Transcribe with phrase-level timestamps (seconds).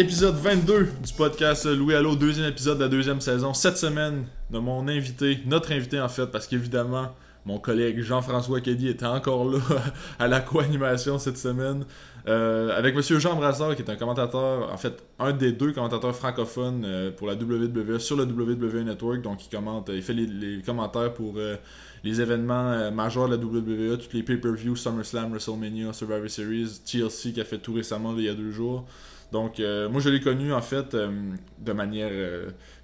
[0.00, 3.52] Épisode 22 du podcast Louis Allo, deuxième épisode de la deuxième saison.
[3.52, 7.08] Cette semaine, de mon invité, notre invité en fait, parce qu'évidemment,
[7.44, 9.58] mon collègue Jean-François Kelly était encore là
[10.18, 11.84] à la co-animation cette semaine.
[12.26, 16.16] Euh, avec Monsieur Jean Brassard, qui est un commentateur, en fait, un des deux commentateurs
[16.16, 19.20] francophones euh, pour la WWE sur le WWE Network.
[19.20, 21.56] Donc, il commente, il fait les, commentaires pour euh,
[22.04, 27.40] les événements majeurs de la WWE, tous les pay-per-views, SummerSlam, WrestleMania, Survivor Series, TLC qui
[27.42, 28.86] a fait tout récemment, il y a deux jours.
[29.32, 32.10] Donc, moi, je l'ai connu, en fait, de manière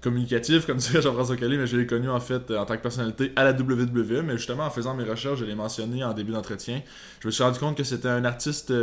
[0.01, 3.31] communicative, comme dirait Jean-François Kelly, mais je l'ai connu, en fait, en tant que personnalité
[3.35, 4.23] à la WWE.
[4.23, 6.81] Mais justement, en faisant mes recherches, je l'ai mentionné en début d'entretien.
[7.19, 8.73] Je me suis rendu compte que c'était un artiste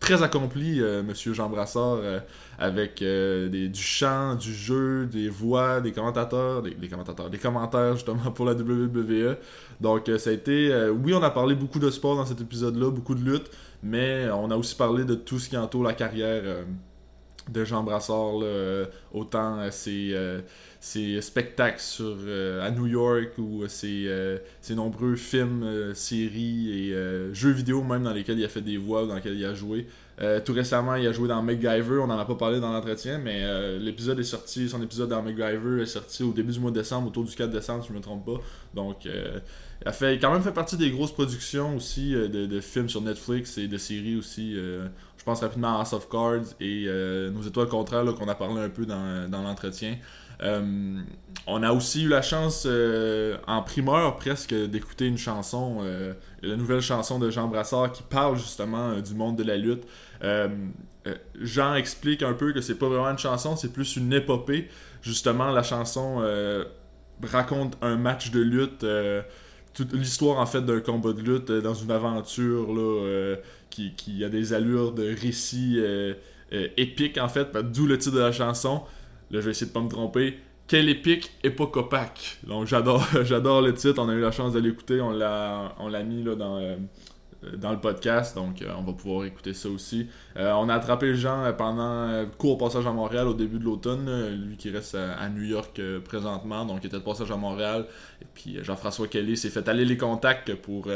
[0.00, 2.20] très accompli, euh, Monsieur Jean Brassard, euh,
[2.58, 7.94] avec euh, des, du chant, du jeu, des voix, des commentateurs, des, commentateurs, des commentaires
[7.94, 9.36] justement pour la WWE.
[9.80, 13.14] Donc ça a été, oui, on a parlé beaucoup de sport dans cet épisode-là, beaucoup
[13.14, 13.50] de lutte,
[13.82, 16.42] mais on a aussi parlé de tout ce qui entoure la carrière
[17.50, 18.40] de Jean Brassard,
[19.12, 20.40] autant ses,
[21.20, 22.16] spectacles sur,
[22.62, 24.08] à New York ou ses,
[24.70, 26.94] nombreux films, séries et
[27.32, 29.86] jeux vidéo même dans lesquels il a fait des voix, dans lesquels il a joué.
[30.22, 33.16] Euh, tout récemment, il a joué dans MacGyver, on n'en a pas parlé dans l'entretien,
[33.16, 36.70] mais euh, l'épisode est sorti, son épisode dans MacGyver est sorti au début du mois
[36.70, 38.38] de décembre, autour du 4 décembre, si je ne me trompe pas.
[38.74, 39.38] Donc, euh,
[39.80, 43.56] il a fait, quand même fait partie des grosses productions aussi de, films sur Netflix
[43.56, 44.54] et de séries aussi.
[45.20, 46.86] Je pense rapidement à House of Cards et
[47.32, 49.96] Nos étoiles contraires qu'on a parlé un peu dans, dans l'entretien.
[50.40, 52.66] on a aussi eu la chance,
[53.46, 55.84] en primeur presque, d'écouter une chanson,
[56.42, 59.84] la nouvelle chanson de Jean Brassard qui parle justement du monde de la lutte.
[60.22, 60.48] Euh,
[61.06, 64.68] euh, Jean explique un peu que c'est pas vraiment une chanson, c'est plus une épopée.
[65.02, 66.64] Justement, la chanson euh,
[67.22, 68.84] raconte un match de lutte,
[69.74, 73.36] toute l'histoire en fait d'un combat de lutte dans une aventure là,
[73.70, 75.80] qui, qui, a des allures de récit
[76.76, 78.82] épique en fait, d'où le titre de la chanson.
[79.30, 80.38] Là, je vais essayer de pas me tromper.
[80.66, 82.38] Quel épique, époque opaque.
[82.46, 84.00] Donc j'adore, j'adore le titre.
[84.02, 85.00] On a eu la chance de l'écouter.
[85.00, 86.76] On l'a, on l'a mis là, dans, euh,
[87.56, 90.08] dans le podcast, donc euh, on va pouvoir écouter ça aussi.
[90.36, 94.08] Euh, on a attrapé Jean pendant court passage à Montréal au début de l'automne,
[94.46, 97.86] lui qui reste à, New York présentement, donc il était de passage à Montréal.
[98.20, 100.88] Et puis Jean-François Kelly s'est fait aller les contacts pour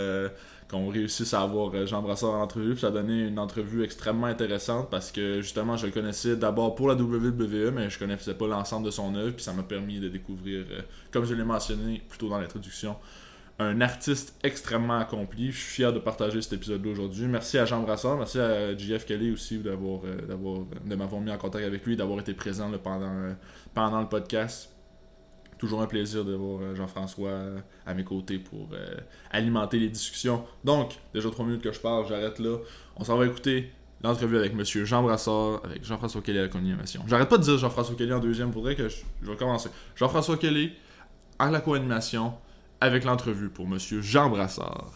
[0.69, 2.73] qu'on réussisse à avoir Jean Brassard en entrevue.
[2.73, 6.75] Puis ça a donné une entrevue extrêmement intéressante parce que justement je le connaissais d'abord
[6.75, 9.33] pour la WWE, mais je connaissais pas l'ensemble de son œuvre.
[9.33, 10.65] Puis ça m'a permis de découvrir,
[11.11, 12.97] comme je l'ai mentionné plus tôt dans l'introduction,
[13.59, 15.53] un artiste extrêmement accompli.
[15.53, 17.27] Je suis fier de partager cet épisode-là aujourd'hui.
[17.27, 21.31] Merci à Jean Brassard, merci à JF Kelly aussi d'avoir, euh, d'avoir, de m'avoir mis
[21.31, 23.33] en contact avec lui, d'avoir été présent pendant, euh,
[23.73, 24.71] pendant le podcast.
[25.57, 27.31] Toujours un plaisir de voir euh, Jean-François
[27.87, 28.71] à mes côtés pour
[29.31, 30.45] alimenter les discussions.
[30.65, 32.59] Donc, déjà trois minutes que je parle, j'arrête là.
[32.97, 33.71] On s'en va écouter
[34.03, 37.05] l'entrevue avec Monsieur Jean Brassard, avec Jean-François Kelly à la co-animation.
[37.07, 39.71] J'arrête pas de dire Jean-François Kelly en deuxième, faudrait que je, je vais commencer.
[39.95, 40.73] Jean-François Kelly
[41.39, 42.35] à la co-animation
[42.85, 44.91] avec l'entrevue pour Monsieur Jean Brassard.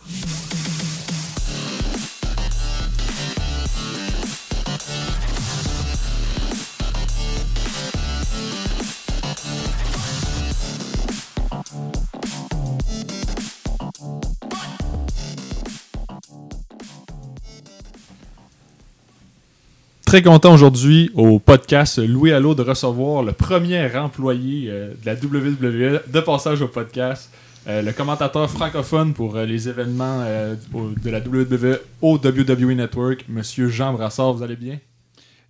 [20.05, 25.15] Très content aujourd'hui au podcast Louis Allo de recevoir le premier employé euh, de la
[25.15, 27.31] WWE de passage au podcast.
[27.69, 33.27] Euh, le commentateur francophone pour euh, les événements euh, de la WWE au WWE Network,
[33.29, 34.81] Monsieur Jean Brassard, vous allez bien?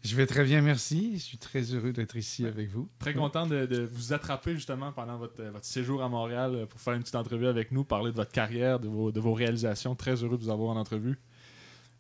[0.03, 1.13] Je vais très bien, merci.
[1.15, 2.89] Je suis très heureux d'être ici avec vous.
[2.99, 7.15] Très content de, vous attraper justement pendant votre, séjour à Montréal pour faire une petite
[7.15, 9.95] entrevue avec nous, parler de votre carrière, de vos, de vos réalisations.
[9.95, 11.19] Très heureux de vous avoir en entrevue.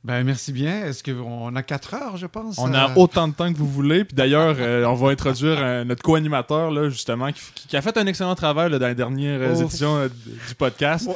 [0.04, 0.86] Ben, merci bien.
[0.86, 2.56] Est-ce qu'on a quatre heures, je pense?
[2.58, 2.94] On a euh?
[2.94, 4.04] autant de temps que vous voulez.
[4.04, 8.06] Puis d'ailleurs, euh, on va introduire euh, notre co-animateur, là, justement, qui, a fait un
[8.06, 11.08] excellent travail dans les dernières éditions du podcast.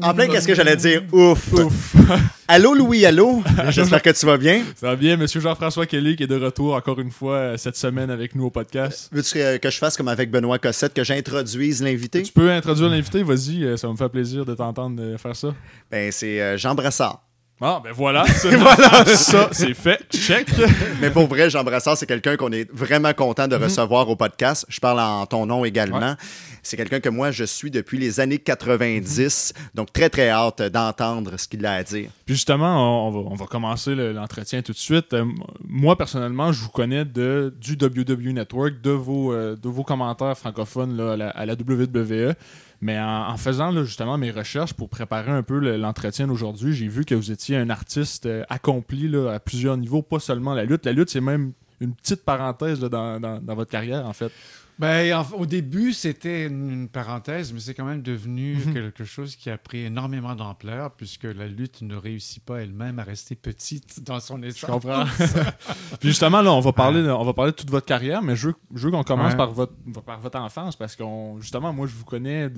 [0.00, 1.02] En plein, qu'est-ce que j'allais dire?
[1.12, 1.52] Ouf!
[1.52, 1.96] Ouf!
[2.48, 3.42] allô, Louis, allô?
[3.68, 4.62] J'espère que tu vas bien.
[4.76, 8.08] Ça va bien, monsieur Jean-François Kelly, qui est de retour encore une fois cette semaine
[8.08, 9.10] avec nous au podcast.
[9.12, 12.22] Veux-tu que je fasse comme avec Benoît Cossette, que j'introduise l'invité?
[12.22, 15.48] Tu peux introduire l'invité, vas-y, ça me fait plaisir de t'entendre faire ça.
[15.90, 17.22] Ben, c'est Jean Brassard.
[17.64, 18.24] Ah, ben voilà.
[18.42, 19.04] voilà.
[19.06, 20.00] ça, c'est fait.
[20.12, 20.48] Check.
[21.00, 23.62] Mais pour vrai, Jean Brassard, c'est quelqu'un qu'on est vraiment content de mhm.
[23.62, 24.66] recevoir au podcast.
[24.68, 26.16] Je parle en ton nom également.
[26.62, 29.52] C'est quelqu'un que moi, je suis depuis les années 90.
[29.74, 32.10] Donc, très, très hâte d'entendre ce qu'il a à dire.
[32.24, 35.12] Puis justement, on va, commencer l'entretien tout de suite.
[35.12, 35.24] Euh,
[35.66, 40.38] moi, personnellement, je vous connais de, du WWE Network, de vos, euh, de vos commentaires
[40.38, 42.34] francophones là, à, la, à WWE.
[42.80, 47.14] Mais en, faisant justement mes recherches pour préparer un peu l'entretien d'aujourd'hui, j'ai vu que
[47.14, 50.84] vous étiez un artiste euh, accompli là, à plusieurs niveaux, pas seulement la lutte.
[50.84, 54.32] La lutte, c'est même une petite parenthèse dans, dans, votre carrière, en fait.
[54.78, 58.72] Ben, au début, c'était une, parenthèse, mais c'est quand même devenu mhm.
[58.72, 63.04] quelque chose qui a pris énormément d'ampleur, puisque la lutte ne réussit pas elle-même à
[63.04, 64.60] rester petite dans son essence.
[64.60, 65.04] Je comprends.
[66.00, 68.48] Puis justement, là, on va parler, on va parler de toute votre carrière, mais je
[68.48, 69.74] veux, qu'on commence par, votre,
[70.04, 71.04] par votre enfance, parce que
[71.40, 72.50] justement, moi, je vous connais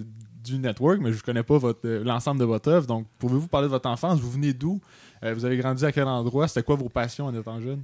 [0.43, 2.87] du network, mais je ne connais pas l'ensemble de votre œuvre.
[2.87, 4.21] Donc, pouvez-vous parler de votre enfance?
[4.21, 4.81] Vous venez d'où?
[5.25, 6.49] Euh, vous avez grandi à quel endroit?
[6.49, 7.83] C'était quoi vos passions en étant jeune?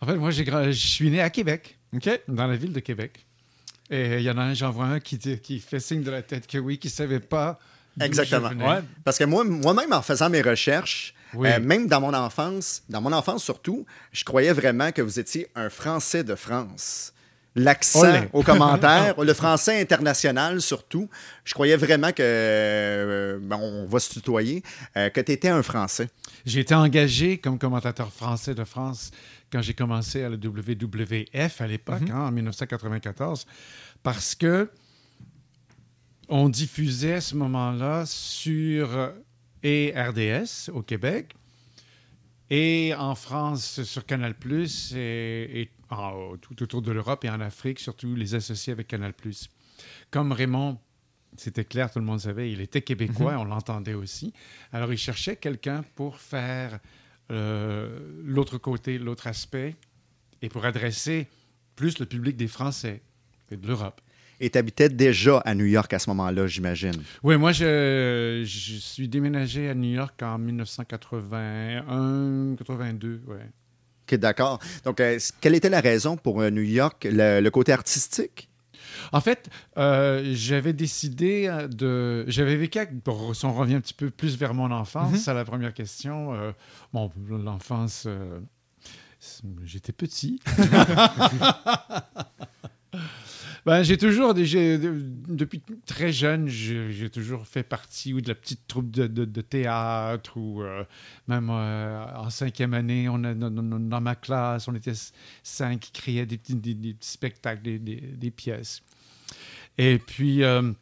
[0.00, 1.78] En fait, moi, je suis né à Québec,
[2.28, 3.26] dans la ville de Québec.
[3.90, 6.22] Et il y en a un, j'en vois un qui, qui fait signe de la
[6.22, 7.58] tête que oui, qui ne savait pas.
[8.00, 8.50] Exactement.
[9.04, 13.12] Parce que moi, moi-même, en faisant mes recherches, euh, même dans mon enfance, dans mon
[13.12, 17.12] enfance surtout, je croyais vraiment que vous étiez un Français de France.
[17.56, 21.08] L'accent aux commentaires, le français international surtout,
[21.44, 24.64] je croyais vraiment que, euh, on va se tutoyer,
[24.96, 26.08] euh, que tu étais un Français.
[26.44, 29.12] J'ai été engagé comme commentateur français de France
[29.54, 32.10] quand j'ai commencé à la WWF à l'époque, mhm.
[32.10, 33.46] hein, en 1994,
[34.02, 34.68] parce que
[36.28, 39.12] on diffusait à ce moment-là sur
[39.62, 41.36] et RDS au Québec
[42.50, 45.70] et en France sur Canal Plus et,
[46.40, 49.48] tout autour de l'Europe et en Afrique, surtout les associés avec Canal Plus.
[50.10, 50.80] Comme Raymond,
[51.36, 53.38] c'était clair, tout le monde savait, il était québécois, mhm.
[53.38, 54.32] on l'entendait aussi.
[54.72, 56.80] Alors il cherchait quelqu'un pour faire
[57.30, 59.76] euh, l'autre côté, l'autre aspect,
[60.42, 61.28] et pour adresser
[61.76, 63.02] plus le public des Français
[63.50, 64.00] et de l'Europe.
[64.40, 67.02] Et tu habitais déjà à New York à ce moment-là, j'imagine?
[67.22, 73.36] Oui, moi, je, je, suis déménagé à New York en 1981, 82, ouais.
[74.06, 74.58] OK, d'accord.
[74.84, 78.50] Donc, euh, quelle était la raison pour euh, New York, le côté artistique?
[79.12, 82.24] En fait, euh, j'avais décidé de.
[82.28, 82.78] J'avais vécu.
[83.34, 85.30] si on revient un petit peu plus vers mon enfance, mhm.
[85.30, 86.34] à la première question.
[86.34, 86.52] Euh,
[86.92, 88.04] bon, l'enfance.
[88.06, 88.40] Euh,
[89.64, 90.40] j'étais petit.
[93.66, 98.90] Ben, j'ai toujours, depuis très jeune, j'ai toujours fait partie ou de la petite troupe
[98.90, 100.62] de, théâtre ou
[101.28, 104.92] même en cinquième année, on dans, ma classe, on était
[105.42, 108.82] cinq qui créaient des, des petits spectacles, des, pièces.
[109.78, 110.72] Et puis, euh,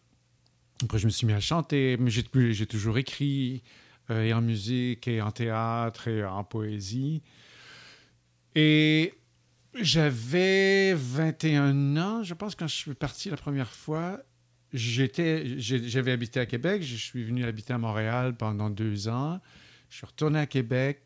[0.83, 3.63] après, je me suis mis à chanter, mais j'ai toujours écrit,
[4.11, 7.23] euh, et en musique, et en théâtre, et en poésie.
[8.55, 9.15] Et
[9.75, 14.21] j'avais 21 ans, je pense, quand je suis parti la première fois.
[14.73, 19.39] J'avais habité à Québec, je suis venu habiter à Montréal pendant deux ans.
[19.91, 21.03] Je suis retourné à Québec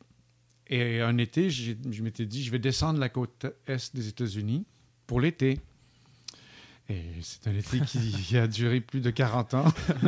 [0.68, 4.66] et un été, je m'étais dit, je vais descendre la côte est des États-Unis
[5.06, 5.58] pour l'été.
[6.88, 9.64] Et c'est un été qui a duré plus de 40 ans.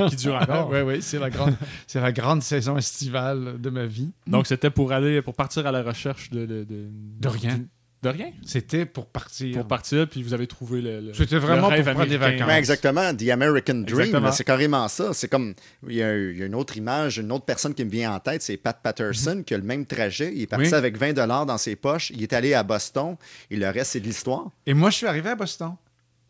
[0.09, 0.71] qui dure encore.
[0.71, 1.57] oui, oui, c'est la, grande,
[1.87, 4.13] c'est la grande saison estivale de ma vie.
[4.27, 6.47] Donc, c'était pour aller, pour partir à la recherche de...
[6.47, 7.65] De, de, rien.
[8.01, 8.31] De rien?
[8.45, 9.57] C'était pour partir.
[9.57, 11.13] Pour partir, puis vous avez trouvé le.
[11.15, 12.51] C'était vraiment pour prendre des vacances.
[12.51, 15.13] Exactement, The American Dream, c'est carrément ça.
[15.13, 15.55] C'est comme.
[15.89, 18.57] Il y, a, une autre image, une autre personne qui me vient en tête, c'est
[18.57, 20.33] Pat Patterson, qui a le même trajet.
[20.35, 22.11] Il est parti avec 20 dans ses poches.
[22.11, 23.17] Il est allé à Boston.
[23.51, 24.51] Et le reste, c'est de l'histoire.
[24.67, 25.75] Et moi, je suis arrivé à Boston.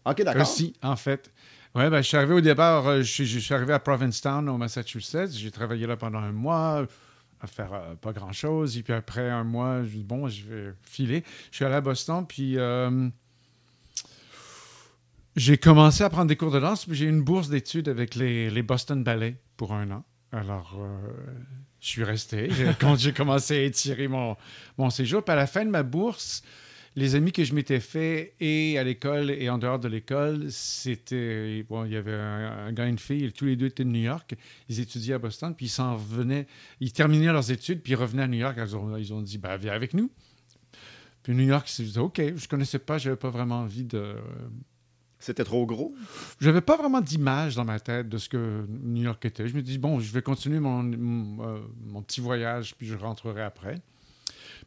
[0.07, 0.43] OK, d'accord.
[0.43, 1.31] Aussi, en fait.
[1.75, 5.33] Oui, ben, je suis arrivé au départ, euh, je, suis arrivé à Provincetown, au Massachusetts.
[5.33, 6.87] J'ai travaillé là pendant un mois
[7.41, 8.77] à faire euh, pas grand-chose.
[8.77, 11.25] Et puis après un mois, je dis, bon, je vais filer.
[11.51, 13.09] Je suis allé à Boston, puis euh,
[15.37, 16.87] j'ai commencé à prendre des cours de danse.
[16.91, 20.05] J'ai eu une bourse d'études avec les, les, Boston Ballets pour un an.
[20.33, 20.79] Alors,
[21.81, 22.49] je suis resté.
[22.81, 24.37] Quand j'ai commencé à étirer mon,
[24.77, 26.43] mon séjour, puis à la fin de ma bourse,
[26.99, 31.65] les amis que je m'étais fait et à l'école et en dehors de l'école, c'était.
[31.69, 34.03] Bon, il y avait un, gars et une fille, tous les deux étaient de New
[34.03, 34.35] York.
[34.69, 36.49] Ils étudiaient à Boston, puis ils s'en venaient.
[36.81, 38.59] Ils terminaient leurs études, puis ils revenaient à New York.
[38.59, 40.11] Ils ont, ils ont dit bah, Viens avec nous.
[41.23, 44.17] Puis New York, je disais OK, je connaissais pas, j'avais pas vraiment envie de.
[45.21, 45.95] C'était trop gros?
[46.41, 49.47] J'avais pas vraiment d'image dans ma tête de ce que New York était.
[49.47, 52.95] Je me dis, bon, je vais continuer mon, mon, euh, mon petit voyage, puis je
[52.95, 53.81] rentrerai après.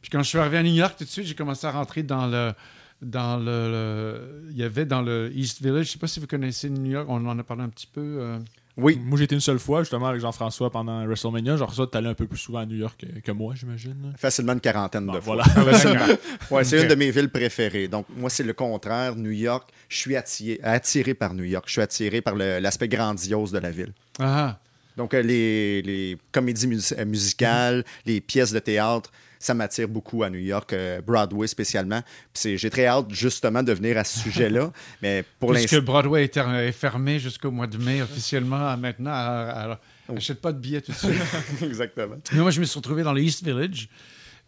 [0.02, 2.02] Puis quand je suis arrivé à New York, tout de suite, j'ai commencé à rentrer
[2.02, 2.52] dans le.
[3.00, 6.28] Dans le, il y avait dans le East Village, je ne sais pas si vous
[6.28, 8.18] connaissez New York, on en a parlé un petit peu.
[8.20, 8.38] Euh.
[8.76, 8.98] Oui.
[9.02, 11.56] Moi, été une seule fois, justement, avec Jean-François pendant WrestleMania.
[11.56, 14.14] Genre, ça, tu allais un peu plus souvent à New York que, moi, j'imagine.
[14.16, 15.42] Facilement une quarantaine de fois.
[15.42, 15.44] Voilà.
[16.50, 17.88] ouais, c'est une de mes villes préférées.
[17.88, 19.16] Donc, moi, c'est le contraire.
[19.16, 21.64] New York, je suis attiré, attiré par New York.
[21.66, 23.92] Je suis attiré par l'aspect grandiose de la ville.
[24.20, 24.58] Ah.
[24.96, 26.68] Donc, euh, les, les comédies
[27.04, 29.10] musicales, les pièces de théâtre,
[29.42, 32.00] ça m'attire beaucoup à New York, euh, Broadway spécialement.
[32.34, 34.72] J'ai très hâte justement de venir à ce sujet-là.
[35.02, 39.12] mais pour Puisque Broadway est, fermé jusqu'au mois de mai officiellement maintenant.
[39.12, 40.14] Alors, oh.
[40.16, 41.12] achète pas de billets tout de suite.
[41.62, 42.16] Exactement.
[42.32, 43.88] Mais moi, je me suis retrouvé dans le East Village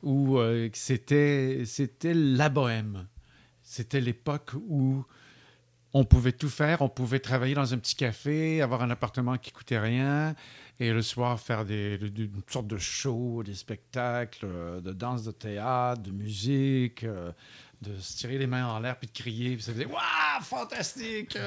[0.02, 1.64] où euh, c'était
[2.04, 3.06] la bohème.
[3.62, 5.04] c'était l'époque où
[5.92, 6.82] on pouvait tout faire.
[6.82, 10.34] On pouvait travailler dans un petit café, avoir un appartement qui coûtait rien,
[10.80, 14.92] et le soir faire des, de- de- une sorte de show, des spectacles, euh, de
[14.92, 17.30] danse, de théâtre, de musique, euh,
[17.82, 19.54] de se tirer les mains en l'air puis de crier.
[19.54, 21.38] Puis ça faisait Waouh, fantastique!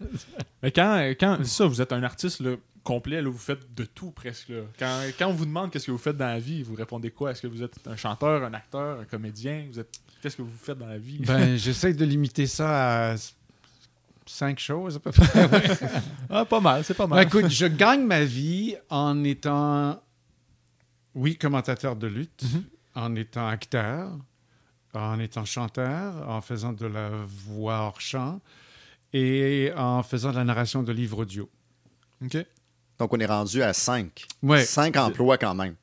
[0.62, 4.10] Mais quand, quand ça, vous êtes un artiste là, complet, là, vous faites de tout
[4.10, 4.48] presque.
[4.48, 4.62] là.
[4.78, 7.30] Quand, quand on vous demande qu'est-ce que vous faites dans la vie, vous répondez quoi?
[7.30, 9.66] Est-ce que vous êtes un chanteur, un acteur, un comédien?
[9.70, 11.18] Vous êtes Qu'est-ce que vous faites dans la vie?
[11.18, 13.16] Ben, j'essaie de limiter ça à
[14.26, 15.26] cinq choses à peu près.
[16.30, 17.26] Ah, pas mal, c'est pas Ben, mal.
[17.26, 20.00] écoute, je gagne ma vie en étant,
[21.14, 22.64] oui, commentateur de lutte, Mhm.
[22.94, 24.10] en étant acteur,
[24.94, 28.40] en étant chanteur, en faisant de la voix hors champ
[29.12, 31.48] et en faisant de la narration de livres audio.
[32.24, 32.36] OK.
[32.98, 34.24] Donc, on est rendu à 5.
[34.42, 34.64] Ouais.
[34.64, 35.74] 5 emplois quand même.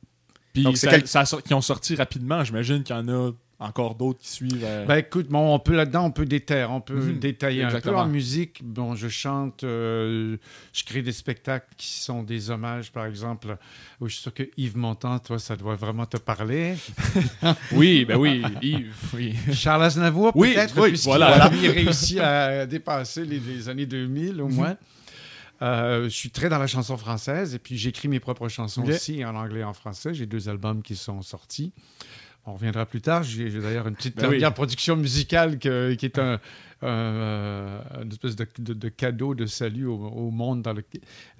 [0.52, 3.30] Puis Donc, c'est ça, quel- ça qui ont sorti rapidement, j'imagine qu'il y en a
[3.60, 4.64] encore d'autres qui suivent.
[4.64, 7.18] euh, Ben écoute, bon, on peut là-dedans, on peut détailler, on peut Mhm.
[7.18, 8.00] détailler un peu Exactement.
[8.00, 8.60] en musique.
[8.64, 10.38] Bon, je chante, euh,
[10.72, 13.56] je crée des spectacles qui sont des hommages, par exemple.
[14.00, 16.74] Où je suis sûr que Yves Montand, toi, ça doit vraiment te parler.
[17.72, 19.34] Oui, ben oui, Yves, oui.
[19.52, 21.44] Charles Aznavour, Oui, peut-être, oui, voilà.
[21.44, 24.54] a réussi à dépasser les, les années 2000 au Mhm.
[24.54, 24.76] moins.
[25.62, 29.22] Euh, je suis très dans la chanson française et puis j'écris mes propres chansons aussi
[29.26, 30.14] en anglais et en français.
[30.14, 31.72] J'ai deux albums qui sont sortis.
[32.46, 33.22] On reviendra plus tard.
[33.22, 34.30] J'ai j'ai d'ailleurs une petite Ben oui.
[34.32, 36.40] dernière production musicale que- qui est un,
[36.82, 40.84] un, euh, une espèce de, de- de cadeau de salut au, au monde dans le-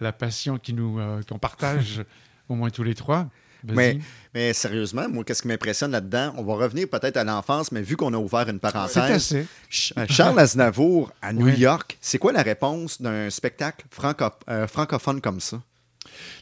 [0.00, 2.02] la passion qui nous euh, qu'on partage
[2.49, 3.28] au moins tous les trois.
[3.62, 3.99] Mais,
[4.33, 6.33] mais sérieusement, moi, qu'est-ce qui m'impressionne là-dedans?
[6.38, 9.28] On va revenir peut-être à l'enfance, mais vu qu'on a ouvert une c'est parenthèse.
[9.69, 11.59] Ch- euh, Charles Aznavour à New Ouais.
[11.59, 15.61] York, c'est quoi la réponse d'un spectacle franco- euh, francophone comme ça?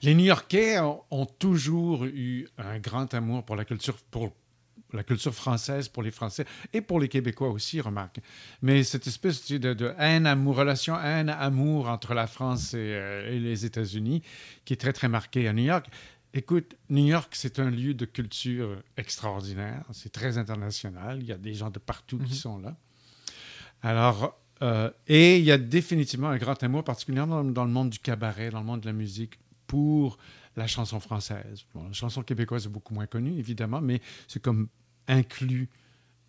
[0.02, 4.32] Les New-Yorkais ont, ont toujours eu un grand amour pour la culture, pour
[4.92, 8.20] la culture française, pour les Français et pour les Québécois aussi, remarque.
[8.62, 13.30] Mais cette espèce tu sais, de, de haine-amour, relation haine-amour entre la France et, euh,
[13.32, 14.22] et les États-Unis,
[14.64, 15.86] qui est très, très marquée à New York.
[16.34, 19.84] Écoute, New York, c'est un lieu de culture extraordinaire.
[19.92, 21.18] C'est très international.
[21.20, 22.76] Il y a des gens de partout qui sont là.
[23.82, 27.90] Alors, euh, et il y a définitivement un grand amour, particulièrement dans, dans le monde
[27.90, 30.18] du cabaret, dans le monde de la musique, pour
[30.56, 31.64] la chanson française.
[31.74, 34.68] Bon, la chanson québécoise est beaucoup moins connue, évidemment, mais c'est comme
[35.08, 35.68] inclus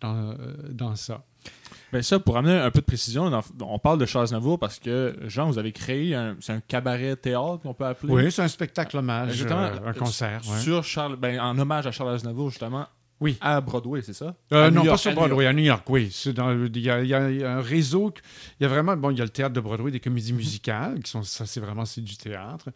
[0.00, 0.34] dans, euh,
[0.70, 1.24] dans ça.
[1.92, 5.16] Ben ça, pour amener un peu de précision, on parle de Charles Navour parce que,
[5.26, 8.12] Jean, vous avez créé un, c'est un cabaret théâtre qu'on peut appeler?
[8.12, 9.60] Oui, c'est un spectacle hommage, Exactement.
[9.62, 10.40] euh, un concert.
[10.48, 10.58] ouais.
[10.60, 12.86] Sur Charles, ben, en hommage à Charles Aznavour, justement.
[13.18, 13.36] Oui.
[13.40, 14.34] À Broadway, c'est ça?
[14.52, 15.12] Euh, À non, pas sur.
[15.12, 16.10] Broadway, à New York, oui.
[16.24, 18.14] Il y, y a- il y a un réseau.
[18.60, 21.00] Il y a vraiment, bon, il y a le théâtre de Broadway, des comédies musicales,
[21.02, 22.68] qui sont, ça, c'est vraiment, c'est du théâtre.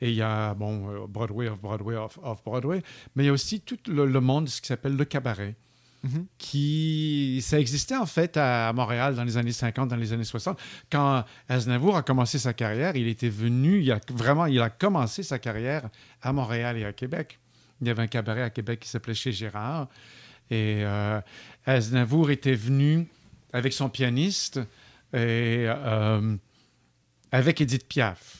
[0.00, 2.82] Et il y a, bon, euh, Broadway, off-Broadway, off- off-Broadway.
[3.16, 5.54] Mais il y a aussi tout le, le monde, de ce qui s'appelle le cabaret.
[6.04, 6.26] Mhm.
[6.38, 10.56] qui ça existait en fait à Montréal dans les années 50, dans les années 60.
[10.92, 15.24] Quand Aznavour a commencé sa carrière, il était venu, il a vraiment, il a commencé
[15.24, 15.88] sa carrière
[16.22, 17.40] à Montréal et à Québec.
[17.80, 19.88] Il y avait un cabaret à Québec qui s'appelait Chez Gérard.
[20.52, 21.20] Et euh,
[21.66, 23.08] Aznavour était venu
[23.52, 24.58] avec son pianiste
[25.12, 26.36] et euh,
[27.32, 28.37] avec Edith Piaf.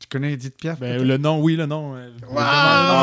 [0.00, 0.78] Tu connais Edith Piaf?
[0.78, 1.96] Ben, le nom, oui, le nom.
[1.96, 2.38] euh, Wow!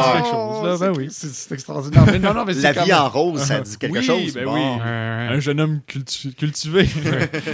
[0.06, 0.64] c'est quelque chose.
[0.66, 1.08] Là, ben C'est- oui.
[1.12, 2.06] C'est c'est extraordinaire.
[2.06, 4.34] Mais non, non, mais c'est La vie même- en rose, ça dit quelque Oui, chose.
[4.34, 4.54] ben Bon.
[4.56, 4.82] oui.
[4.82, 6.88] Un jeune homme cultu- cultivé.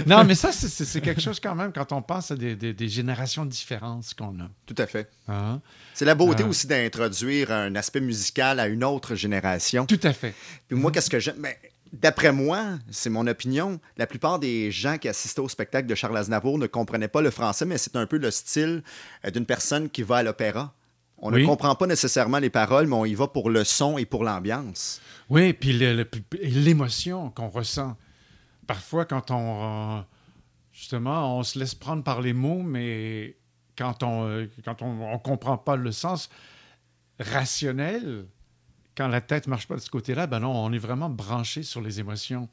[0.06, 2.88] non, mais ça, c'est- quelque chose quand même quand on pense à des, des- des
[2.88, 4.48] générations différentes qu'on a.
[4.64, 5.10] Tout à fait.
[5.28, 5.60] Hein?
[5.94, 6.48] C'est la beauté Ah.
[6.48, 9.86] aussi d'introduire un aspect musical à une autre génération.
[9.86, 10.34] Tout à fait.
[10.68, 11.36] Puis moi, qu'est-ce que j'aime?
[11.40, 11.52] Ben,
[11.92, 16.16] D'après moi, c'est mon opinion, la plupart des gens qui assistaient au spectacle de Charles
[16.16, 18.82] Aznavour ne comprenaient pas le français, mais c'est un peu le style
[19.26, 20.74] euh, d'une personne qui va à l'opéra.
[21.18, 21.42] On Oui.
[21.42, 24.24] ne comprend pas nécessairement les paroles, mais on y va pour le son et pour
[24.24, 25.00] l'ambiance.
[25.28, 25.72] Oui, puis
[26.40, 27.96] l'émotion qu'on ressent.
[28.66, 29.98] Parfois, quand on.
[29.98, 30.02] euh,
[30.72, 33.36] justement, on se laisse prendre par les mots, mais
[33.76, 36.28] quand on euh, quand on ne comprend pas le sens
[37.20, 38.26] rationnel,
[38.96, 41.80] quand la tête marche pas de ce côté-là, ben non, on est vraiment branché sur
[41.80, 42.48] les émotions.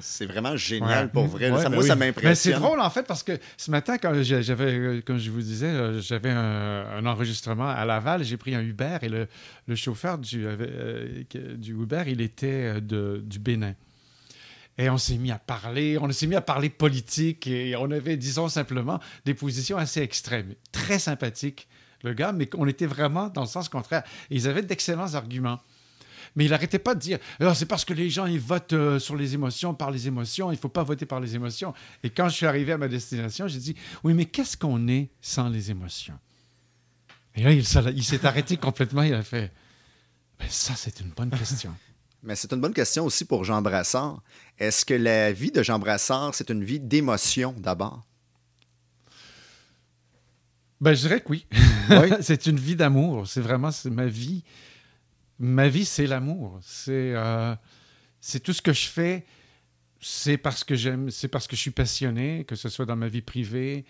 [0.00, 1.10] C'est vraiment génial Ouais.
[1.12, 1.50] pour vrai.
[1.50, 1.88] Ouais, ça, ben moi, oui.
[1.88, 2.34] ça Mais m'impressionne.
[2.54, 5.66] c'est drôle en fait parce que ce matin, quand j'avais, euh, comme je vous disais,
[5.66, 9.28] euh, j'avais un, un enregistrement à Laval, j'ai pris un Uber et le,
[9.66, 11.22] le chauffeur du, euh,
[11.56, 13.74] du Uber, il était de, du Bénin.
[14.78, 18.16] Et on s'est mis à parler, on s'est mis à parler politique et on avait,
[18.16, 20.54] disons simplement, des positions assez extrêmes.
[20.72, 21.68] Très sympathique,
[22.02, 24.02] le gars, mais on était vraiment dans le sens contraire.
[24.30, 25.60] Ils avaient d'excellents arguments.
[26.34, 28.98] Mais il n'arrêtait pas de dire Alors, c'est parce que les gens ils votent euh,
[28.98, 31.74] sur les émotions, par les émotions, il ne faut pas voter par les émotions.
[32.02, 35.10] Et quand je suis arrivé à ma destination, j'ai dit Oui, mais qu'est-ce qu'on est
[35.20, 36.18] sans les émotions
[37.34, 39.52] Et là, il, s'est- il s'est arrêté complètement, il a fait
[40.38, 41.74] Ben, Ça, c'est une bonne question.
[42.22, 44.22] Mais c'est une bonne question aussi pour Jean Brassard.
[44.58, 48.06] Est-ce que la vie de Jean Brassard, c'est une vie d'émotion d'abord?
[50.82, 51.46] Ben, je dirais que oui.
[51.90, 52.10] Oui.
[52.22, 53.28] c'est une vie d'amour.
[53.28, 54.42] C'est vraiment c'est ma vie.
[55.38, 56.58] Ma vie, c'est l'amour.
[56.60, 57.54] C'est euh,
[58.20, 59.24] c'est tout ce que je fais.
[60.00, 63.06] C'est parce que j'aime, c'est parce que je suis passionné, que ce soit dans ma
[63.06, 63.84] vie privée,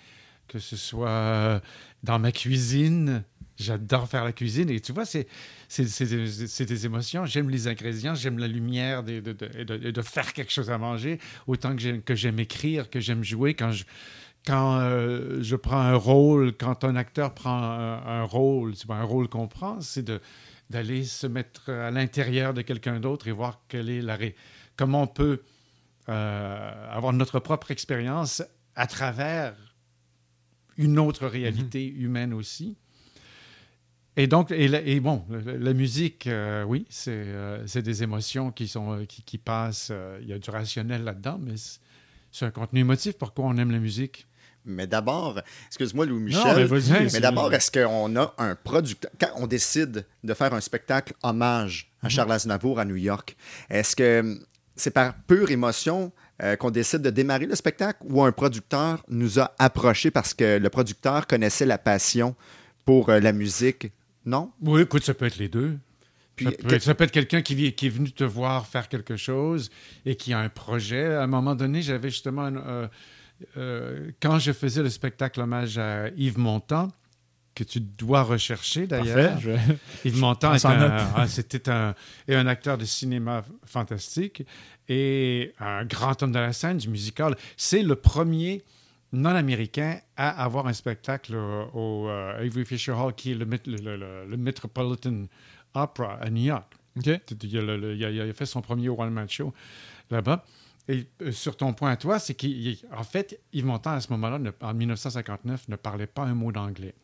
[0.48, 1.60] que ce soit euh,
[2.02, 3.24] dans ma cuisine.
[3.56, 4.68] J'adore faire la cuisine.
[4.68, 5.26] Et tu vois, c'est,
[5.78, 7.24] des, des émotions.
[7.24, 9.32] J'aime les ingrédients, j'aime la lumière de, de,
[9.90, 13.54] de, faire quelque chose à manger, autant que j'aime, que j'aime écrire, que j'aime jouer.
[13.54, 13.84] Quand je,
[14.46, 18.96] quand euh, je prends un rôle, quand un acteur prend un, un rôle, c'est pas
[18.96, 20.10] un rôle qu'on prend, c'est
[20.70, 24.34] d'aller se mettre à l'intérieur de quelqu'un d'autre et voir quelle est la ré-
[24.76, 25.42] comment on peut
[26.08, 28.42] euh, avoir notre propre expérience
[28.74, 29.54] à travers
[30.76, 32.76] une autre réalité humaine aussi.
[34.16, 38.66] Et donc, et, la- et bon, la, la musique, euh, oui, c'est des émotions qui,
[38.68, 39.92] sont, qui, qui passent.
[40.20, 41.54] Il y a du rationnel là-dedans, mais
[42.30, 43.16] c'est un contenu émotif.
[43.16, 44.26] Pourquoi on aime la musique?
[44.64, 47.12] Mais d'abord, excuse-moi Non, mais Louis-Michel, vas-y.
[47.12, 49.10] mais d'abord, est-ce qu'on a un producteur...
[49.20, 53.36] Quand on décide de faire un spectacle hommage à Charles Aznavour à New York,
[53.70, 54.38] est-ce que
[54.76, 59.38] c'est par pure émotion euh, qu'on décide de démarrer le spectacle ou un producteur nous
[59.38, 62.34] a approchés parce que le producteur connaissait la passion
[62.84, 63.88] pour euh, la musique?
[64.24, 64.52] Non?
[64.62, 65.76] Oui, écoute, ça peut être les deux.
[66.36, 68.88] Puis, ça, peut que- être, ça peut être quelqu'un qui, est venu te voir faire
[68.88, 69.70] quelque chose
[70.06, 71.06] et qui a un projet.
[71.06, 72.42] À un moment donné, j'avais justement...
[72.42, 72.88] un, euh,
[74.20, 76.88] quand je faisais le spectacle hommage à Yves Montand,
[77.54, 79.38] que tu dois rechercher d'ailleurs.
[79.40, 79.50] Je
[80.08, 81.94] Yves Montand ça en un- un- c'était un,
[82.46, 84.44] acteur de cinéma fantastique
[84.88, 87.36] et un grand homme de la scène, du musical.
[87.58, 88.62] C'est le premier
[89.12, 93.60] non-américain à avoir un spectacle au, au, euh, Avery Fisher Hall, qui est le, Met-
[93.66, 95.26] le- le- le- le Metropolitan
[95.74, 96.72] Opera à New York.
[96.96, 97.06] OK.
[97.42, 99.52] Il a, le- le- il a- il a fait son premier one-man show
[100.10, 100.44] là-bas.
[100.88, 104.38] Et euh, sur ton point à toi, c'est qu'en fait, Yves Montand, à ce moment-là,
[104.60, 106.94] en 1959, ne parlait pas un mot d'anglais.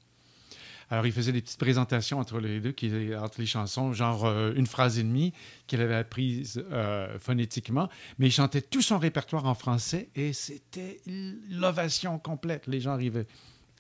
[0.91, 4.55] Alors, il faisait des petites présentations entre les deux, qui, entre les chansons, genre euh,
[4.57, 5.35] une phrase et demie
[5.67, 11.01] qu'il avait apprise euh, phonétiquement, mais il chantait tout son répertoire en français et c'était
[11.51, 12.67] l'ovation complète.
[12.67, 13.27] Les gens arrivaient.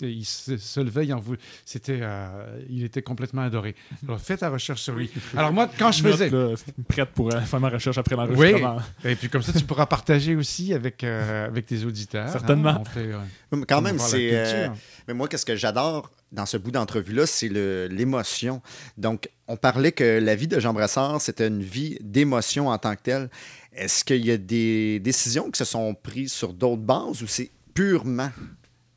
[0.01, 1.41] Il se, se levait, il en voulait.
[1.65, 3.75] C'était, euh, il était complètement adoré.
[4.07, 5.11] Alors, fais ta recherche sur lui.
[5.37, 6.31] Alors, moi, quand je Note, faisais.
[6.31, 6.55] là,
[6.89, 8.79] prête pour euh, faire ma recherche après Oui, l'enregistrement.
[9.05, 12.29] et puis comme ça, tu pourras partager aussi avec, euh, avec tes auditeurs.
[12.31, 12.71] Certainement.
[12.71, 12.79] hein.
[12.81, 13.19] On fait, euh,
[13.53, 14.29] Mais Quand même, la c'est...
[14.33, 14.69] euh.
[15.09, 18.61] Mais moi, qu'est-ce que j'adore dans ce bout d'entrevue-là, c'est le- l'émotion.
[18.99, 22.95] Donc, on parlait que la vie de Jean Brassard, c'était une vie d'émotion en tant
[22.95, 23.31] que telle.
[23.73, 27.51] Est-ce qu'il y a des décisions qui se sont prises sur d'autres bases ou c'est
[27.75, 28.31] purement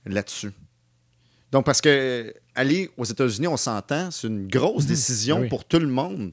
[0.06, 0.52] là-dessus?
[1.52, 5.50] Donc, parce que aller aux États-Unis, on s'entend, c'est une grosse décision Ah oui.
[5.50, 6.32] pour tout le monde.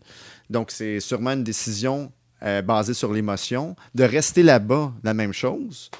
[0.48, 3.74] Donc, c'est sûrement une décision euh, basée sur l'émotion.
[3.94, 5.90] De rester là-bas, la même chose?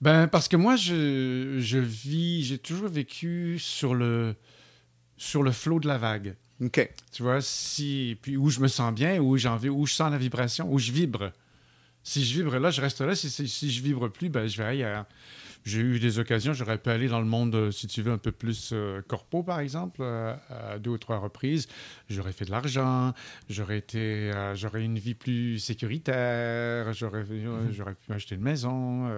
[0.00, 4.34] Ben, parce que moi, je, je vis, j'ai toujours vécu sur le,
[5.16, 6.34] sur le flot de la vague.
[6.62, 6.90] OK.
[7.12, 10.10] Tu vois, si, puis où je me sens bien, où j'en vais, où je sens
[10.10, 11.32] la vibration, où je vibre.
[12.02, 13.14] Si je vibre là, je reste là.
[13.14, 15.04] Si, si, si je vibre plus, ben, je vais ailleurs.
[15.66, 18.18] J'ai eu des occasions, j'aurais pu aller dans le monde, euh, si tu veux, un
[18.18, 21.66] peu plus euh, corpo, par exemple, euh, à deux ou trois reprises.
[22.08, 23.12] J'aurais fait de l'argent,
[23.50, 29.10] j'aurais été, euh, j'aurais une vie plus sécuritaire, j'aurais, euh, j'aurais pu acheter une maison,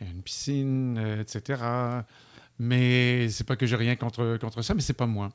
[0.00, 1.62] une piscine, etc.
[2.58, 5.28] Mais c'est pas que j'ai rien contre, contre ça, mais c'est pas moi.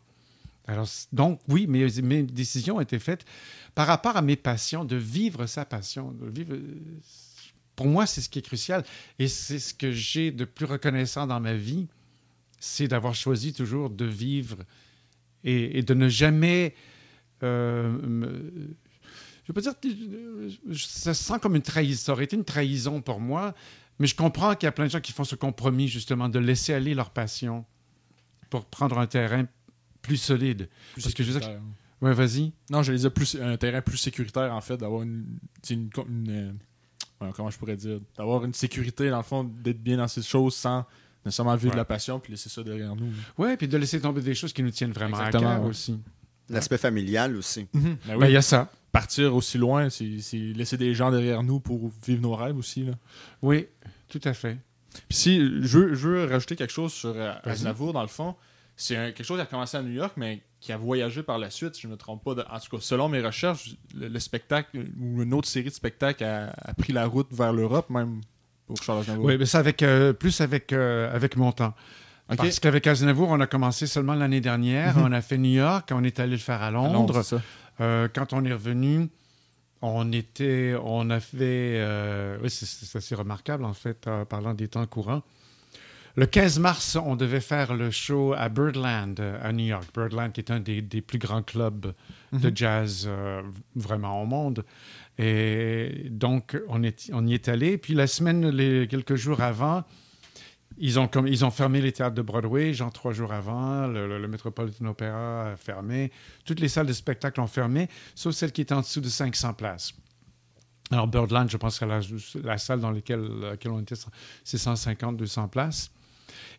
[0.66, 3.26] Alors, donc, oui, mes, mes décisions ont été faites
[3.76, 6.14] par rapport à mes passions, de vivre sa passion.
[6.14, 6.56] De vivre,
[7.76, 8.84] pour moi, c'est ce qui est crucial.
[9.20, 11.88] Et c'est ce que j'ai de plus reconnaissant dans ma vie,
[12.60, 14.58] c'est d'avoir choisi toujours de vivre
[15.44, 16.74] et, et de ne jamais...
[17.44, 18.74] euh, me-
[19.44, 19.74] je veux pas dire...
[20.76, 22.02] Ça se sent comme une trahison.
[22.06, 23.54] Ça aurait été une trahison pour moi,
[24.00, 26.40] mais je comprends qu'il y a plein de gens qui font ce compromis, justement, de
[26.40, 27.66] laisser aller leur passion
[28.50, 29.46] pour prendre un terrain
[30.02, 30.70] plus solide.
[30.94, 31.60] Plus Parce que je veux dire.
[32.02, 32.52] Ouais, vas-y.
[32.70, 35.26] Non, je les ai plus un terrain plus sécuritaire en fait, d'avoir une,
[37.36, 40.56] comment je pourrais dire, d'avoir une sécurité dans le fond, d'être bien dans ces choses
[40.56, 40.86] sans
[41.26, 41.82] nécessairement vivre de Ouais.
[41.82, 43.10] la passion puis laisser ça derrière nous.
[43.38, 45.70] Ouais, puis de laisser tomber des choses qui nous tiennent vraiment Exactement, à cœur ouais.
[45.70, 46.00] aussi.
[46.50, 47.68] L'aspect familial aussi.
[47.74, 48.70] Ben Ben, oui, il y a ça.
[48.92, 50.06] partir aussi loin, c'est
[50.38, 52.94] laisser des gens derrière nous pour vivre nos rêves aussi là.
[53.42, 53.68] Oui,
[54.08, 54.58] tout à fait.
[55.10, 57.34] Puis si je veux, je veux rajouter quelque chose sur euh.
[57.44, 58.36] Aznavour, dans le fond,
[58.78, 61.50] c'est quelque chose qui a commencé à New York, mais qui a voyagé par la
[61.52, 62.34] suite, si je ne me trompe pas.
[62.36, 65.74] De- en tout cas, selon mes recherches, le, le spectacle ou une autre série de
[65.76, 68.22] spectacles a, a pris la route vers l'Europe, même
[68.66, 69.26] pour Charles Aznavour.
[69.26, 71.74] Oui, mais c'est avec, euh, plus avec, euh, avec mon temps.
[72.32, 72.38] Ok.
[72.38, 74.98] Parce qu'avec Aznavour, on a commencé seulement l'année dernière.
[74.98, 75.04] Mhm.
[75.06, 77.22] On a fait New York, on est allé le faire à À Londres.
[77.22, 77.40] ça.
[77.82, 79.08] Euh, quand on est revenu,
[79.82, 84.68] On était, on a fait, euh, oui, c'est assez remarquable en fait, en parlant des
[84.68, 85.22] temps courants.
[86.18, 89.84] Le 15 mars, on devait faire le show à Birdland, à New York.
[89.94, 91.94] Birdland, qui est un des, des plus grands clubs
[92.32, 93.42] de jazz euh,
[93.76, 94.64] vraiment au monde.
[95.18, 97.78] Et donc, on, est, on y est allé.
[97.78, 99.84] Puis la semaine, les, quelques jours avant,
[100.78, 103.86] ils ont, comme, ils ont fermé les théâtres de Broadway, genre trois jours avant.
[103.88, 106.14] Le, le, le Metropolitan Opera a fermé.
[106.46, 109.54] Toutes les salles de spectacle ont fermé, sauf celle qui est en dessous de 500
[109.54, 109.94] places.
[110.92, 112.00] Alors, Birdland, je pense que la,
[112.42, 113.96] la salle dans laquelle, laquelle on était,
[114.46, 115.92] c'est 150, 200 places.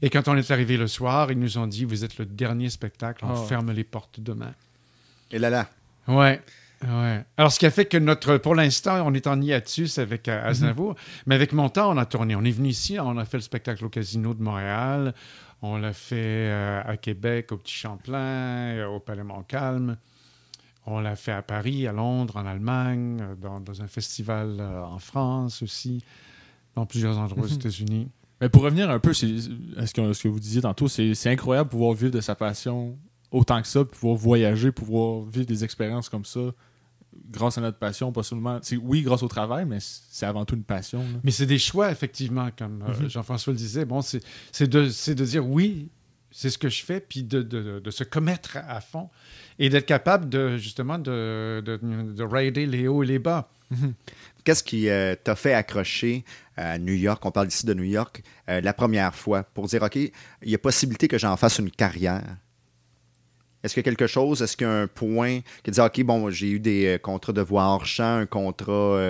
[0.02, 2.70] Et quand on est arrivé le soir, ils nous ont dit Vous êtes le dernier
[2.70, 3.44] spectacle, on Oh.
[3.46, 4.52] ferme les portes demain.
[5.30, 5.68] Et là, là.
[6.08, 6.40] Ouais.
[6.86, 7.24] Ouais.
[7.38, 10.46] Alors, ce qui a fait que notre, pour l'instant, on est en hiatus avec euh,
[10.46, 12.36] Aznavour, mais avec mon temps, on a tourné.
[12.36, 15.14] On est venu ici, on a fait le spectacle au Casino de Montréal,
[15.62, 16.16] on l'a fait
[16.50, 18.18] euh, à Québec, au Petit Champlain,
[18.76, 19.96] euh, au Palais Montcalm,
[20.84, 24.98] on l'a fait à Paris, à Londres, en Allemagne, dans, dans un festival euh, en
[24.98, 26.04] France aussi,
[26.74, 27.54] dans plusieurs endroits aux Mhm.
[27.54, 28.08] États-Unis.
[28.40, 29.14] Mais pour revenir un peu à
[29.86, 32.98] ce que, ce que vous disiez tantôt, c'est incroyable de pouvoir vivre de sa passion
[33.30, 36.40] autant que ça, pouvoir voyager, pouvoir vivre des expériences comme ça
[37.30, 38.60] grâce à notre passion, pas seulement.
[38.82, 40.98] Oui, grâce au travail, mais c'est avant tout une passion.
[41.00, 41.18] là.
[41.24, 43.08] Mais c'est des choix, effectivement, comme euh, Mhm.
[43.08, 43.86] Jean-François le disait.
[43.86, 44.20] Bon, c'est
[44.60, 44.82] de,
[45.14, 45.88] de dire oui,
[46.30, 49.08] c'est ce que je fais, puis de, de- de se commettre à fond
[49.58, 51.78] et d'être capable de, justement, de, de,
[52.14, 53.48] de raider les hauts et les bas.
[54.46, 56.24] Qu'est-ce qui euh, t'a fait accrocher
[56.56, 57.26] à New York?
[57.26, 60.12] On parle ici de New York, euh, la première fois, pour dire, OK, il
[60.44, 62.22] y a possibilité que j'en fasse une carrière.
[63.64, 66.00] Est-ce qu'il y a quelque chose, est-ce qu'il y a un point qui dit, OK,
[66.04, 69.00] bon, j'ai eu des euh, contrats de voix hors champ, un contrat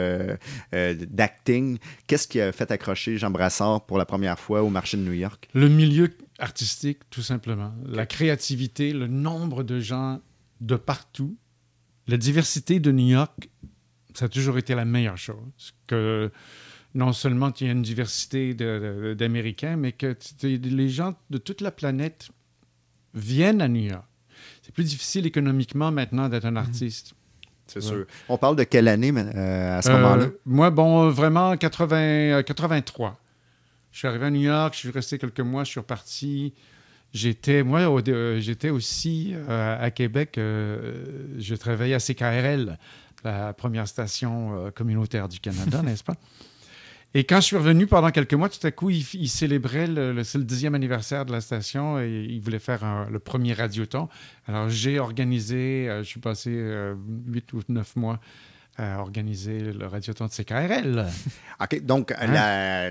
[0.72, 1.76] d'acting.
[2.06, 5.12] Qu'est-ce qui a fait accrocher Jean Brassard pour la première fois au marché de New
[5.12, 5.50] York?
[5.52, 7.74] Le milieu artistique, tout simplement.
[7.84, 10.18] La créativité, le nombre de gens
[10.62, 11.36] de partout,
[12.06, 13.50] la diversité de New York,
[14.16, 15.74] ça a toujours été la meilleure chose.
[15.86, 16.30] Que
[16.94, 21.70] non seulement qu'il y a une diversité d'Américains, mais que les gens de toute la
[21.70, 22.28] planète
[23.14, 24.04] viennent à New York.
[24.62, 27.14] C'est plus difficile économiquement maintenant d'être un artiste.
[27.66, 27.88] C'est Ouais.
[27.90, 28.06] sûr.
[28.28, 30.26] On parle de quelle année euh, à ce Euh, moment-là?
[30.44, 31.96] Moi, bon, euh, vraiment 80,
[32.38, 33.18] euh, 83.
[33.90, 36.52] Je suis arrivé à New York, je suis resté quelques mois, je suis reparti.
[37.12, 40.36] J'étais, moi, euh, j'étais aussi euh, à Québec.
[40.38, 41.04] euh,
[41.38, 42.78] je travaillais à CKRL,
[43.30, 46.14] la première station euh, communautaire du Canada, n'est-ce pas?
[47.14, 50.22] Et quand je suis revenu pendant quelques mois, tout à coup, ils il célébraient le,
[50.42, 54.08] dixième anniversaire de la station et ils voulaient faire un- le premier radioton.
[54.46, 56.94] Alors, j'ai organisé, euh, je suis passé euh,
[57.26, 58.20] huit ou neuf mois
[58.76, 61.06] à organiser le radioton de CKRL.
[61.62, 62.26] OK, donc Hein?
[62.26, 62.90] la,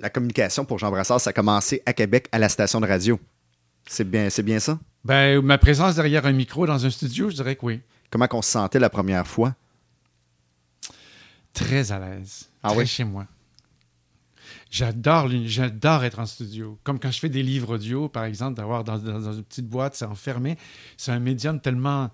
[0.00, 3.18] la communication pour Jean Brassard, ça a commencé à Québec à la station de radio.
[3.88, 4.78] C'est bien, c'est bien ça?
[5.04, 7.80] Ben, ma présence derrière un micro dans un studio, je dirais que oui.
[8.10, 9.54] Comment on se sentait la première fois?
[11.52, 12.50] Très à l'aise.
[12.62, 12.86] Ah très oui?
[12.86, 13.26] chez moi.
[14.70, 16.78] J'adore, j'adore être en studio.
[16.82, 19.68] Comme quand je fais des livres audio, par exemple, d'avoir dans, dans- dans une petite
[19.68, 20.56] boîte, c'est enfermé.
[20.96, 22.10] C'est un médium tellement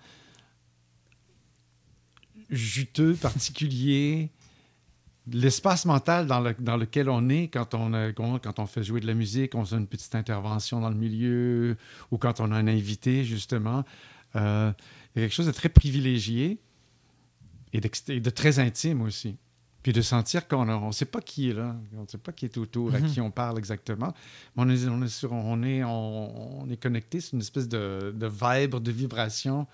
[2.51, 4.31] juteux, particulier.
[5.31, 9.07] L'espace mental dans, le- dans lequel on est quand on, quand on fait jouer de
[9.07, 11.77] la musique, on fait une petite intervention dans le milieu
[12.11, 13.85] ou quand on a un invité, justement.
[14.37, 14.73] Euh,
[15.15, 16.59] il y a quelque chose de très privilégié
[17.73, 19.37] et, de très intime aussi.
[19.83, 22.45] Puis de sentir qu'on ne sait pas qui est là, on ne sait pas qui
[22.47, 23.07] est autour, à Mhm.
[23.13, 24.13] qui on parle exactement.
[24.57, 27.69] Mais on est, on est, sur- on est, on, on est connecté sur une espèce
[27.69, 29.67] de, de vibre, de vibration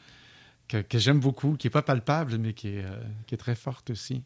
[0.68, 3.54] que, que j'aime beaucoup, qui n'est pas palpable, mais qui est, euh, qui est très
[3.54, 4.22] forte aussi.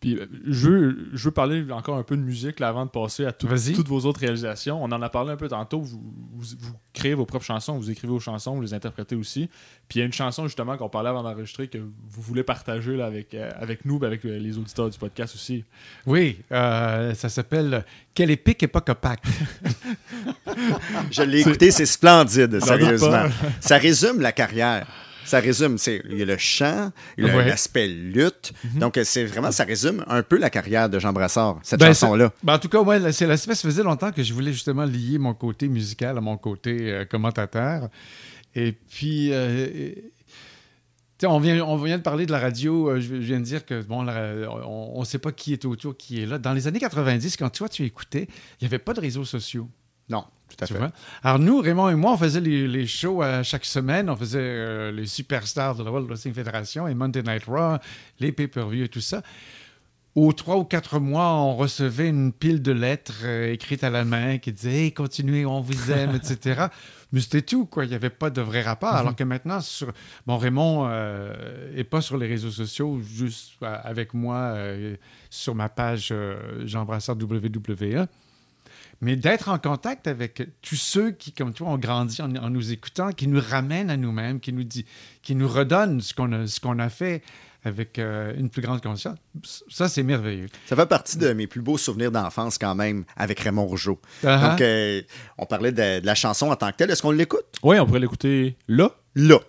[0.00, 2.90] Puis euh, je veux, je veux parler encore un peu de musique là, avant de
[2.90, 4.78] passer à tout- toutes vos autres réalisations.
[4.82, 5.80] On en a parlé un peu tantôt.
[5.80, 6.02] Vous,
[6.34, 9.48] vous, vous créez vos propres chansons, vous écrivez vos chansons, vous les interprétez aussi.
[9.88, 12.96] Puis il y a une chanson justement qu'on parlait avant d'enregistrer que vous voulez partager
[12.96, 15.64] là, avec, euh, avec nous, et avec euh, les auditeurs du podcast aussi.
[16.06, 19.22] Oui, euh, ça s'appelle Quelle épique époque opaque.
[21.10, 23.24] Je l'ai écouté, c'est splendide, sérieusement.
[23.60, 24.86] Ça résume la carrière.
[25.26, 27.44] Ça résume, c'est il y a le chant, il y a Ouais.
[27.46, 28.52] l'aspect lutte.
[28.72, 28.80] Mhm.
[28.80, 32.14] Donc c'est vraiment ça résume un peu la carrière de Jean Brassard, cette Ben, chanson
[32.14, 32.32] là.
[32.42, 33.54] Ben, en tout cas, ouais, c'est l'aspect.
[33.54, 37.04] Ça faisait longtemps que je voulais justement lier mon côté musical à mon côté euh,
[37.04, 37.88] commentateur.
[38.54, 39.92] Et puis, euh,
[41.24, 42.90] on vient, on vient de parler de la radio.
[42.90, 45.64] euh, je, je viens de dire que, bon, la- on ne sait pas qui est
[45.64, 46.38] autour, qui est là.
[46.38, 48.28] Dans les années 90, quand toi, tu écoutais,
[48.60, 49.68] il n'y avait pas de réseaux sociaux.
[50.08, 50.78] Non, tout à fait.
[51.22, 54.08] Alors, nous, Raymond et moi, on faisait les, les shows à chaque semaine.
[54.08, 57.78] On faisait euh, les superstars de la World Wrestling Federation et Monday Night Raw,
[58.20, 59.22] les pay-per-view et tout ça.
[60.14, 64.04] aux trois ou quatre mois, on recevait une pile de lettres euh, écrites à la
[64.04, 66.66] main qui disaient hey, continuez, on vous aime, etc.
[67.12, 67.84] Mais c'était tout, quoi.
[67.84, 68.94] Il n'y avait pas de vrai rapport.
[68.94, 69.92] Alors que maintenant, sur...
[70.26, 70.88] bon, Raymond
[71.74, 74.56] n'est pas sur les réseaux sociaux, juste avec moi
[75.30, 76.12] sur ma page
[76.64, 78.06] Jean Brassard WWE.
[79.00, 83.12] Mais d'être en contact avec tous ceux qui, comme toi, ont grandi en, nous écoutant,
[83.12, 84.86] qui nous ramènent à nous-mêmes, qui nous, dit,
[85.22, 87.22] qui nous redonnent ce qu'on a, ce qu'on a fait
[87.64, 89.18] avec euh, une plus grande conscience.
[89.68, 90.46] Ça, c'est merveilleux.
[90.66, 94.00] Ça fait partie de mes plus beaux souvenirs d'enfance quand même avec Raymond Rougeau.
[94.22, 94.50] Uh-huh.
[94.50, 95.02] Donc, euh,
[95.36, 96.90] on parlait de, de, la chanson en tant que telle.
[96.90, 97.44] Est-ce qu'on l'écoute?
[97.64, 98.92] Oui, on pourrait l'écouter là.
[99.16, 99.40] Là.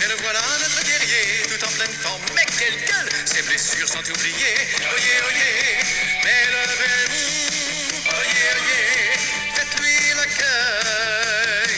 [0.00, 2.22] Mais le voilà, notre guerrier, tout en pleine forme.
[2.34, 4.58] Mais quelle gueule Ses blessures sont oubliées.
[4.94, 5.78] Oyez, oyez,
[6.24, 8.00] mais levez-vous.
[8.20, 9.18] Oyez, oyez,
[9.54, 11.76] faites-lui l'accueil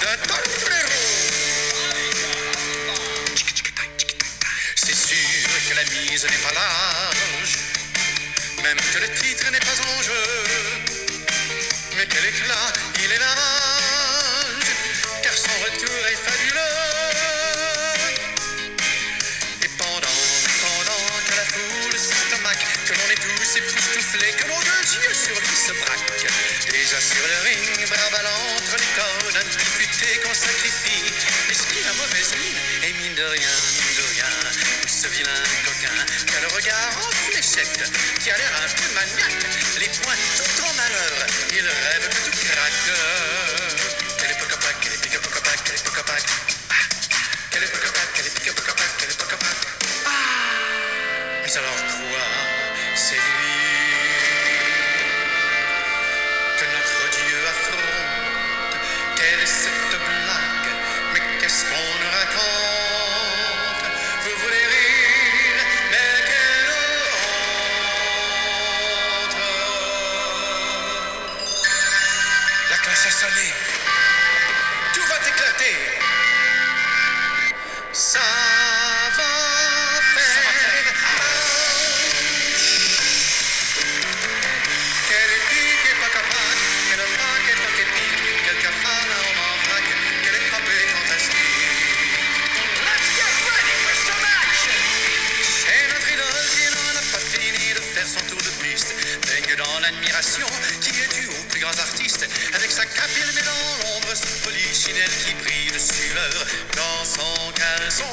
[0.00, 0.50] d'un torero.
[4.76, 7.58] C'est sûr que la mise n'est pas large,
[8.62, 10.26] même que le titre n'est pas en jeu.
[11.96, 12.72] Mais quel éclat,
[13.04, 13.79] il est là
[23.68, 26.26] ses pouces que mon deux yeux sur lui se braquent.
[26.70, 31.12] Déjà sur le ring, bravant entre les cordes, un petit futé qu'on sacrifie.
[31.48, 34.30] L'esprit la mauvaise mine et mine de rien, mine de rien.
[34.86, 35.96] Ce vilain coquin
[36.26, 39.46] qui a le regard en fléchette, qui a l'air un peu maniaque,
[39.78, 43.49] les poings tout en malheur, il rêve que tout craque.
[72.90, 73.52] va s'assoler.
[74.92, 75.76] Tout va éclater.
[77.92, 78.39] Ça
[102.52, 107.52] Avec sa cape, il met dans l'ombre son polichinelle qui brille de sueur dans son
[107.52, 108.04] caleçon.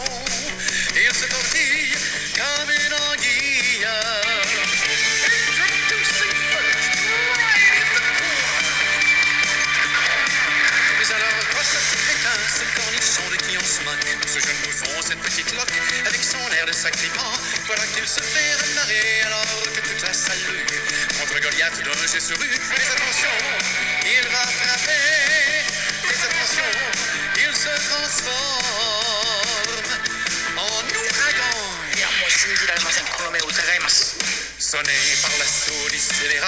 [0.96, 1.94] Il se tortille
[2.36, 3.88] comme une anguille.
[11.00, 11.98] Mais alors, quoi cette
[12.48, 15.74] ce cornichon de qui on se moque Ce jeune bouffon, cette petite loque,
[16.06, 17.34] avec son air de sacripant,
[17.66, 20.38] voilà qu'il se fait remarrer alors que toute la salle
[21.20, 22.60] contre Goliath d'un se rue.
[22.70, 23.30] Mais attention,
[31.96, 34.18] いやもう信じられませんこの目を疑います
[34.60, 36.48] Sonné par la souris scélérat,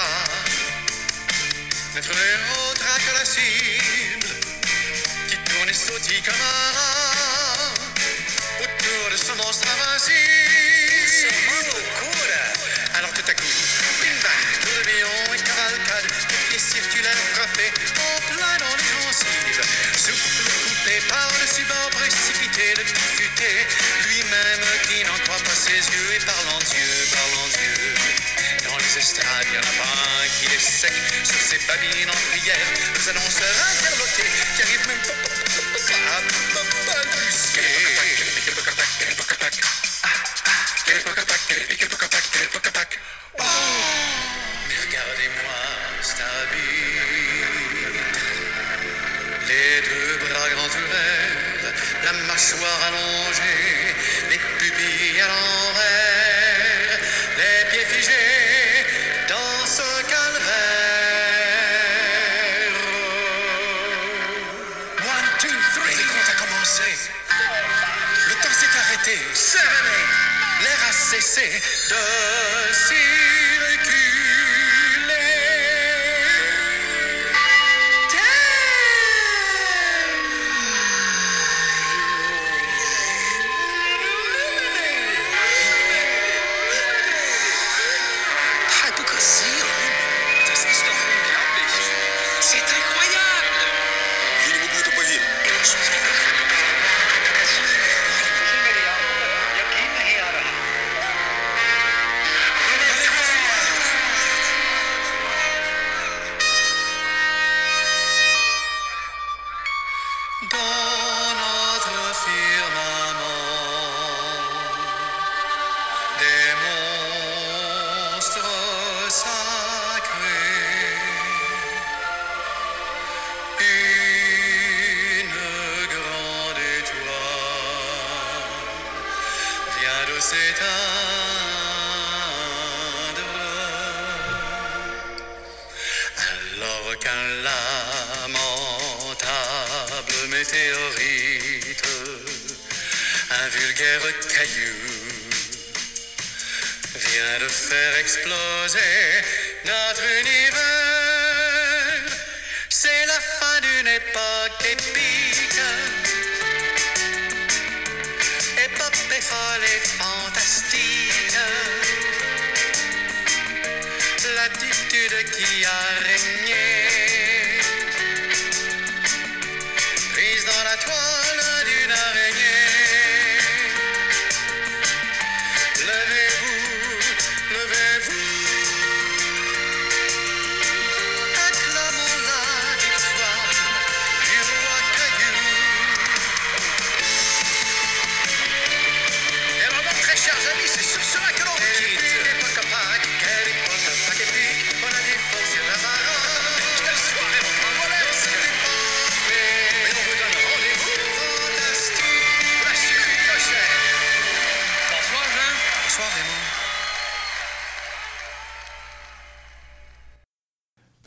[1.94, 4.26] notre héros traque la cible
[5.28, 6.44] qui tourne et sautille comme un
[8.64, 10.49] autour de ce monstre invincible.
[21.60, 23.66] si bas précipité le petit futé,
[24.08, 27.94] lui-même qui n'en croit pas ses yeux et parlant Dieu, parlant Dieu.
[28.68, 29.92] Dans les estrades, il y en a pas
[30.22, 30.92] un qui est sec
[31.24, 36.20] sur ses babines en prière, les annonceurs interloqués qui arrivent même pas à
[36.86, 37.80] balbutier.
[52.40, 53.94] soir allongé,
[54.30, 56.98] les pupilles à l'envers,
[57.36, 58.86] les pieds figés
[59.28, 60.50] dans ce calvaire.
[65.14, 65.96] One, two, three.
[65.96, 66.90] Le a commencé.
[68.28, 69.16] Le temps s'est arrêté.
[70.62, 72.72] L'air a cessé de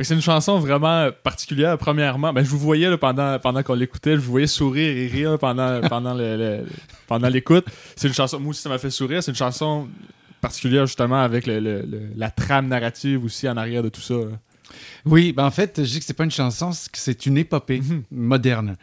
[0.03, 1.77] C'est une chanson vraiment particulière.
[1.77, 5.07] Premièrement, ben, je vous voyais là, pendant, pendant qu'on l'écoutait, je vous voyais sourire et
[5.07, 6.65] rire pendant, pendant, le, le-
[7.07, 7.65] pendant l'écoute.
[7.95, 9.23] C'est une chanson, moi aussi ça m'a fait sourire.
[9.23, 9.87] C'est une chanson
[10.41, 11.85] particulière justement avec le,
[12.15, 14.15] la trame narrative aussi en arrière de tout ça.
[15.05, 18.75] Oui, ben en fait, je dis que c'est pas une chanson, c'est une épopée moderne.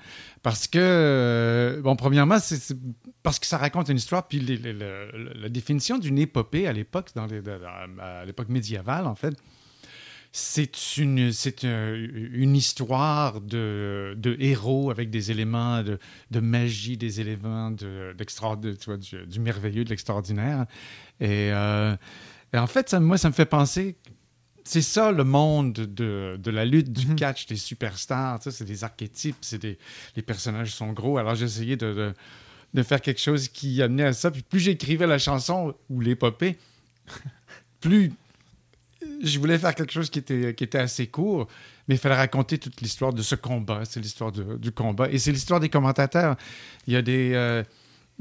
[0.42, 2.74] Parce que, euh, bon, premièrement, c'est
[3.22, 6.72] parce que ça raconte une histoire, puis les- les- le- la définition d'une épopée à
[6.72, 7.26] l'époque, dans-
[8.00, 9.34] à l'époque médiévale, en fait,
[10.32, 15.98] c'est une, c'est un- une histoire de, de héros avec des éléments de,
[16.30, 20.66] de magie, des éléments de, de- tu vois, du, du merveilleux, de l'extraordinaire.
[21.20, 21.96] Et, euh,
[22.52, 23.96] et en fait, ça, moi, ça me fait penser
[24.62, 28.38] c'est ça le monde de, de la lutte, du catch, des superstars.
[28.42, 29.78] C'est des archétypes, c'est des,
[30.14, 31.18] les personnages sont gros.
[31.18, 32.14] Alors j'ai essayé de, de,
[32.74, 34.30] de faire quelque chose qui amenait à ça.
[34.30, 36.56] Puis plus j'écrivais la chanson ou l'épopée,
[37.80, 38.12] plus
[39.22, 41.48] je voulais faire quelque chose qui était, qui était assez court,
[41.88, 43.82] mais il fallait raconter toute l'histoire de ce combat.
[43.84, 45.10] C'est l'histoire du combat.
[45.10, 46.36] Et c'est l'histoire des commentateurs.
[46.86, 47.32] Il y a des.
[47.34, 47.62] euh,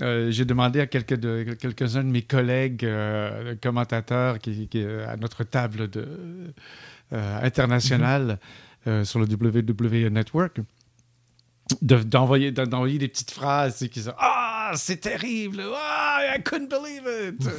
[0.02, 4.70] euh, J'ai demandé à quelques de, quelques-uns de mes collègues euh, commentateurs qui,
[5.08, 6.08] à notre table de,
[7.12, 8.40] internationale
[9.04, 10.62] sur le WWE Network
[11.82, 17.08] d'envoyer d'en- d'envoyer des petites phrases qui disent ah c'est terrible ah I couldn't believe
[17.30, 17.50] it.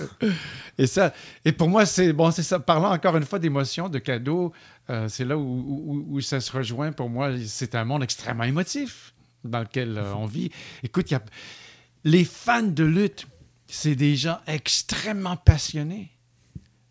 [0.78, 1.12] Et ça
[1.44, 4.52] et pour moi c'est bon c'est ça parlant encore une fois d'émotion de cadeaux
[4.90, 9.14] euh, c'est là où, où- ça se rejoint pour moi c'est un monde extrêmement émotif
[9.44, 10.50] dans lequel euh, on vit.
[10.82, 11.22] Écoute y a
[12.04, 13.26] les fans de lutte
[13.66, 16.10] c'est des gens extrêmement passionnés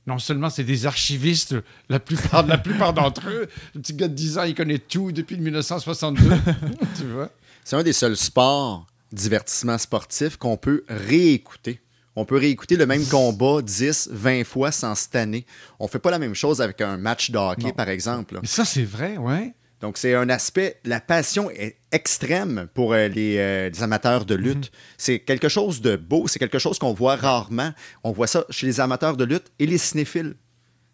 [0.10, 1.56] non seulement c'est des archivistes,
[1.88, 3.48] la plupart, la plupart d'entre eux.
[3.76, 6.22] Le petit gars de 10 ans, il connaît tout depuis 1962.
[6.98, 7.30] tu vois?
[7.64, 11.80] C'est un des seuls sports, divertissement sportif, qu'on peut réécouter.
[12.16, 15.46] On peut réécouter le même combat 10, 20 fois sans se tanner.
[15.80, 17.72] On fait pas la même chose avec un match de hockey, Non.
[17.72, 18.40] par exemple.
[18.42, 19.54] Mais ça, c'est vrai, ouais.
[19.82, 24.36] Donc, c'est un aspect, la passion est extrême pour euh, les, euh, les amateurs de
[24.36, 24.66] lutte.
[24.72, 24.78] Mhm.
[24.98, 27.72] C'est quelque chose de beau, c'est quelque chose qu'on voit rarement.
[28.04, 30.36] On voit ça chez les amateurs de lutte et les cinéphiles.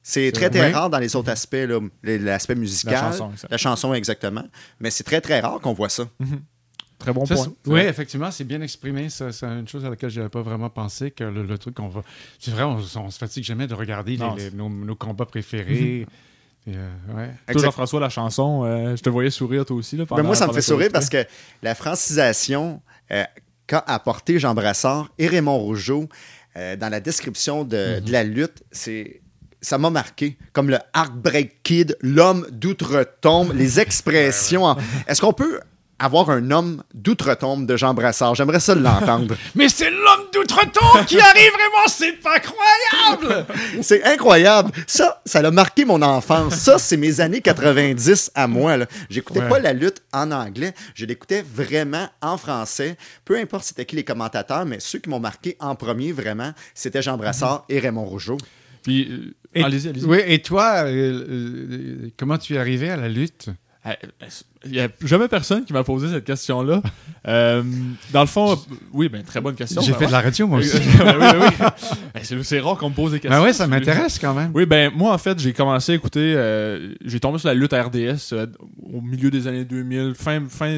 [0.03, 1.57] C'est très, très rare dans les autres aspects,
[2.03, 4.43] l'aspect musical, La chanson, la chanson exactement.
[4.79, 6.07] Mais c'est très, très rare qu'on voit ça.
[6.99, 7.53] Très bon Ça, point.
[7.65, 9.09] oui, effectivement, c'est bien exprimé.
[9.09, 11.89] C'est une chose à laquelle je n'avais pas vraiment pensé, que le, le truc qu'on
[11.89, 12.03] va...
[12.39, 15.73] C'est vrai, on, on se fatigue jamais de regarder Non, les- nos, nos combats préférés.
[16.01, 16.05] Et,
[16.67, 17.29] euh, ouais.
[17.59, 19.95] Jean-François, la chanson, euh, je te voyais sourire toi aussi.
[19.97, 21.25] Là, Ben, pendant- moi, ça me fait sourire parce que
[21.61, 23.23] la francisation euh,
[23.67, 26.07] qu'a apporté Jean Brassard et Raymond Rougeau
[26.57, 29.21] euh, dans la description de, de la lutte, c'est
[29.61, 30.37] ça m'a marqué.
[30.53, 34.63] Comme le Heartbreak Kid, l'homme d'outre-tombe, les expressions.
[34.65, 35.59] en- Est-ce qu'on peut
[35.99, 38.35] avoir un homme d'outre-tombe de Jean Brassard?
[38.35, 39.35] J'aimerais ça l'entendre.
[39.55, 43.45] Mais c'est l'homme d'outre-tombe qui arrive vraiment, c'est pas croyable!
[43.81, 44.71] C'est incroyable.
[44.87, 46.55] Ça, ça a marqué mon enfance.
[46.55, 48.77] Ça, c'est mes années 90 à moi.
[49.09, 49.49] J'écoutais Ouais.
[49.49, 50.73] pas la lutte en anglais.
[50.95, 52.97] Je l'écoutais vraiment en français.
[53.25, 57.01] Peu importe c'était qui les commentateurs, mais ceux qui m'ont marqué en premier, vraiment, c'était
[57.01, 58.37] Jean Brassard et Raymond Rougeau.
[58.83, 60.05] Puis, euh, Et- allez-y, allez-y.
[60.05, 63.47] Oui, et toi, euh, euh, comment tu es arrivé à la lutte?
[64.65, 66.81] Il n'y a jamais personne qui m'a posé cette question-là.
[67.27, 67.63] Euh,
[68.13, 68.55] dans le fond,
[68.93, 69.81] oui, ben, très bonne question.
[69.81, 70.07] J'ai Ben, fait ouais.
[70.09, 70.77] de la radio, moi aussi.
[70.77, 70.83] oui,
[71.19, 71.47] oui, oui.
[72.13, 73.39] Ben, c'est, c'est rare qu'on me pose des questions.
[73.39, 74.51] Ben ouais, ça m'intéresse quand même.
[74.53, 77.73] Oui, ben moi en fait, j'ai commencé à écouter, euh, j'ai tombé sur la lutte
[77.73, 78.45] à RDS euh,
[78.93, 80.77] au milieu des années 2000, fin, fin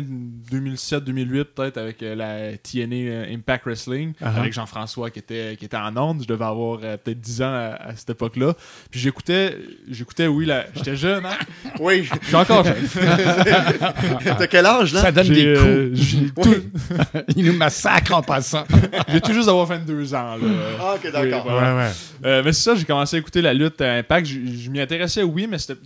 [0.49, 4.37] 2007-2008 peut-être avec euh, la TNA Impact Wrestling, Uh-huh.
[4.37, 6.21] avec Jean-François qui était, qui était en onde.
[6.23, 8.53] Je devais avoir euh, peut-être 10 ans à, à cette époque-là.
[8.89, 9.57] Puis j'écoutais,
[9.89, 10.65] j'écoutais, oui, la...
[10.75, 11.35] j'étais jeune, hein?
[11.81, 12.07] Oui.
[12.21, 12.75] Je suis encore jeune.
[14.37, 15.01] T'as quel âge, là?
[15.01, 16.33] Ça donne des euh, coups.
[16.43, 16.55] tout,
[17.35, 18.63] Il nous massacre en passant.
[19.07, 20.35] j'ai tout juste d'avoir 22 ans.
[20.35, 20.47] Là.
[20.79, 21.45] Ah, ok, d'accord.
[21.45, 21.77] Oui, Ouais, voilà.
[21.77, 21.91] ouais.
[22.25, 24.27] Euh, mais c'est ça, j'ai commencé à écouter la lutte à Impact.
[24.27, 25.79] Je, je m'y intéressais, oui, mais c'était.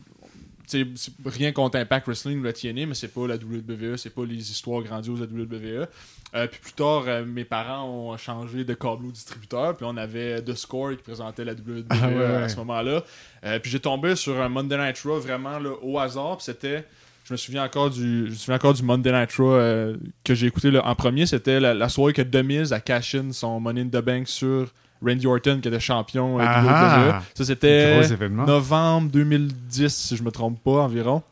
[0.69, 3.97] tu sais, c'est rien contre Impact Wrestling ou la TNA, mais c'est pas la WWE,
[3.97, 5.87] c'est pas les histoires grandioses de la WWE.
[6.33, 9.97] Euh, puis plus tard, euh, mes parents ont changé de câble au distributeur, puis on
[9.97, 13.03] avait The Score qui présentait la WWE Ah, ouais, à ce moment-là.
[13.43, 16.85] Euh, puis j'ai tombé sur un Monday Night Raw vraiment là, au hasard, puis c'était.
[17.31, 20.35] Je me souviens encore du, je me souviens encore du Monday Night Raw euh, que
[20.35, 21.25] j'ai écouté là, en premier.
[21.25, 24.67] C'était la, la soirée que Miz a cash in son Money in the Bank sur
[25.01, 27.11] Randy Orton qui était champion euh, Ah WWE.
[27.13, 27.23] ah.
[27.33, 28.01] Ça c'était
[28.45, 31.23] novembre 2010 si je me trompe pas environ.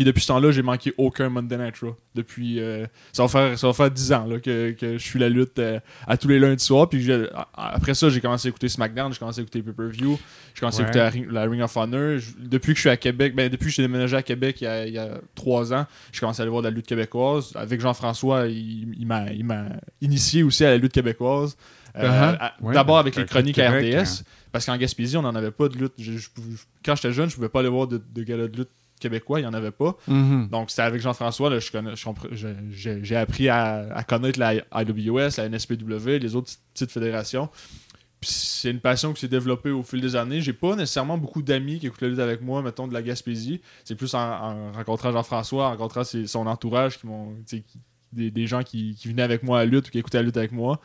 [0.00, 1.94] Puis depuis ce temps-là, j'ai manqué aucun Monday Night Raw.
[2.14, 5.18] Depuis, euh, ça, va faire, ça va faire 10 ans là, que, que je suis
[5.18, 6.88] la lutte euh, à tous les lundis soirs.
[6.88, 7.06] Puis
[7.54, 10.18] après ça, j'ai commencé à écouter SmackDown, j'ai commencé à écouter Pay-Per-View,
[10.54, 12.16] j'ai commencé à écouter la, Ring- la Ring of Honor.
[12.18, 14.64] Je- depuis que je suis à Québec, ben, depuis que j'ai déménagé à Québec il
[14.64, 16.86] y a, il y a 3 ans, j'ai commencé à aller voir de la lutte
[16.86, 17.52] québécoise.
[17.54, 19.64] Avec Jean-François, il, il m'a
[20.00, 21.58] initié aussi à la lutte québécoise.
[21.96, 22.50] Euh, Uh-huh.
[22.62, 24.24] Ouais, D'abord avec les chroniques à Québec, RDS.
[24.52, 25.92] Parce qu'en Gaspésie, on n'en avait pas de lutte.
[25.98, 28.56] Je- je pouvais- quand j'étais jeune, je pouvais pas aller voir de, de gala de
[28.56, 28.68] lutte
[29.00, 29.96] québécois, il n'y en avait pas.
[30.06, 30.48] Mhm.
[30.50, 35.48] Donc c'était avec Jean-François, je je je- j'ai appris à, à connaître la IWS, la
[35.48, 37.48] NSPW, les autres petites fédérations.
[38.20, 40.42] Puis c'est une passion qui s'est développée au fil des années.
[40.42, 43.62] J'ai pas nécessairement beaucoup d'amis qui écoutent la lutte avec moi, mettons de la Gaspésie.
[43.82, 47.34] C'est plus en, en rencontrant Jean-François, en rencontrant ses- son entourage, qui m'ont,
[48.12, 50.24] des, des gens qui, qui venaient avec moi à la lutte ou qui écoutaient la
[50.24, 50.80] lutte avec moi.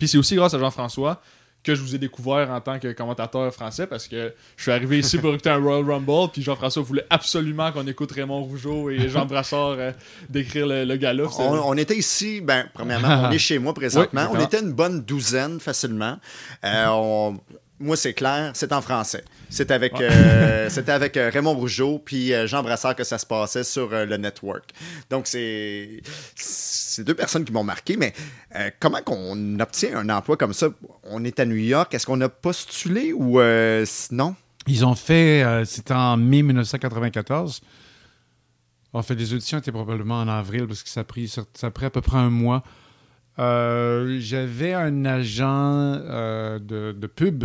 [0.00, 1.22] Puis c'est aussi grâce à Jean-François
[1.64, 4.98] que je vous ai découvert en tant que commentateur français parce que je suis arrivé
[4.98, 9.08] ici pour écouter un Royal Rumble puis Jean-François voulait absolument qu'on écoute Raymond Rougeau et
[9.10, 9.92] Jean Brassard euh,
[10.28, 11.24] décrire le, le gala.
[11.38, 14.26] On, on était ici, ben, premièrement, on est chez moi présentement.
[14.32, 16.18] Oui, on était une bonne douzaine facilement.
[16.64, 17.38] Euh, on-
[17.82, 19.24] moi, c'est clair, c'est en français.
[19.50, 23.26] C'est avec, euh, c'était avec euh, Raymond Rougeau puis euh, Jean Brassard que ça se
[23.26, 24.70] passait sur euh, le network.
[25.10, 26.02] Donc, c'est,
[26.34, 28.12] c'est deux personnes qui m'ont marqué, mais
[28.56, 30.68] euh, comment qu'on obtient un emploi comme ça?
[31.04, 34.34] On est à New York, est-ce qu'on a postulé ou euh, non?
[34.66, 37.60] Ils ont fait, c'était en mai 1994.
[38.92, 41.70] En fait, les auditions étaient probablement en avril parce que ça a pris, ça a
[41.70, 42.62] pris à peu près un mois.
[43.38, 47.44] Euh, J'avais un agent euh, de, de pub.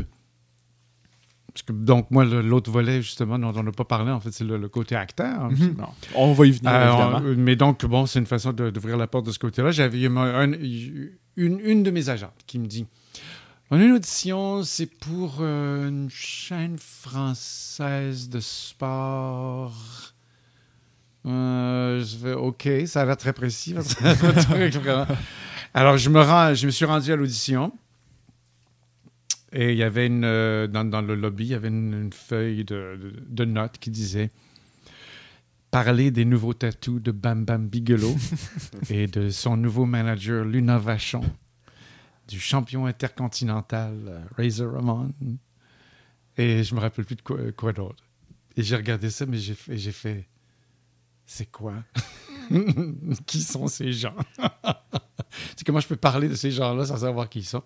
[1.57, 4.43] Parce que, donc, moi, l'autre volet, justement, dont on n'a pas parlé, en fait, c'est
[4.43, 5.45] le, le côté acteur.
[5.45, 5.49] hein.
[5.51, 5.75] Mhm.
[6.15, 7.21] On va y venir, Euh, évidemment.
[7.25, 9.71] on- mais donc, bon, c'est une façon d'ouvrir la porte de ce côté-là.
[9.71, 12.85] J'avais un- une, une de mes agentes qui me dit
[13.71, 19.73] On a une audition, c'est pour euh, une chaîne française de sport.
[21.25, 23.73] Euh, je fais OK, ça a l'air très précis.
[23.73, 24.03] parce que
[24.77, 25.05] vraiment-
[25.73, 27.73] Alors, je me, rends, je me suis rendu à l'audition.
[29.53, 32.13] Et il y avait une, euh, dans, dans le lobby, il y avait une, une
[32.13, 34.29] feuille de, de- de notes qui disait
[35.71, 38.15] parler des nouveaux tatous de Bam Bam Bigelow
[38.89, 41.21] et de son nouveau manager Luna Vachon,
[42.27, 45.13] du champion intercontinental euh, Razor Ramon.
[46.37, 48.03] Et je me rappelle plus de quoi, quoi d'autre.
[48.57, 50.27] Et j'ai regardé ça, mais j'ai fait, j'ai fait
[51.25, 51.73] c'est quoi?
[53.25, 54.15] Qui sont ces gens
[55.55, 57.63] C'est comment je peux parler de ces gens-là sans savoir qui ils sont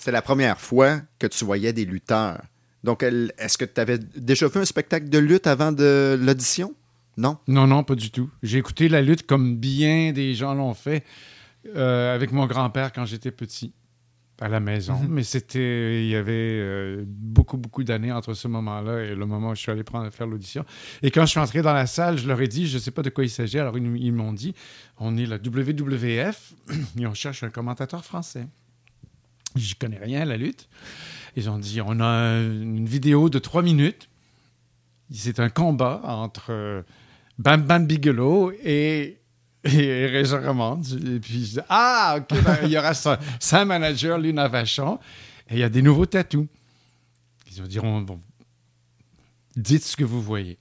[0.00, 2.40] C'était la première fois que tu voyais des lutteurs.
[2.84, 6.74] Donc, est-ce que tu avais déjà fait un spectacle de lutte avant de l'audition?
[7.18, 7.36] Non?
[7.46, 8.30] Non, non, pas du tout.
[8.42, 11.04] J'ai écouté la lutte comme bien des gens l'ont fait
[11.76, 13.74] euh, avec mon grand-père quand j'étais petit.
[14.40, 14.94] à la maison.
[14.94, 15.08] Mhm.
[15.10, 19.50] Mais c'était, il y avait euh, beaucoup, beaucoup d'années entre ce moment-là et le moment
[19.50, 20.64] où je suis allé prendre, faire l'audition.
[21.02, 22.90] Et quand je suis entré dans la salle, je leur ai dit, je ne sais
[22.90, 23.58] pas de quoi il s'agit.
[23.58, 24.54] Alors ils, ils m'ont dit,
[24.96, 26.54] on est la WWF
[26.98, 28.46] et on cherche un commentateur français.
[29.56, 30.68] Je connais rien à la lutte.
[31.36, 34.08] Ils ont dit, on a un- une vidéo de trois minutes.
[35.12, 36.82] C'est un combat entre euh,
[37.38, 39.16] Bam Bam Bigelow et
[39.64, 40.80] et Régent.
[41.04, 42.94] Et puis, ah, OK, ben, il y aura
[43.40, 44.98] sa, manager, Luna Vachon,
[45.50, 46.46] et il y a des nouveaux tatous.
[47.52, 48.20] Ils vont dire, on- bon,
[49.56, 50.58] dites ce que vous voyez.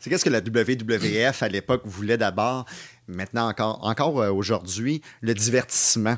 [0.00, 2.64] C'est qu'est-ce que la WWF à l'époque voulait d'abord,
[3.06, 6.16] maintenant encore, encore euh, aujourd'hui, le divertissement?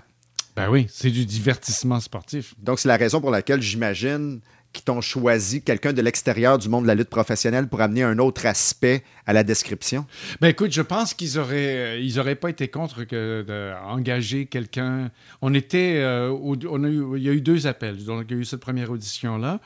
[0.56, 2.54] Ben oui, c'est du divertissement sportif.
[2.58, 4.40] Donc, c'est la raison pour laquelle j'imagine
[4.74, 8.18] qu'ils t'ont choisi quelqu'un de l'extérieur du monde de la lutte professionnelle pour amener un
[8.18, 10.06] autre aspect à la description.
[10.40, 15.10] Ben écoute, je pense qu'ils auraient, euh, ils auraient pas été contre que d'engager quelqu'un.
[15.42, 18.02] On était, euh, au- on a eu, il y a eu deux appels.
[18.04, 19.60] Donc il y a eu cette première audition là,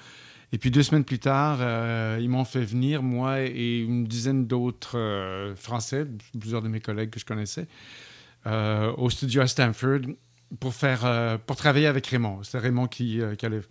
[0.52, 4.46] et puis deux semaines plus tard, euh, ils m'ont fait venir moi et une dizaine
[4.48, 6.04] d'autres euh, Français,
[6.40, 7.68] plusieurs de mes collègues que je connaissais,
[8.46, 10.00] euh, au studio à Stanford
[10.60, 12.42] pour faire, euh, pour travailler avec Raymond.
[12.42, 13.62] C'était Raymond qui, euh, qui allait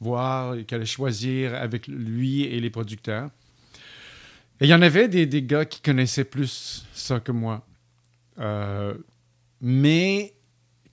[0.00, 3.30] voir, qui allait choisir avec lui et les producteurs.
[4.60, 7.66] Et il y en avait des, des gars qui connaissaient plus ça que moi.
[8.38, 8.94] Euh,
[9.60, 10.34] mais,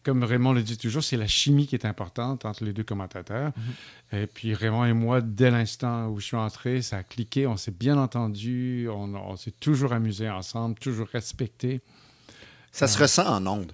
[0.03, 3.51] comme Raymond le dit toujours, c'est la chimie qui est importante entre les deux commentateurs.
[4.11, 7.57] Et puis Raymond et moi, dès l'instant où je suis entré, ça a cliqué, on
[7.57, 11.81] s'est bien entendu, on, on s'est toujours amusé ensemble, toujours respecté.
[12.71, 13.73] Ça se ressent en ondes.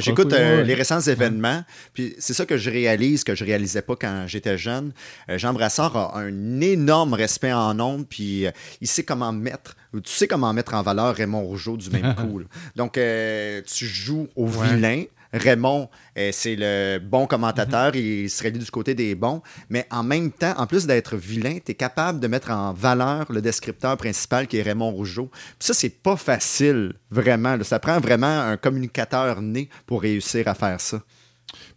[0.00, 0.64] J'écoute euh, ouais.
[0.64, 1.62] les récents événements,
[1.94, 4.92] puis c'est ça que je réalise, que je réalisais pas quand j'étais jeune.
[5.28, 8.50] Euh, Jean Brassard a un énorme respect en ondes, puis euh,
[8.80, 12.40] il sait comment mettre, tu sais comment mettre en valeur Raymond Rougeau du même coup.
[12.40, 12.44] là.
[12.76, 14.68] Donc, tu joues au Ouais.
[14.74, 15.04] vilain.
[15.32, 20.30] Raymond, euh, c'est le bon commentateur, il serait du côté des bons, mais en même
[20.30, 24.46] temps, en plus d'être vilain, tu es capable de mettre en valeur le descripteur principal
[24.46, 25.30] qui est Raymond Rougeau.
[25.32, 27.56] Puis ça, c'est pas facile, vraiment.
[27.56, 27.64] là.
[27.64, 31.02] Ça prend vraiment un communicateur né pour réussir à faire ça.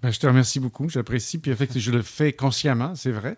[0.02, 1.38] Ben, je te remercie beaucoup, j'apprécie.
[1.38, 3.38] Puis effectivement, je le fais consciemment, c'est vrai.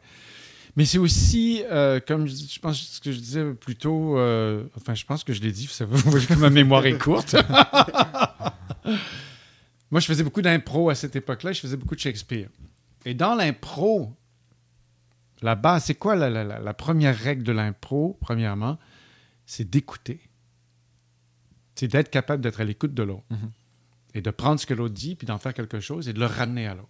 [0.75, 4.63] Mais c'est aussi, euh, comme je, je pense ce que je disais plus tôt, euh,
[4.75, 5.85] enfin, je pense que je l'ai dit, ça
[6.37, 7.35] ma mémoire est courte.
[9.91, 12.49] Moi, je faisais beaucoup d'impro à cette époque-là, je faisais beaucoup de Shakespeare.
[13.05, 14.13] Et dans l'impro,
[15.41, 18.77] la base, c'est quoi la, la- la- la première règle de l'impro, premièrement?
[19.45, 20.19] C'est d'écouter.
[21.75, 23.23] C'est d'être capable d'être à l'écoute de l'autre.
[24.13, 26.25] Et de prendre ce que l'autre dit, puis d'en faire quelque chose et de le
[26.25, 26.89] ramener à l'autre.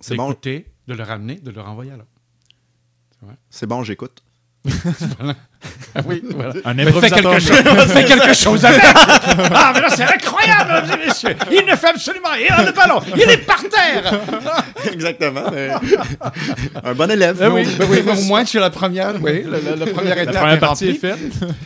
[0.00, 3.36] C'est bon, D'écouter, de le ramener, de le renvoyer à l'autre.
[3.48, 4.22] c'est bon, j'écoute.
[5.94, 6.52] Ah oui, voilà.
[6.64, 7.32] Un Mais fais improvisateur.
[7.32, 8.82] quelque, chose, fais quelque chose avec!
[9.58, 11.36] Ah, mais là, c'est incroyable, mesdames et messieurs!
[11.50, 13.00] Il ne fait absolument rien, le ballon!
[13.16, 14.20] Il est par terre!
[14.92, 15.50] Exactement.
[15.52, 15.70] mais-
[16.84, 17.38] un bon élève.
[17.38, 19.86] Ben oui, ben oui, mais au moins, tu es la première, oui, la, la- la
[19.92, 21.18] première étape La première est partie est faite.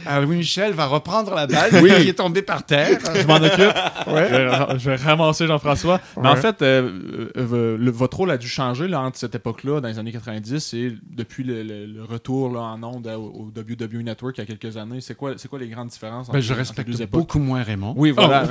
[0.07, 1.71] Alors, Louis Michel va reprendre la balle
[2.01, 2.99] qui est tombée par terre.
[3.15, 3.75] Je m'en occupe.
[4.07, 6.01] Je, vais, ra- je vais ramasser Jean-François.
[6.21, 6.91] Mais en fait, euh,
[7.37, 10.75] euh, le- votre rôle a dû changer là, entre cette époque-là, dans les années 90,
[10.75, 13.51] et depuis le, le- le retour là, en ondes au, au
[13.83, 15.01] WWE Network il y a quelques années.
[15.01, 17.21] C'est quoi, c'est quoi les grandes différences entre, Ben, je entre les respecte deux époques?
[17.21, 17.95] beaucoup moins Raymond.
[17.97, 18.45] Oui, voilà.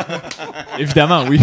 [0.78, 1.38] Évidemment, oui.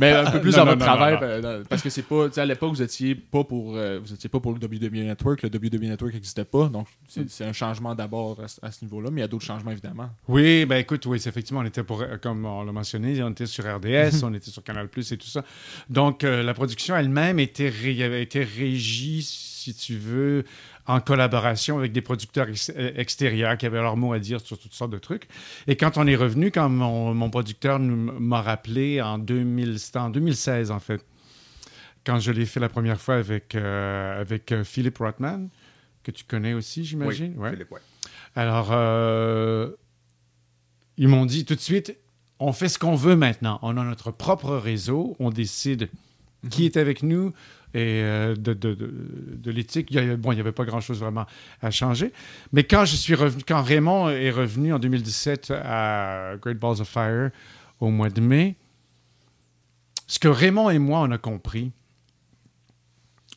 [0.00, 1.26] Mais un peu plus Non, dans non, votre non, travail, non, non.
[1.48, 4.14] euh, parce que c'est pas, tu sais, à l'époque, vous étiez pas pour, euh, vous
[4.14, 5.42] étiez pas pour le WWE Network.
[5.42, 8.82] Le WWE Network n'existait pas, donc c'est c'est un changement d'abord à, ce- à ce
[8.86, 10.08] niveau-là, mais il y a d'autres changements évidemment.
[10.28, 13.30] Oui, ben écoute, oui, c'est effectivement, on était pour, euh, comme on l'a mentionné, on
[13.30, 15.44] était sur RDS, on était sur Canal Plus et tout ça.
[15.90, 20.44] Donc, euh, la production elle-même était, ré- été régie, si tu veux,
[20.90, 24.58] en collaboration avec des producteurs ex- euh, extérieurs qui avaient leur mot à dire sur
[24.58, 25.28] toutes sortes de trucs.
[25.66, 29.98] Et quand on est revenu, quand mon, mon producteur nous- m'a rappelé en 2000, c'était
[29.98, 31.04] en 2016 en fait,
[32.04, 35.48] quand je l'ai fait la première fois avec, euh, avec euh, Philippe Rothman,
[36.02, 37.34] que tu connais aussi, j'imagine?
[37.38, 37.50] Ouais.
[37.50, 37.80] Philippe, ouais.
[38.34, 39.70] Alors, euh,
[40.96, 41.96] ils m'ont dit tout de suite,
[42.38, 43.58] on fait ce qu'on veut maintenant.
[43.62, 45.88] On a notre propre réseau, on décide
[46.48, 47.32] qui est avec nous
[47.74, 48.92] et euh, de, de, de,
[49.36, 49.88] de l'éthique.
[49.90, 51.26] Il n'y avait pas grand-chose vraiment
[51.62, 52.12] à changer.
[52.52, 56.88] Mais quand je suis revenu, quand Raymond est revenu en 2017 à Great Balls of
[56.88, 57.30] Fire
[57.80, 58.56] au mois de mai,
[60.06, 61.70] ce que Raymond et moi, on a compris,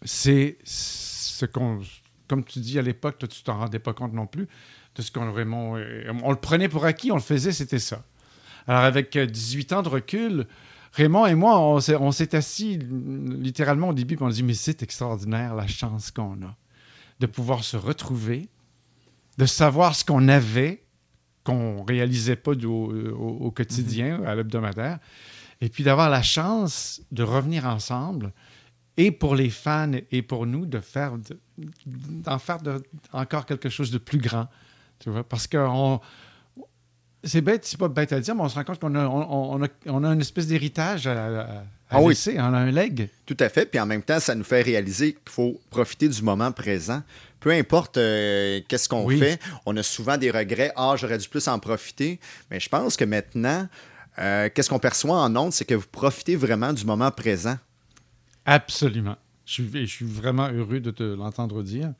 [0.03, 1.81] c'est ce qu'on,
[2.27, 4.47] comme tu dis à l'époque, toi, tu t'en rendais pas compte non plus
[4.95, 5.79] de ce qu'on Raymond,
[6.23, 8.03] on le prenait pour acquis, on le faisait, c'était ça.
[8.67, 10.45] Alors avec euh, 18 ans de recul,
[10.93, 14.83] Raymond et moi, on s'est, assis littéralement au début, puis on a dit mais c'est
[14.83, 16.55] extraordinaire la chance qu'on a
[17.19, 18.47] de pouvoir se retrouver,
[19.37, 20.83] de savoir ce qu'on avait,
[21.43, 24.99] qu'on réalisait pas du- au, quotidien, à l'hebdomadaire,
[25.61, 28.33] Et puis d'avoir la chance de revenir ensemble,
[28.97, 31.39] et pour les fans et pour nous, de faire de-
[31.87, 32.83] d'en faire de-
[33.13, 34.47] encore quelque chose de plus grand.
[34.99, 35.99] Tu vois, parce que on-
[37.23, 39.53] c'est bête, c'est pas bête à dire, mais on se rend compte qu'on a, on,
[39.55, 42.09] on a, on a une espèce d'héritage à, à- à Ah oui.
[42.09, 43.09] laisser, on a un leg.
[43.25, 43.65] Tout à fait.
[43.67, 47.03] Puis en même temps, ça nous fait réaliser qu'il faut profiter du moment présent.
[47.39, 49.19] Peu importe euh, qu'est-ce qu'on Oui.
[49.19, 50.71] fait, on a souvent des regrets.
[50.75, 52.19] Ah, j'aurais dû plus en profiter.
[52.49, 53.67] Mais je pense que maintenant,
[54.19, 57.57] euh, qu'est-ce qu'on perçoit en ondes, c'est que vous profitez vraiment du moment présent.
[58.45, 59.15] Absolument.
[59.45, 61.91] Je suis, je suis vraiment heureux de te l'entendre dire.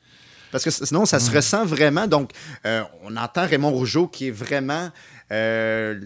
[0.54, 2.06] Parce que sinon, ça se ressent vraiment.
[2.06, 2.30] Donc,
[2.64, 4.90] euh, on entend Raymond Rougeau qui est vraiment.
[5.32, 5.98] euh,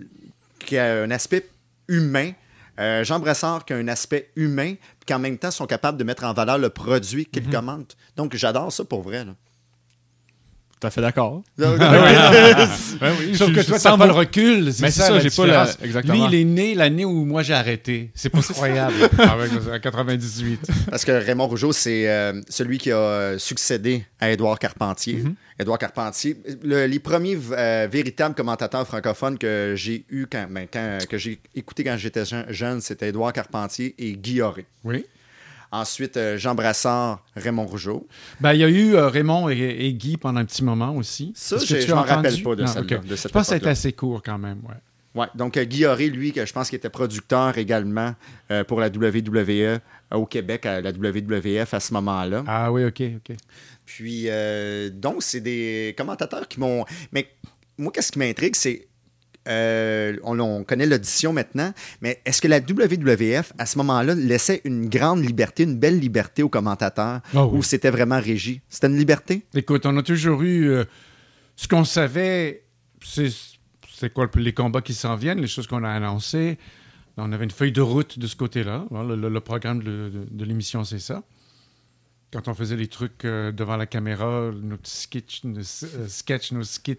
[0.60, 1.46] qui a un aspect
[1.86, 2.32] humain.
[2.80, 6.04] Euh, Jean Brassard qui a un aspect humain, puis qu'en même temps sont capables de
[6.04, 7.50] mettre en valeur le produit qu'ils Mhm.
[7.52, 7.96] commentent.
[8.16, 9.24] Donc, j'adore ça pour vrai.
[9.24, 9.32] là.
[10.80, 11.42] Tout à fait d'accord.
[11.58, 14.64] Sauf que toi, n'as pas le recul.
[14.80, 16.28] Mais c'est ça, j'ai pas la- exactement.
[16.28, 18.10] Lui, il est né l'année où moi j'ai arrêté.
[18.14, 18.94] C'est pas croyable.
[19.18, 20.70] Avec en 98.
[20.90, 25.14] Parce que Raymond Rougeau, c'est euh, celui qui a euh, succédé à Édouard Carpentier.
[25.14, 25.34] Mhm.
[25.60, 30.98] Édouard Carpentier, le- les premiers euh, véritables commentateurs francophones que j'ai eu quand, ben, quand-
[31.08, 34.66] que j'ai écouté quand j'étais jeune, jeune, c'était Édouard Carpentier et Guy Auré.
[34.84, 35.04] Oui.
[35.70, 38.06] Ensuite, euh, Jean Brassard, Raymond Rougeau.
[38.40, 41.32] Ben, il y a eu euh, Raymond et, et Guy pendant un petit moment aussi.
[41.36, 43.06] Ça, je as m'en rappelle pas de Non, celle-là, ok.
[43.06, 43.70] de cette Je pense que époque-là.
[43.72, 44.60] assez court quand même.
[44.66, 44.74] Ouais.
[45.14, 48.14] Ouais, donc euh, Guy Auré, lui, que je pense qu'il était producteur également
[48.50, 49.78] euh, pour la WWE
[50.14, 52.44] au Québec, à la WWF à ce moment-là.
[52.46, 53.36] Ah oui, OK, OK.
[53.84, 56.84] Puis, euh, donc, c'est des commentateurs qui m'ont.
[57.12, 57.26] Mais
[57.78, 58.86] moi, qu'est-ce qui m'intrigue, c'est.
[59.48, 64.60] Euh, on, on connaît l'audition maintenant, mais est-ce que la WWF, à ce moment-là, laissait
[64.64, 67.40] une grande liberté, une belle liberté aux commentateurs, oui.
[67.52, 68.60] ou c'était vraiment régi?
[68.68, 69.44] C'était une liberté?
[69.54, 70.84] Écoute, on a toujours eu euh,
[71.56, 72.64] ce qu'on savait,
[73.02, 76.58] c'est quoi les combats qui s'en viennent, les choses qu'on a annoncées.
[77.16, 78.84] On avait une feuille de route de ce côté-là.
[78.90, 81.24] Bon, Le, le- le programme de, de- de l'émission, c'est ça.
[82.32, 86.98] Quand on faisait les trucs euh, devant la caméra, nos sketchs, nos, sketchs, nos skits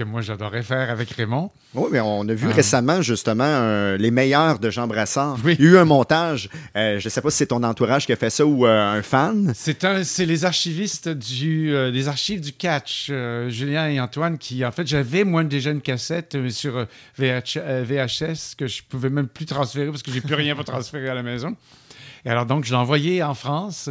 [0.00, 1.50] que moi j'adorais faire avec Raymond.
[1.74, 2.54] Oui, mais on a vu Ah.
[2.54, 5.36] récemment, justement, euh, les meilleurs de Jean Brassard.
[5.44, 5.56] Oui.
[5.58, 6.48] Il y a eu un montage.
[6.74, 8.92] euh, je ne sais pas si c'est ton entourage qui a fait ça ou euh,
[8.98, 9.52] un fan.
[9.54, 14.38] C'est un, c'est les archivistes du, euh, des archives du catch, euh, Julien et Antoine,
[14.38, 16.84] qui en fait j'avais moi déjà une cassette euh, sur euh,
[17.18, 20.64] VH, euh, VHS que je pouvais même plus transférer parce que j'ai plus rien pour
[20.64, 21.54] transférer à la maison.
[22.24, 23.90] Et alors donc je l'ai envoyé en France.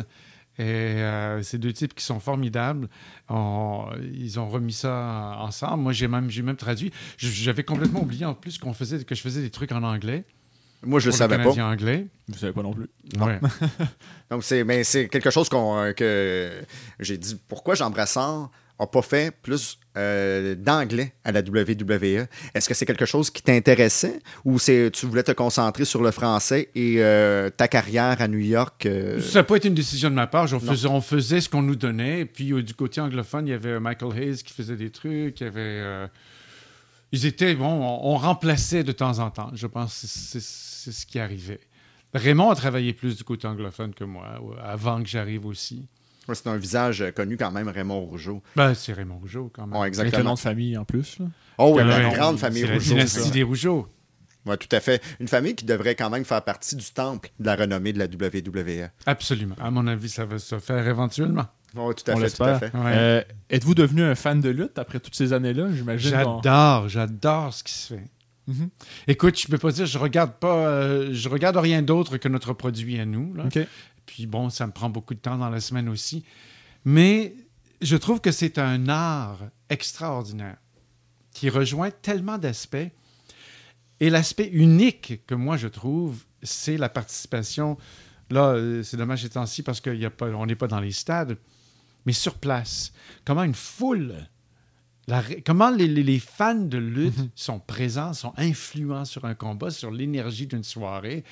[0.60, 0.64] Et
[1.01, 2.89] euh, ces deux types qui sont formidables,
[3.30, 5.82] on- ils ont remis ça ensemble.
[5.84, 6.91] Moi, j'ai même, j'ai même traduit.
[7.18, 10.26] Je- J'avais complètement oublié en plus qu'on faisait, que je faisais des trucs en anglais.
[10.84, 11.64] Moi, je ne pour savais le pas.
[11.64, 12.07] Anglais.
[12.28, 12.89] Vous savez pas non plus.
[13.20, 13.39] Ouais.
[14.30, 16.62] Donc, c'est, mais c'est quelque chose qu'on, euh, que
[16.99, 17.39] j'ai dit.
[17.47, 18.49] Pourquoi Jean Brassard
[18.80, 22.26] n'a pas fait plus euh, d'anglais à la WWE?
[22.54, 26.12] Est-ce que c'est quelque chose qui t'intéressait ou c'est, tu voulais te concentrer sur le
[26.12, 28.86] français et euh, ta carrière à New York?
[28.86, 30.52] euh, Ça n'a pas été une décision de ma part.
[30.54, 32.26] On faisait, on faisait ce qu'on nous donnait.
[32.26, 35.39] Puis, du côté anglophone, il y avait Michael Hayes qui faisait des trucs.
[35.41, 36.08] Il y avait.
[37.12, 37.54] ils étaient.
[37.56, 39.52] Bon, on, on remplaçait de temps en temps.
[39.54, 41.60] Je pense que c'est c'est ce qui arrivait.
[42.14, 44.26] Raymond a travaillé plus du côté anglophone que moi,
[44.64, 45.88] avant que j'arrive aussi.
[46.30, 48.42] Ouais, c'est un visage euh, connu quand même, Raymond Rougeau.
[48.56, 49.74] Ben, c'est Raymond Rougeau, quand même.
[49.74, 50.30] Ouais, Avec le exactement.
[50.30, 51.20] nom de famille en plus.
[51.20, 51.26] là.
[51.58, 52.94] Oh, oui, Ouais, la grande famille C'est la Rougeau.
[52.94, 53.30] dynastie ça.
[53.32, 53.88] des Rougeaux.
[54.46, 55.04] Ouais, tout à fait.
[55.20, 58.06] Une famille qui devrait quand même faire partie du temple de la renommée de la
[58.06, 58.90] WWE.
[59.06, 59.56] Absolument.
[59.60, 61.46] À mon avis, ça va se faire éventuellement.
[61.76, 62.48] Oui, tout à On fait, tout l'espère.
[62.56, 62.74] à fait.
[62.74, 62.92] Ouais.
[62.96, 65.68] Euh, Êtes-vous devenu un fan de lutte après toutes ces années-là?
[65.74, 66.10] J'imagine?
[66.12, 68.04] J'adore, j'adore ce qui se fait.
[68.48, 68.70] Mhm.
[69.08, 72.54] Écoute, je peux pas dire, je regarde pas, euh, je regarde rien d'autre que notre
[72.54, 73.36] produit à nous.
[73.36, 73.44] là.
[73.46, 73.60] OK.
[74.10, 76.26] Puis bon, ça me prend beaucoup de temps dans la semaine aussi.
[76.84, 77.36] Mais
[77.80, 79.39] je trouve que c'est un art
[79.70, 80.57] extraordinaire
[81.32, 82.89] qui rejoint tellement d'aspects.
[83.99, 87.78] Et l'aspect unique que moi je trouve, c'est la participation.
[88.32, 91.38] Là, euh, c'est dommage ces temps-ci parce qu'on n'est pas dans les stades,
[92.07, 92.91] mais sur place.
[93.26, 94.16] Comment une foule,
[95.10, 99.72] la comment les, les- les fans de lutte sont présents, sont influents sur un combat,
[99.72, 101.24] sur l'énergie d'une soirée,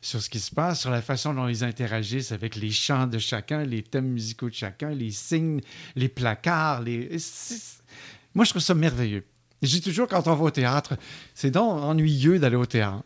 [0.00, 3.18] sur ce qui se passe, sur la façon dont ils interagissent avec les chants de
[3.18, 5.60] chacun, les thèmes musicaux de chacun, les signes,
[5.96, 6.82] les placards.
[6.82, 7.16] Les...
[8.34, 9.24] Moi, je trouve ça merveilleux.
[9.62, 10.94] Je dis toujours quand on va au théâtre,
[11.34, 13.02] c'est donc ennuyeux d'aller au théâtre.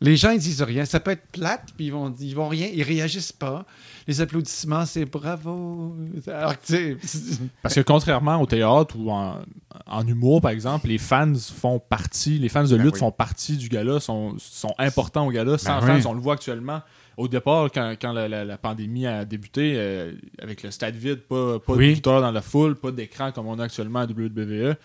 [0.00, 0.84] Les gens, ils disent rien.
[0.84, 3.64] Ça peut être plate, puis ils vont, ils vont rien, ils réagissent pas.
[4.06, 5.96] Les applaudissements, c'est bravo.
[6.28, 6.54] Alors
[7.62, 9.38] Parce que contrairement au théâtre ou en,
[9.86, 13.00] en humour, par exemple, les fans font partie, les fans de Ben lutte oui.
[13.00, 15.58] font partie du gala, sont, sont importants au gala.
[15.58, 16.02] Sans Ben oui.
[16.06, 16.80] on le voit actuellement.
[17.16, 21.22] Au départ, quand, quand la, la- la pandémie a débuté, euh, avec le stade vide,
[21.22, 21.88] pas, pas Oui.
[21.88, 24.76] de lutteurs dans la foule, pas d'écran comme on a actuellement à WWE,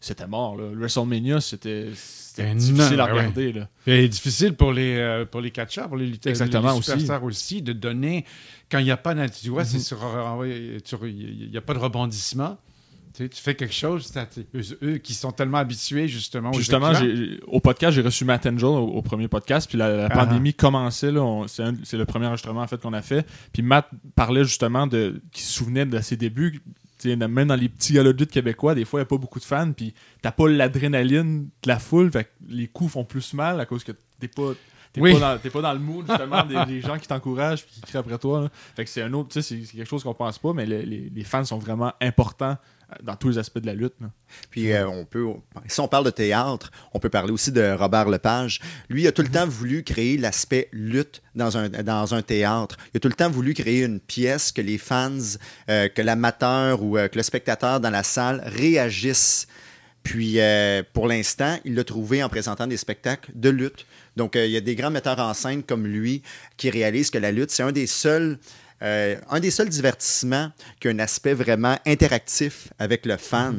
[0.00, 0.56] c'était mort.
[0.56, 0.70] Là.
[0.72, 1.88] Le WrestleMania, c'était
[2.38, 3.18] Ben difficile non, à ouais, ouais.
[3.18, 3.52] regarder.
[3.52, 3.68] Là.
[3.84, 6.90] C'est difficile pour les, euh, pour les catcheurs, pour les lutteurs, Exactement, les aussi.
[6.90, 7.62] superstars aussi.
[7.62, 8.24] de donner,
[8.70, 12.58] quand il n'y a pas tu vois, ouais, sur- il n'y a pas de rebondissement.
[13.12, 14.12] Tu, sais, tu fais quelque chose,
[14.54, 16.92] eux, eux qui sont tellement habitués justement aux justement,
[17.48, 20.54] au podcast, j'ai reçu Matt Angel au, au premier podcast, puis la, la Ah pandémie
[20.54, 21.10] commençait.
[21.10, 21.64] là, on- C'est
[21.96, 23.26] le premier enregistrement en fait qu'on a fait.
[23.52, 26.62] Puis Matt parlait justement de qu'il se souvenait de ses débuts.
[27.06, 29.72] Même dans les petits lutte québécois, des fois, il n'y a pas beaucoup de fans,
[29.72, 33.66] puis t'as pas l'adrénaline de la foule, fait que les coups font plus mal à
[33.66, 34.52] cause que t'es pas.
[34.92, 35.12] T'es Oui.
[35.12, 37.80] pas, dans- t'es pas dans le mood, justement, des, des gens qui t'encouragent puis qui
[37.82, 38.40] crient après toi.
[38.42, 38.48] là.
[38.74, 40.80] Fait que c'est un autre, tu sais, c'est quelque chose qu'on pense pas, mais le-
[40.80, 42.56] les, les fans sont vraiment importants
[43.02, 43.94] dans tous les aspects de la lutte.
[44.00, 44.08] là.
[44.50, 45.26] Puis euh, on peut,
[45.66, 48.60] si on parle de théâtre, on peut parler aussi de Robert Lepage.
[48.88, 52.76] Lui a tout le temps voulu créer l'aspect lutte dans un, dans un théâtre.
[52.92, 55.18] Il a tout le temps voulu créer une pièce que les fans,
[55.68, 59.46] euh, que l'amateur ou euh, que le spectateur dans la salle réagissent.
[60.02, 60.38] Puis
[60.94, 63.84] pour l'instant, il l'a trouvé en présentant des spectacles de lutte.
[64.16, 66.22] Donc il y a des grands metteurs en scène comme lui
[66.56, 68.38] qui réalisent que la lutte, c'est un des seuls
[68.82, 70.50] euh, un des seuls divertissements
[70.80, 73.54] qui a un aspect vraiment interactif avec le fans.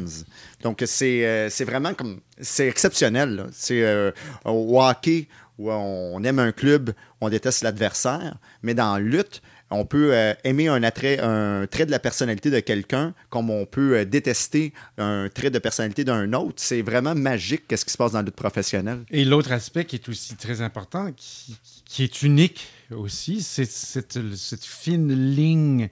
[0.64, 2.22] Donc, c'est euh, vraiment comme.
[2.40, 3.48] C'est exceptionnel.
[3.52, 4.12] C'est euh,
[4.46, 5.28] au hockey
[5.60, 10.12] où on aime un club, on déteste l'adversaire, mais dans la lutte, on peut
[10.44, 15.30] aimer un, attrait, un trait de la personnalité de quelqu'un comme on peut détester un
[15.32, 16.56] trait de personnalité d'un autre.
[16.58, 19.04] C'est vraiment magique qu'est-ce qui se passe dans la lutte professionnelle.
[19.12, 21.56] Et l'autre aspect qui est aussi très important, qui,
[21.86, 25.90] qui est unique aussi, c'est cette, cette fine ligne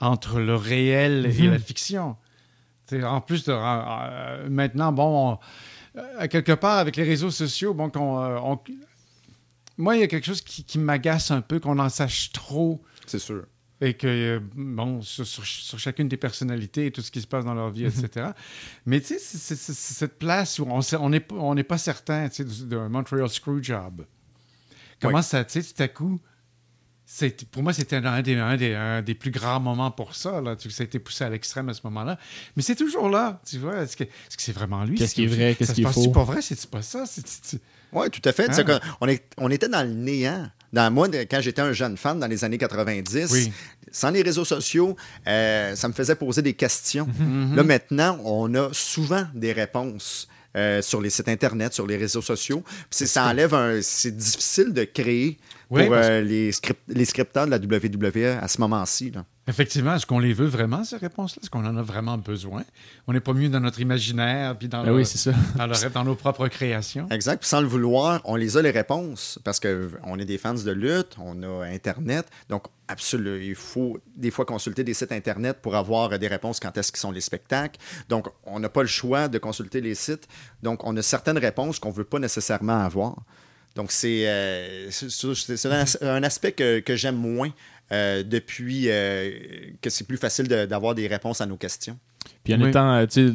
[0.00, 2.16] entre le réel et la fiction.
[2.86, 7.72] C'est en plus de euh, maintenant, bon, on- euh, quelque part avec les réseaux sociaux,
[7.74, 8.58] bon, euh, on-
[9.78, 12.82] moi, il y a quelque chose qui, qui m'agace un peu, qu'on en sache trop
[13.06, 13.44] C'est sûr.
[13.80, 17.26] et que, euh, bon, sur, sur- sur chacune des personnalités et tout ce qui se
[17.26, 18.30] passe dans leur vie, etc.
[18.86, 22.28] Mais tu sais, c'est- cette place où on on n'est pas- on n'est pas certain,
[22.28, 24.04] tu sais, de- d'un Montreal Screwjob.
[25.00, 26.20] Comment ça, tu sais, tout à coup,
[27.50, 30.40] pour moi, c'était un des, un des, un des plus grands moments pour ça.
[30.40, 30.56] Là.
[30.58, 32.18] Ça a été poussé à l'extrême à ce moment-là.
[32.56, 33.82] Mais c'est toujours là, tu vois.
[33.82, 34.04] Est-ce que
[34.38, 34.96] c'est vraiment lui?
[34.96, 36.10] Qu'est-ce qui est C'est- vrai, qu'est-ce qui est faux?
[36.10, 36.40] pas vrai?
[36.42, 37.04] C'est-tu pas ça?
[37.06, 37.60] C'est- c'est- c'est-
[37.92, 38.48] Oui, tout à fait.
[38.64, 40.48] Quand on, est, on était dans le néant.
[40.72, 43.52] Dans, moi, quand j'étais un jeune fan dans les années 90, Oui.
[43.90, 44.96] sans les réseaux sociaux,
[45.26, 47.06] euh, ça me faisait poser des questions.
[47.18, 47.54] Mhm.
[47.56, 50.28] Là, maintenant, on a souvent des réponses.
[50.54, 52.62] euh, sur les sites internet, sur les réseaux sociaux.
[52.66, 53.80] Puis c'est- ça enlève un.
[53.80, 55.38] C'est difficile de créer
[55.72, 59.12] Oui, pour euh, les, script- les scripteurs de la WWE à ce moment-ci.
[59.48, 61.40] Effectivement, est-ce qu'on les veut vraiment, ces réponses-là?
[61.42, 62.62] Est-ce qu'on en a vraiment besoin?
[63.08, 65.32] On n'est pas mieux dans notre imaginaire, puis dans, Ben le- oui, c'est ça.
[65.56, 67.08] dans, le- dans nos propres créations.
[67.10, 67.38] Exact.
[67.40, 70.70] Puis sans le vouloir, on les a les réponses parce qu'on est des fans de
[70.70, 72.26] lutte, on a Internet.
[72.48, 76.76] Donc, absolument, il faut des fois consulter des sites Internet pour avoir des réponses quand
[76.78, 77.80] est-ce qu'ils sont les spectacles.
[78.08, 80.28] Donc, on n'a pas le choix de consulter les sites.
[80.62, 83.16] Donc, on a certaines réponses qu'on ne veut pas nécessairement avoir.
[83.74, 84.90] Donc, c'est euh,
[85.64, 87.50] un, un aspect que, que j'aime moins
[87.90, 89.30] euh, depuis euh,
[89.80, 91.98] que c'est plus facile de- d'avoir des réponses à nos questions.
[92.44, 92.68] Puis en Oui.
[92.68, 93.34] étant, euh, tu sais,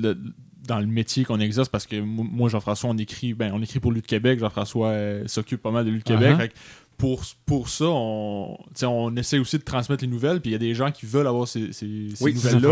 [0.68, 3.80] dans le métier qu'on exerce, parce que mo- moi, Jean-François, on écrit, ben, on écrit
[3.80, 4.40] pour Lutte Québec.
[4.40, 6.32] Jean-François euh, s'occupe pas mal de Lutte Québec.
[6.34, 6.38] Uh-huh.
[6.38, 6.54] Fait que
[6.98, 10.42] pour, pour ça, on, on essaie aussi de transmettre les nouvelles.
[10.42, 12.70] Puis il y a des gens qui veulent avoir ces, ces, ces Oui, Ces nouvelles-là.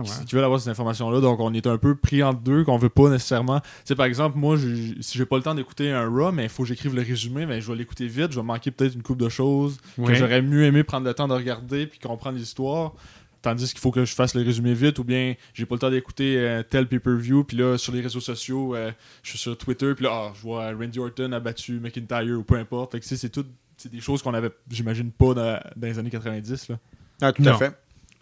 [0.00, 0.24] ouais.
[0.26, 1.20] qui veulent avoir ces informations-là.
[1.20, 3.60] Donc, on est un peu pris entre deux, qu'on veut pas nécessairement.
[3.96, 6.64] Par exemple, moi, je- si j'ai pas le temps d'écouter un Raw, mais il faut
[6.64, 9.18] que j'écrive le résumé, mais je vais l'écouter vite, je vais manquer peut-être une coupe
[9.18, 12.92] de choses que j'aurais mieux aimé prendre le temps de regarder puis comprendre l'histoire.
[13.40, 15.90] Tandis qu'il faut que je fasse le résumé vite, ou bien j'ai pas le temps
[15.90, 18.92] d'écouter euh, tel pay-per-view, puis là, sur les réseaux sociaux, euh,
[19.24, 22.44] je suis sur Twitter, puis là, ah, je vois Randy Orton a battu McIntyre, ou
[22.44, 22.92] peu importe.
[22.92, 23.44] Fait que, c'est tout.
[23.82, 26.68] C'est des choses qu'on avait, j'imagine, pas dans, dans les années 90.
[26.68, 26.78] Là.
[27.20, 27.54] Ah, tout Non.
[27.54, 27.72] à fait.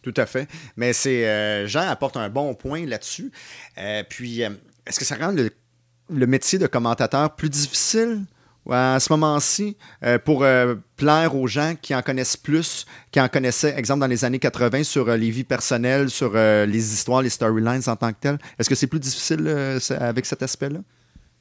[0.02, 0.48] Tout à fait.
[0.76, 3.30] Mais c'est euh, Jean apporte un bon point là-dessus.
[3.76, 4.48] Euh, puis, euh,
[4.86, 5.50] est-ce que ça rend le,
[6.08, 8.22] le métier de commentateur plus difficile
[8.70, 13.28] à ce moment-ci euh, pour euh, plaire aux gens qui en connaissent plus, qui en
[13.28, 17.20] connaissaient, exemple, dans les années 80 sur euh, les vies personnelles, sur euh, les histoires,
[17.20, 18.38] les storylines en tant que telles?
[18.58, 20.78] Est-ce que c'est plus difficile euh, avec cet aspect-là?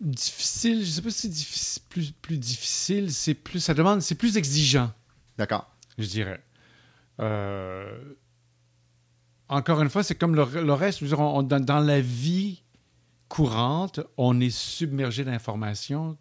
[0.01, 4.15] Difficile, je sais pas si c'est difficile- plus, plus difficile, c'est plus, ça demande, c'est
[4.15, 4.91] plus exigeant.
[5.37, 5.69] D'accord.
[5.97, 6.41] je dirais.
[7.19, 7.97] Euh,
[9.49, 11.03] encore une fois, c'est comme le, le reste.
[11.03, 12.63] dire, on- dans, dans la vie
[13.27, 16.17] courante, on est submergé d'informations.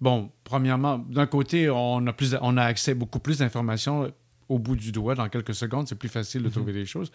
[0.00, 4.12] Bon, premièrement, d'un côté, on a, plus, on a accès à beaucoup plus d'informations
[4.48, 5.14] au bout du doigt.
[5.14, 7.10] Dans quelques secondes, c'est plus facile de trouver des choses.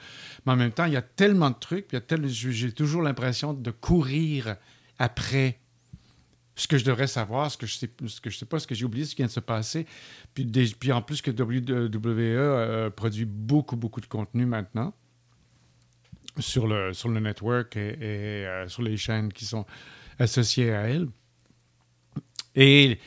[0.45, 2.27] Mais en même temps, il y a tellement de trucs, puis il y a tel-
[2.27, 4.55] j'ai toujours l'impression de courir
[4.99, 5.59] après
[6.55, 8.67] ce que je devrais savoir, ce que je sais, ce que je sais pas, ce
[8.67, 9.85] que j'ai oublié, ce qui vient de se passer.
[10.33, 14.93] Puis, des- puis en plus que WWE euh, produit beaucoup, beaucoup de contenu maintenant.
[16.39, 19.65] sur le, sur le network et, et, euh, sur les chaînes qui sont
[20.19, 21.07] associées à elle.
[22.55, 22.97] Et,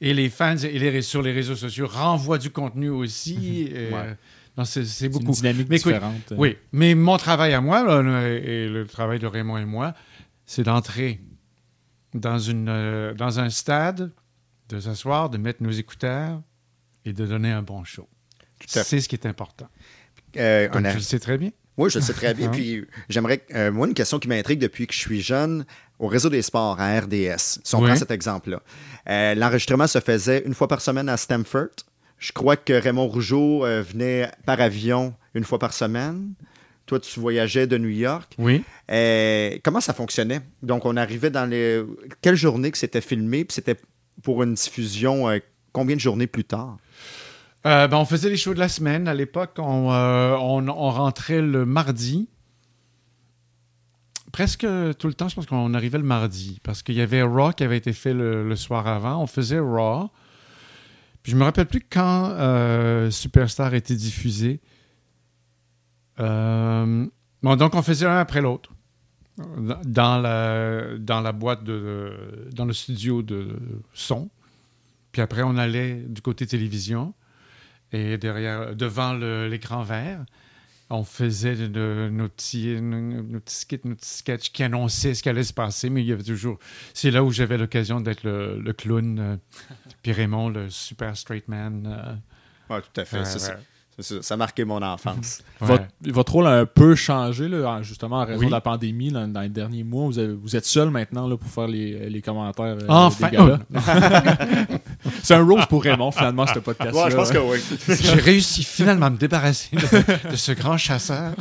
[0.00, 3.68] et les fans et les, sur les réseaux sociaux renvoient du contenu aussi.
[3.72, 3.94] et, Ouais.
[3.94, 4.14] euh,
[4.56, 5.32] non, c'est C'est une beaucoup.
[5.32, 6.32] dynamique Mais différente.
[6.36, 9.94] Oui, mais mon travail à moi, là, et le travail de Raymond et moi,
[10.46, 11.20] c'est d'entrer
[12.20, 14.10] dans, une, euh, dans un stade,
[14.68, 16.40] de s'asseoir, de mettre nos écouteurs
[17.04, 18.08] et de donner un bon show.
[18.66, 19.68] C'est ce qui est important.
[20.36, 21.50] Euh, Comme tu le sais très bien.
[21.76, 22.48] Oui, je le sais très bien.
[22.48, 22.50] Hein?
[22.52, 23.42] Puis j'aimerais.
[23.54, 25.64] euh, moi, une question qui m'intrigue depuis que je suis jeune,
[25.98, 27.88] au réseau des sports, à RDS, si on Oui.
[27.88, 28.60] prend cet exemple-là,
[29.08, 31.68] euh, l'enregistrement se faisait une fois par semaine à Stamford.
[32.18, 36.32] Je crois que Raymond Rougeau euh, venait par avion une fois par semaine.
[36.86, 38.34] Toi, tu voyageais de New York.
[38.38, 38.62] Oui.
[38.90, 40.40] Euh, comment ça fonctionnait?
[40.62, 41.82] Donc, on arrivait dans les.
[42.22, 43.44] Quelle journée que c'était filmé?
[43.44, 43.76] Puis c'était
[44.22, 45.38] pour une diffusion euh,
[45.72, 46.76] combien de journées plus tard?
[47.66, 49.08] Euh, ben, on faisait les shows de la semaine.
[49.08, 52.28] À l'époque, on, on- on rentrait le mardi.
[54.32, 54.66] Presque
[54.98, 56.60] tout le temps, je pense qu'on arrivait le mardi.
[56.62, 59.20] Parce qu'il y avait Raw qui avait été fait le, le soir avant.
[59.22, 60.08] On faisait Raw.
[61.22, 64.60] Puis je me rappelle plus quand euh, Superstar était diffusé.
[66.20, 67.06] Euh,
[67.42, 68.70] bon, donc, on faisait un après l'autre.
[69.84, 72.48] Dans la, dans la boîte de.
[72.52, 73.58] dans le studio de
[73.92, 74.30] son.
[75.12, 77.12] Puis après, on allait du côté télévision.
[77.92, 80.24] Et derrière, devant l'écran vert,
[80.88, 85.12] on faisait de- de- nos, petits, nos, nos petits skits, nos petits sketchs qui annonçaient
[85.14, 86.58] ce qui allait se passer, mais il y avait toujours.
[86.94, 89.36] C'est là où j'avais l'occasion d'être le, le clown, euh,
[90.02, 91.86] puis Raymond, le super straight man.
[91.86, 92.14] euh,
[92.70, 93.18] Oui, tout à fait.
[93.18, 93.56] ouais,
[93.98, 95.40] ça, ça, marqué mon enfance.
[95.58, 95.68] Ouais.
[95.68, 98.46] Votre, votre rôle a un peu changé, là, en- justement, en raison Oui.
[98.46, 100.04] de la pandémie, là, dans les derniers mois.
[100.04, 102.76] Vous, avez- vous êtes seul maintenant là, pour faire les, les commentaires.
[102.78, 103.58] euh, Enfin, galas.
[105.22, 106.94] C'est un rose pour Raymond, finalement, ce podcast.
[106.94, 107.58] Ouais, je pense que oui.
[108.00, 111.32] J'ai réussi finalement à me débarrasser de, de ce grand chasseur.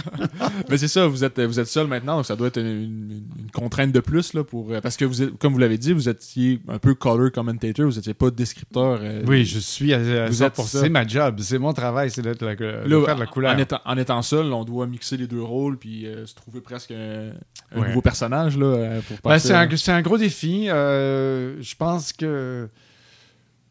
[0.69, 3.23] Mais c'est ça, vous êtes, vous êtes seul maintenant, donc ça doit être une, une-
[3.39, 4.33] une contrainte de plus.
[4.33, 6.95] Là, pour, euh, parce que, vous êtes- comme vous l'avez dit, vous étiez un peu
[6.95, 8.99] color commentator, vous n'étiez pas descripteur.
[9.01, 10.45] euh, Oui, je suis à, à Vous 100%.
[10.45, 10.79] êtes ça.
[10.81, 13.53] C'est ma job, c'est mon travail, c'est d'être la, Là, faire de la couleur.
[13.55, 16.61] En étant, en étant seul, on doit mixer les deux rôles puis euh, se trouver
[16.61, 17.31] presque un,
[17.71, 17.87] un Ouais.
[17.89, 20.69] nouveau personnage là, euh, pour Ben, c'est, un, c'est un gros défi.
[20.69, 22.69] Euh, je pense que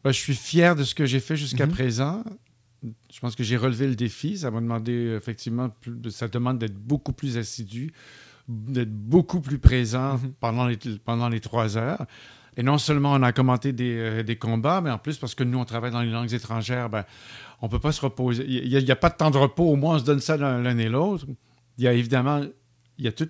[0.03, 1.71] ben, je suis fier de ce que j'ai fait jusqu'à Mhm.
[1.71, 2.23] présent.
[3.11, 4.37] Je pense que j'ai relevé le défi.
[4.37, 7.91] Ça m'a demandé effectivement, plus- ça demande d'être beaucoup plus assidu,
[8.47, 10.33] d'être beaucoup plus présent Mhm.
[10.39, 12.05] pendant, les, pendant les trois heures.
[12.57, 15.43] Et non seulement on a commenté des, euh, des combats, mais en plus, parce que
[15.43, 17.03] nous, on travaille dans les langues étrangères, ben,
[17.61, 18.45] on ne peut pas se reposer.
[18.47, 19.63] Il n'y a, pas de temps de repos.
[19.63, 21.25] Au moins, on se donne ça l'un, et l'autre.
[21.77, 22.41] Il y a évidemment
[22.97, 23.27] il y a tout,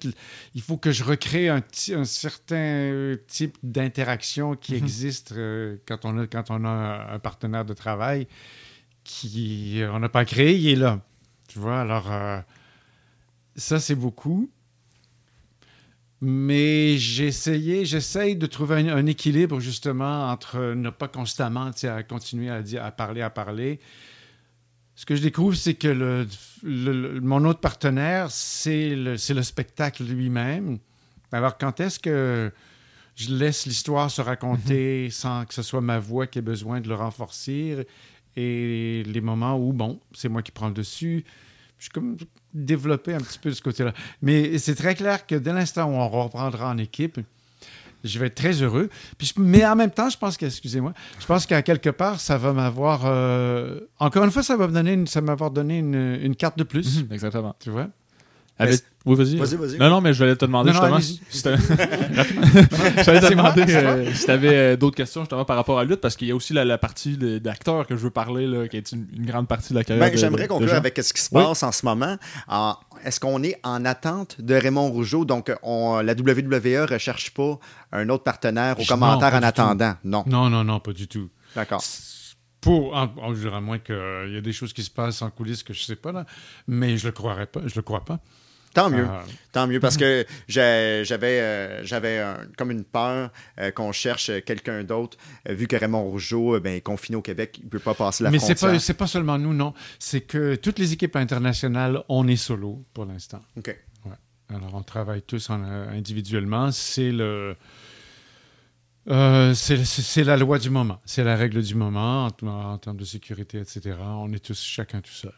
[0.53, 1.61] il faut que je recrée un,
[1.93, 7.19] un certain euh, type d'interaction qui existe euh, quand on a quand on a un,
[7.19, 8.27] partenaire de travail
[9.03, 11.01] qui on n'a pas créé, il est là.
[11.47, 12.39] Tu vois, alors euh,
[13.55, 14.51] ça c'est beaucoup.
[16.21, 22.03] Mais j'ai essayé, j'essaye de trouver un, un équilibre justement entre ne pas constamment à
[22.03, 23.79] continuer à, dire, à parler, à parler.
[24.95, 26.27] Ce que je découvre, c'est que le,
[26.63, 30.77] le- le- mon autre partenaire, c'est le, spectacle lui-même.
[31.31, 32.51] Alors, quand est-ce que
[33.15, 36.87] je laisse l'histoire se raconter sans que ce soit ma voix qui ait besoin de
[36.87, 37.85] le renforcer?
[38.37, 41.25] Et les moments où, bon, c'est moi qui prends le dessus.
[41.77, 42.15] Je suis comme
[42.53, 43.93] développé un petit peu de ce côté-là.
[44.21, 47.19] Mais c'est très clair que dès l'instant où on reprendra en équipe,
[48.07, 48.89] je vais être très heureux.
[49.17, 52.19] Puis je- mais en même temps, je pense que, excusez-moi, je pense qu'à quelque part,
[52.19, 53.01] ça va m'avoir.
[53.05, 56.35] euh, encore une fois, ça va me donner une, ça va m'avoir donné une, une
[56.35, 57.03] carte de plus.
[57.11, 57.55] Exactement.
[57.59, 57.87] Tu vois?
[58.57, 59.35] Avec- Oui, vas-y.
[59.37, 59.77] Vas-y, vas-y.
[59.77, 64.13] Non, non, mais je voulais te demander Non, justement si je voulais te demander euh,
[64.13, 66.35] si tu avais d'autres questions justement par rapport à la lutte, parce qu'il y a
[66.35, 69.47] aussi la, la partie d'acteur que je veux parler, là, qui est une, une grande
[69.47, 70.09] partie de la carrière.
[70.09, 71.43] Ben, J'aimerais conclure avec ce qui se Oui.
[71.43, 72.17] passe en ce moment.
[72.47, 75.25] En- Est-ce qu'on est en attente de Raymond Rougeau?
[75.25, 77.59] Donc, on- la WWE ne recherche pas
[77.91, 79.45] un autre partenaire au Non, commentaire pas en tout.
[79.47, 79.93] attendant.
[80.03, 80.23] Non.
[80.27, 81.29] Non, non, non, pas du tout.
[81.55, 81.83] D'accord.
[82.61, 85.21] Pour, en, en- je dirais, à moins qu'il y a des choses qui se passent
[85.21, 86.25] en coulisses que je ne sais pas, là,
[86.67, 87.59] mais je le croirais pas.
[87.65, 88.19] Je le crois pas.
[88.75, 89.07] Tant mieux.
[89.09, 94.29] Ah, Tant mieux, parce que j'avais euh, j'avais un- comme une peur euh, qu'on cherche
[94.45, 95.17] quelqu'un d'autre,
[95.49, 97.93] euh, vu que Raymond Rougeau euh, ben, est confiné au Québec, il ne peut pas
[97.95, 98.71] passer la mais frontière.
[98.71, 99.73] pas, c'est pas seulement nous, non.
[99.97, 103.41] C'est que toutes les équipes internationales, on est solo pour l'instant.
[103.57, 103.75] OK.
[104.53, 106.71] Alors, on travaille tous en- individuellement.
[106.71, 107.55] C'est le.
[109.09, 110.99] euh, c'est la loi du moment.
[111.05, 113.95] C'est la règle du moment en, en termes de sécurité, etc.
[114.01, 115.33] On est tous chacun tout seul.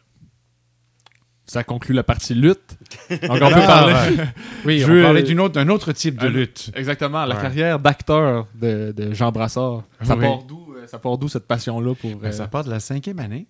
[1.49, 2.77] Ça conclut la partie lutte.
[3.09, 4.17] Donc, on peut Ah, parler.
[4.65, 6.71] Oui, Je on veux- parlait d'une autre- d'un autre type de lutte.
[6.75, 7.41] Exactement, la Ouais.
[7.41, 9.83] carrière d'acteur de, de Jean Brassard.
[10.03, 10.21] Ça Oui.
[10.25, 12.15] part d'où euh, ça part d'où cette passion-là pour.
[12.17, 13.47] Ben, euh, ça part de la cinquième année.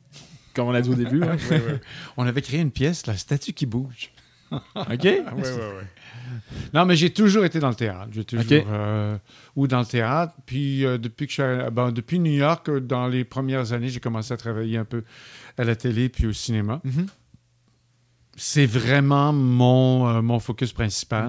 [0.54, 1.22] Comme on l'a dit au début.
[1.24, 1.38] hein?
[2.18, 4.12] On avait créé une pièce, la statue qui bouge.
[4.52, 4.62] OK?
[4.76, 5.88] Ah, ouais, ouais, ouais.
[6.74, 8.08] Non, mais j'ai toujours été dans le théâtre.
[8.12, 8.46] J'ai toujours.
[8.52, 9.18] Euh,
[9.56, 10.34] ou dans le théâtre.
[10.46, 14.00] Puis euh, depuis que je ben, depuis New York, euh, dans les premières années, j'ai
[14.00, 15.04] commencé à travailler un peu
[15.58, 16.80] à la télé puis au cinéma.
[16.84, 17.08] Mhm.
[18.38, 21.28] C'est vraiment mon, euh, mon focus principal.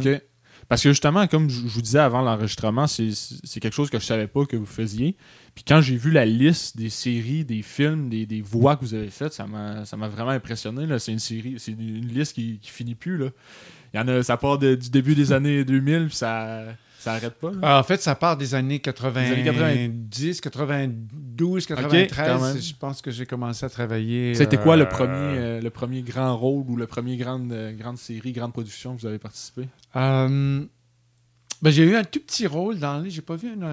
[0.68, 4.26] Parce que justement, comme je vous disais avant l'enregistrement, c'est quelque chose que je savais
[4.26, 5.16] pas que vous faisiez.
[5.54, 8.92] Puis quand j'ai vu la liste des séries, des films, des, des voix que vous
[8.92, 10.86] avez faites, ça m'a vraiment impressionné.
[10.98, 13.16] C'est une série, c'est une liste qui, qui finit plus.
[13.16, 13.28] Là.
[13.94, 16.64] Il y en a, ça part de- du début des années 2000, puis ça
[16.98, 17.50] ça arrête pas.
[17.50, 17.56] là?
[17.62, 19.44] Ah, en fait, ça part des années 90, Des années
[20.40, 22.16] 92, 93.
[22.28, 22.60] quand même.
[22.60, 24.34] je pense que j'ai commencé à travailler.
[24.34, 27.72] C'était quoi le euh, premier, euh, le premier grand rôle ou le premier grande, euh,
[27.72, 29.62] grande série, grande production que vous avez participé?
[29.96, 30.64] Euh,
[31.60, 33.10] ben, j'ai eu un tout petit rôle dans les.
[33.10, 33.64] J'ai pas vu une,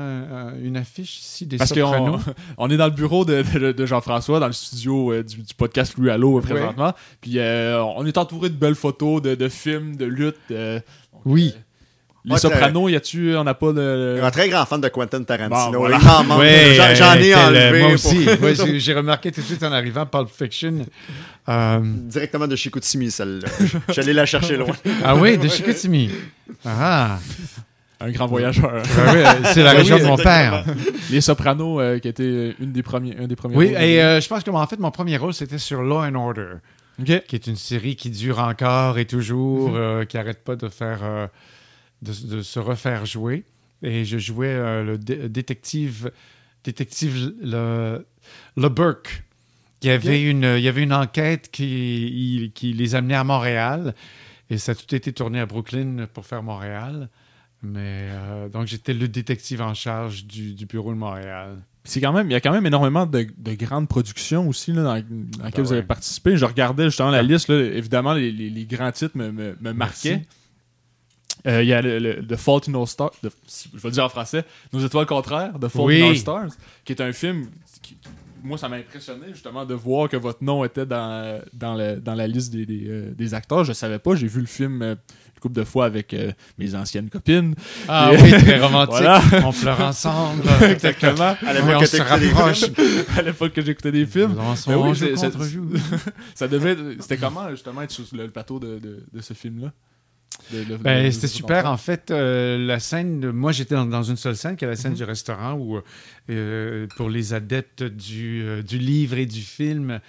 [0.64, 2.20] une affiche ici des Parce qu'on
[2.58, 5.54] on est dans le bureau de, de- de Jean-François, dans le studio euh, du, du
[5.54, 6.94] podcast Louis Allo présentement.
[7.22, 10.36] Puis euh, on est entouré de belles photos, de, de films, de luttes.
[10.50, 10.80] euh,
[11.14, 11.54] donc, Oui.
[12.26, 14.20] Euh, les Moi, Sopranos, y a-tu, on n'a pas de.
[14.22, 15.72] Un très grand fan de Quentin Tarantino.
[15.72, 15.98] Bon, voilà.
[16.00, 16.42] Manque.
[16.96, 17.80] J'en- ai euh, enlevé.
[17.80, 18.26] Moi pour- aussi.
[18.66, 20.86] J'ai- j'ai remarqué tout de suite en arrivant Pulp Fiction.
[21.48, 23.48] Euh, Directement de Chicoutimi, celle-là.
[23.90, 24.74] J'allais la chercher loin.
[25.04, 26.10] ah oui, de Chicoutimi.
[26.66, 27.20] Ah,
[28.00, 28.72] Un grand voyageur.
[28.84, 29.20] Oui,
[29.54, 30.66] c'est la Ben région oui, de mon père.
[31.12, 33.56] les Sopranos, euh, qui était une des premiers, un des premiers.
[33.56, 33.84] Oui, rôles.
[33.84, 36.56] et euh, je pense que en fait, mon premier rôle, c'était sur Law and Order,
[37.06, 41.00] qui est une série qui dure encore et toujours, euh, qui n'arrête pas de faire,
[41.04, 41.28] euh,
[42.06, 43.44] de, de se refaire jouer.
[43.82, 46.12] Et je jouais euh, le dé- détective,
[46.64, 48.06] détective le,
[48.58, 49.24] le Burke.
[49.82, 53.94] Il y, avait une, il y avait une enquête qui, qui les amenait à Montréal.
[54.50, 57.10] Et ça a tout été tourné à Brooklyn pour faire Montréal.
[57.62, 61.58] Mais euh, donc, j'étais le détective en charge du, du bureau de Montréal.
[61.84, 64.82] C'est quand même, il y a quand même énormément de, de grandes productions aussi là,
[64.82, 64.94] dans,
[65.38, 66.36] dans lesquelles vous avez participé.
[66.38, 69.72] Je regardais justement la liste, là, évidemment, les, les- les grands titres me, me, me
[69.74, 70.24] marquaient.
[71.48, 73.30] Euh, Il y a le, le- The Fault in Our Stars, The-
[73.74, 74.44] je vais le dire en français,
[74.74, 76.02] Nos étoiles contraires, The Fault Oui.
[76.02, 76.50] in Our Stars,
[76.84, 77.48] qui est un film
[77.82, 77.98] qui,
[78.44, 82.14] moi, ça m'a impressionné justement de voir que votre nom était dans, dans, le- dans
[82.16, 83.64] la liste des, des, euh, des acteurs.
[83.64, 84.92] Je savais pas, j'ai vu le film euh,
[85.36, 87.56] une couple de fois avec euh, mes anciennes copines.
[87.88, 88.92] Ah Et- oui, très romantique.
[89.00, 89.22] Voilà.
[89.44, 90.44] On pleure ensemble.
[90.70, 91.36] Exactement.
[91.46, 94.36] À l'époque que à l'époque que j'écoutais des films.
[94.40, 95.74] On se Ben oui, joue.
[96.36, 99.34] Ça devait être- C'était comment justement être sur le, le plateau de, de, de ce
[99.34, 99.72] film-là?
[100.80, 101.66] Ben, c'était super.
[101.66, 104.68] En fait, euh, la scène, de- moi j'étais dans, dans une seule scène, qui est
[104.68, 105.82] la scène du restaurant, où
[106.30, 110.00] euh, pour les adeptes du, euh, du livre et du film,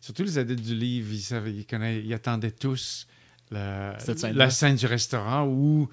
[0.00, 3.06] surtout les adeptes du livre, ils, savaient, ils, connaissaient- ils attendaient tous
[3.50, 4.44] la, Cette scène-là.
[4.46, 5.88] la scène du restaurant où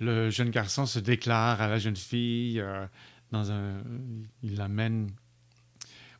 [0.00, 2.84] le jeune garçon se déclare à la jeune fille euh,
[3.32, 3.82] dans un,
[4.42, 5.08] il l'amène.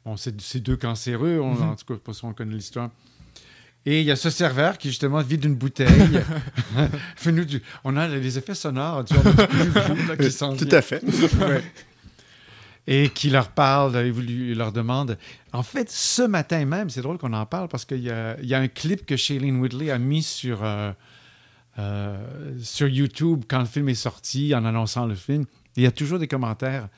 [0.04, 1.62] Bon, c'est deux cancéreux, on- Mhm.
[1.70, 2.90] en tout cas, pas sûr on connaît l'histoire.
[3.88, 6.20] Et il y a ce serveur qui, justement, vide une bouteille.
[7.16, 7.62] Fais-nous du...
[7.84, 10.78] On a les effets sonores du, là, qui s'en Tout vient.
[10.78, 11.02] à fait.
[11.04, 11.62] Ouais.
[12.88, 15.16] Et qui leur parle, et vous lui- leur demande.
[15.52, 18.10] En fait, ce matin même, c'est drôle qu'on en parle parce qu'il y
[18.46, 20.92] y a un clip que Shailene Woodley a mis sur, euh,
[21.78, 22.16] euh,
[22.62, 25.44] sur YouTube quand le film est sorti, en annonçant le film.
[25.76, 26.88] Il y a toujours des commentaires.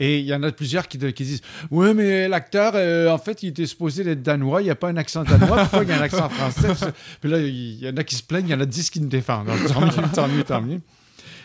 [0.00, 3.42] Et il y en a plusieurs qui, qui disent Oui, mais l'acteur, euh, en fait,
[3.42, 5.92] il était supposé être danois, il n'y a pas un accent danois, pourquoi il y
[5.92, 8.54] a un accent français Puis là, il y en a qui se plaignent, il y
[8.54, 9.48] en a 10 qui nous défendent.
[9.48, 10.80] Donc, tant mieux, tant mieux, tant mieux.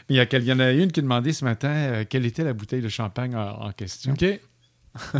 [0.09, 2.81] Mais il y, en a une qui demandait ce matin euh, quelle était la bouteille
[2.81, 4.13] de champagne en, en question.
[4.13, 4.23] OK.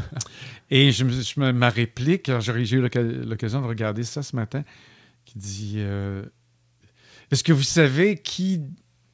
[0.71, 4.63] Et je me, je ma réplique, j'ai eu l'occasion de regarder ça ce matin,
[5.25, 6.23] qui dit euh,
[7.31, 8.61] Est-ce que vous savez qui.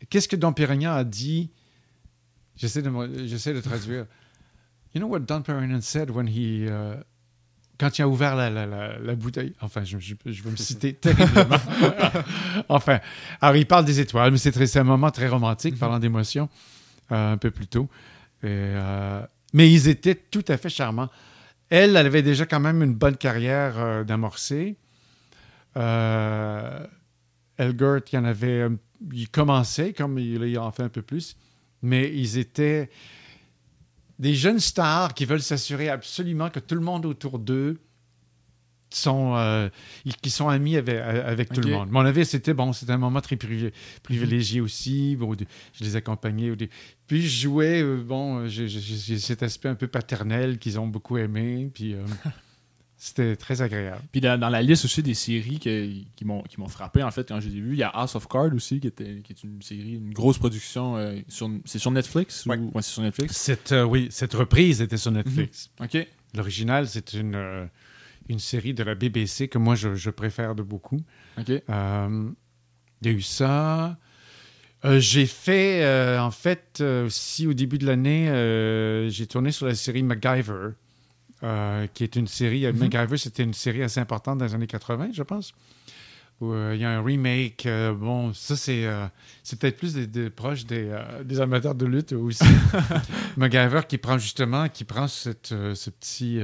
[0.09, 1.51] Qu'est-ce que Don Pérignon a dit
[2.62, 4.05] J'essaie de, me- j'essaie de traduire.
[4.93, 6.68] You know what Don Pérignon said when he.
[6.68, 7.01] uh,
[7.80, 10.55] quand il a ouvert la, la- la- la bouteille, enfin, je, je- je vais me
[10.55, 11.57] citer terriblement.
[12.70, 12.99] enfin,
[13.41, 16.47] alors il parle des étoiles, mais c'est très- c'est un moment très romantique, parlant d'émotions,
[17.12, 17.89] euh, un peu plus tôt.
[18.43, 19.22] Et, euh,
[19.53, 21.09] mais ils étaient tout à fait charmants.
[21.70, 24.76] Elle, elle avait déjà quand même une bonne carrière euh, d'amorcer.
[25.78, 26.86] Euh,
[27.57, 28.68] Elgert, il y en avait.
[29.14, 31.36] Il commençait, comme il, il en fait un peu plus,
[31.82, 32.90] mais ils étaient
[34.20, 37.80] des jeunes stars qui veulent s'assurer absolument que tout le monde autour d'eux
[38.94, 39.70] sont, euh,
[40.22, 41.90] qui sont amis avec, avec tout le monde.
[41.92, 43.72] Mon avis, c'était bon, c'était un moment très privi-
[44.04, 45.16] privilégié aussi.
[45.16, 45.34] Bon,
[45.74, 46.52] je les accompagnais.
[47.08, 48.68] Puis je jouais, euh, bon, j'ai
[49.18, 51.72] cet aspect un peu paternel qu'ils ont beaucoup aimé.
[51.74, 52.04] Puis euh,
[53.04, 54.04] c'était très agréable.
[54.12, 57.10] Puis dans, dans la liste aussi des séries que- qui m'ont qui m'ont frappé, en
[57.10, 59.22] fait, quand je les ai vues, il y a House of Cards aussi, qui, était,
[59.24, 60.97] qui est une série, une grosse production.
[60.97, 62.45] euh, sur, c'est sur Netflix?
[62.45, 62.58] Ouais.
[62.58, 63.36] Ou, ouais, c'est sur Netflix?
[63.36, 65.72] Cette, euh, oui, cette reprise était sur Netflix.
[65.82, 65.97] OK.
[66.36, 67.66] L'original, c'est une, euh,
[68.30, 71.02] une série de la BBC que moi, je, je préfère de beaucoup.
[71.39, 71.49] OK.
[71.49, 73.97] Il y a eu ça.
[74.86, 78.28] Euh, j'ai fait, euh, en fait, euh, aussi au début de l'année,
[79.10, 80.70] j'ai tourné sur la série MacGyver,
[81.44, 82.66] euh, qui est une série.
[82.66, 85.54] euh, MacGyver, c'était une série assez importante dans les années 80, je pense.
[86.39, 87.66] Où, euh, il y a un remake.
[87.66, 88.88] euh, bon, ça, c'est
[89.44, 90.92] c'est peut-être plus des, des proches des,
[91.24, 92.44] des amateurs de lutte aussi.
[93.38, 96.39] MacGyver qui prend justement, qui prend cette, ce petit.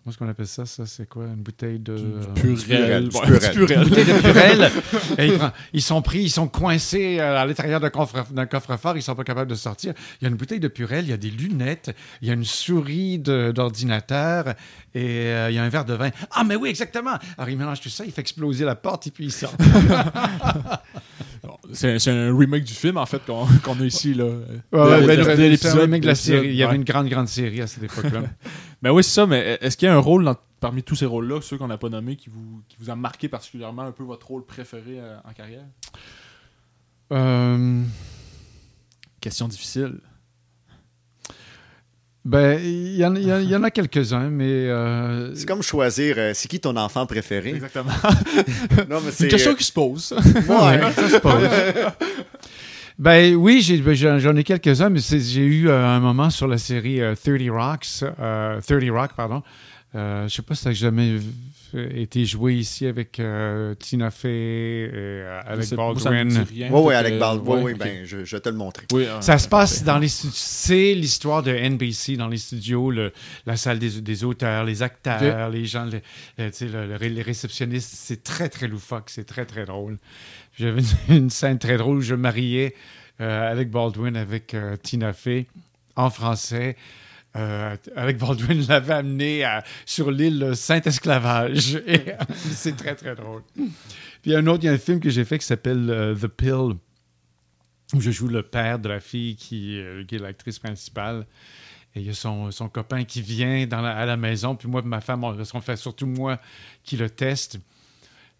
[0.00, 1.24] Euh, comment est-ce qu'on appelle ça Ça, c'est quoi?
[1.24, 1.92] Une bouteille de.
[1.92, 3.08] euh, Purel.
[3.08, 3.40] du Ouais, purel.
[3.40, 3.88] du purel.
[3.88, 4.70] bouteille de Purel.
[5.18, 5.32] Et
[5.72, 9.14] ils, sont pris, ils sont coincés euh, à l'intérieur d'un coffre- d'un coffre-fort, ils sont
[9.14, 9.92] pas capables de sortir.
[10.20, 12.34] Il y a une bouteille de Purel, il y a des lunettes, il y a
[12.34, 14.54] une souris d'ordinateur
[14.94, 16.10] et euh, il y a un verre de vin.
[16.32, 17.16] Ah, mais oui, exactement.
[17.38, 19.52] Alors il mélange tout ça, il fait exploser la porte et puis il sort.
[21.72, 24.12] C'est un remake du film, en fait, qu'on a ici.
[24.12, 26.48] Là, Ouais, ouais, ben, c'est un remake de la série.
[26.48, 26.76] Il y avait ouais.
[26.76, 28.22] une grande, grande série à cette époque-là.
[28.82, 31.06] Ben oui, c'est ça, mais est-ce qu'il y a un rôle dans- parmi tous ces
[31.06, 34.04] rôles-là, ceux qu'on n'a pas nommés, qui vous, qui vous a marqué particulièrement un peu
[34.04, 35.64] votre rôle préféré euh, en carrière?
[37.12, 37.82] Euh,
[39.20, 39.98] Question difficile.
[42.24, 45.46] ben, il y, en- il y en- il y en a quelques-uns, mais euh, C'est
[45.46, 47.50] comme choisir, euh, c'est qui ton enfant préféré?
[47.50, 47.90] Exactement.
[48.88, 49.24] Non, mais C'est c'est.
[49.24, 50.12] une question qui se pose.
[50.12, 50.92] Ouais.
[50.92, 51.48] ça se pose.
[53.00, 56.58] Ben oui, j'ai- ben, j'en ai quelques-uns, mais j'ai eu euh, un moment sur la
[56.58, 59.42] série euh, 30 Rocks, euh, 30 Rock, pardon.
[59.94, 61.16] Euh, je sais pas si ça a jamais
[61.94, 65.76] été joué ici avec euh, Tina Fey et euh, ça me
[66.10, 66.28] Baldwin.
[66.70, 67.54] Oui, oui, que- Baldwin.
[67.54, 68.86] ouais, oui, ben, je, je vais te le montrer.
[68.92, 72.90] Oui, ah, Ça se passe dans les stu- c'est l'histoire de NBC dans les studios,
[72.90, 73.12] le-
[73.46, 76.02] la salle des, des auteurs, les acteurs, les gens, le-
[76.38, 77.90] le les réceptionnistes.
[77.94, 79.96] C'est très très loufoque, c'est très très drôle.
[80.58, 82.74] J'avais une, scène très drôle où je mariais
[83.20, 85.46] euh, avec Baldwin avec euh, Tina Fey
[85.96, 86.76] en français.
[87.36, 89.46] Euh, avec Baldwin l'avait amené
[89.86, 91.80] sur l'île Saint-Esclavage.
[92.34, 93.42] C'est très très drôle.
[93.54, 93.68] Puis
[94.26, 95.88] il y a un autre, il y a un film que j'ai fait qui s'appelle
[95.90, 96.76] euh, The Pill
[97.92, 101.26] où je joue le père de la fille qui, euh, qui est l'actrice principale.
[101.94, 104.86] Et il y a son, son copain qui vient à la maison, puis moi et
[104.86, 106.38] ma femme, on, on fait surtout moi
[106.84, 107.58] qui le teste.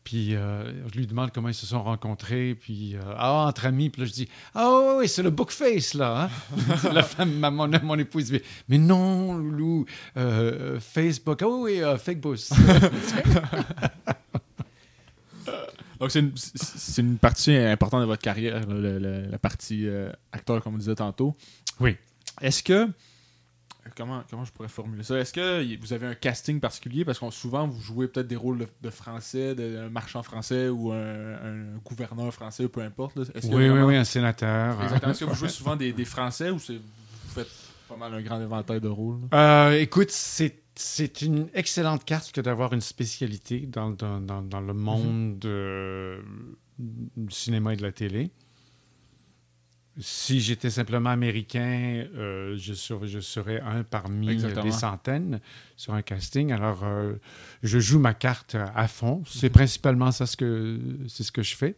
[0.02, 3.90] Puis euh, je lui demande comment ils se sont rencontrés, puis euh, ah, entre amis,
[3.90, 6.22] puis là je dis Ah oui, c'est le bookface là.
[6.24, 6.30] hein?
[6.92, 9.84] la femme, ma- mon, mon épouse dit Mais non, Loulou,
[10.16, 12.50] euh, Facebook, ah oui, oui, fake boss.
[16.00, 16.32] Donc, c'est une,
[16.98, 19.86] une partie importante de votre carrière, là, le- la partie
[20.32, 21.36] acteur, comme on disait tantôt.
[21.78, 21.96] Oui.
[22.40, 22.88] Est-ce que.
[23.96, 25.18] Comment, comment je pourrais formuler ça?
[25.18, 27.04] Est-ce que vous avez un casting particulier?
[27.04, 30.92] Parce qu'on souvent, vous jouez peut-être des rôles de, de français, d'un marchand français ou
[30.92, 30.96] un,
[31.34, 33.16] un gouverneur français, peu importe.
[33.16, 33.22] là.
[33.34, 34.82] Est-ce que oui, oui, vraiment- oui, un sénateur.
[34.82, 35.12] Exactement.
[35.12, 37.48] Est-ce que vous jouez souvent des, des français ou c'est- vous faites
[37.88, 39.18] pas mal un grand éventail de rôles?
[39.34, 44.60] Euh, écoute, c'est c'est une excellente carte que d'avoir une spécialité dans, dans, dans, dans
[44.62, 46.22] le monde euh,
[46.78, 48.30] du cinéma et de la télé.
[50.00, 54.64] Si j'étais simplement américain, euh, je, serais, je serais un parmi Exactement.
[54.64, 55.40] des centaines
[55.76, 56.52] sur un casting.
[56.52, 57.14] Alors, euh,
[57.62, 59.22] je joue ma carte à fond.
[59.28, 60.78] C'est principalement ça ce que,
[61.08, 61.76] c'est ce que je fais.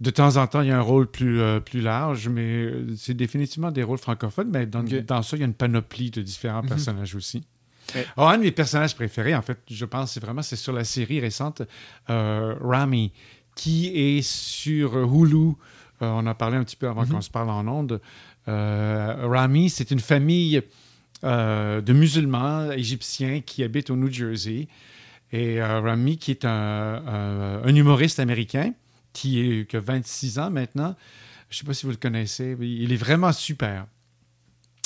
[0.00, 2.94] De temps en temps, il y a un rôle plus, euh, plus large, mais euh,
[2.96, 4.50] c'est définitivement des rôles francophones.
[4.52, 4.84] Mais dans,
[5.22, 6.68] ça, il y a une panoplie de différents Mhm.
[6.70, 7.44] personnages aussi.
[7.94, 10.72] Mais- Oh, un de mes personnages préférés, en fait, je pense, c'est vraiment c'est sur
[10.72, 11.62] la série récente
[12.10, 13.12] euh, Rami,
[13.54, 15.52] qui est sur Hulu.
[16.02, 18.00] Euh, on en parlait un petit peu avant qu'on se parle en ondes.
[18.48, 20.60] Euh, Rami, c'est une famille
[21.24, 24.68] euh, de musulmans égyptiens qui habitent au New Jersey.
[25.32, 26.50] Et Rami, qui est un,
[27.06, 28.72] un- un humoriste américain,
[29.12, 30.94] qui, est, qui a 26 ans maintenant.
[31.48, 33.86] Je ne sais pas si vous le connaissez, il est vraiment super.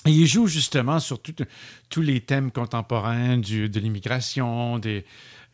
[0.05, 1.35] Et il joue justement sur tout-
[1.89, 5.05] tous les thèmes contemporains du- de l'immigration, des,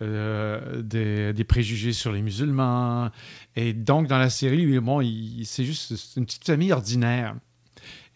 [0.00, 3.10] euh, des, préjugés sur les musulmans.
[3.56, 5.00] Et donc, dans la série, bon,
[5.44, 7.34] c'est juste une petite famille ordinaire.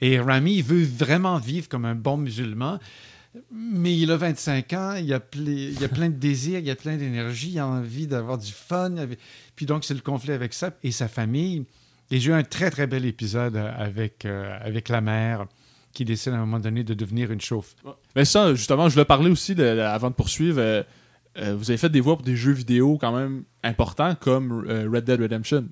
[0.01, 2.79] Et Rami, veut vraiment vivre comme un bon musulman,
[3.51, 7.53] mais il a 25 ans, il a, a plein de désirs, il a plein d'énergie,
[7.53, 8.95] il a envie d'avoir du fun.
[9.55, 11.65] Puis donc, c'est le conflit avec ça et sa famille.
[12.11, 15.47] Et j'ai eu un très, très bel épisode avec, euh, avec la mère
[15.93, 17.75] qui décide à un moment donné de devenir une chauffe.
[18.15, 20.83] Mais ça, justement, je voulais parler aussi, avant de poursuivre, euh,
[21.39, 24.89] euh, vous avez fait des voix pour des jeux vidéo quand même importants comme euh,
[24.93, 25.67] Red Dead Redemption.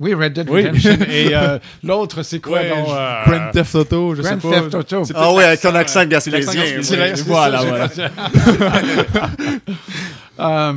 [0.00, 0.62] Oui, Red Dead Oui.
[0.62, 0.96] Redemption.
[1.10, 4.60] et euh, l'autre, c'est quoi Ouais, donc, euh, Grand Theft Auto, je Grand sais pas.
[4.62, 5.02] Theft Auto.
[5.14, 7.14] Ah oui, avec ton l'accent, accent gaspésien.
[7.26, 7.88] Voilà, voilà.
[10.40, 10.72] Euh,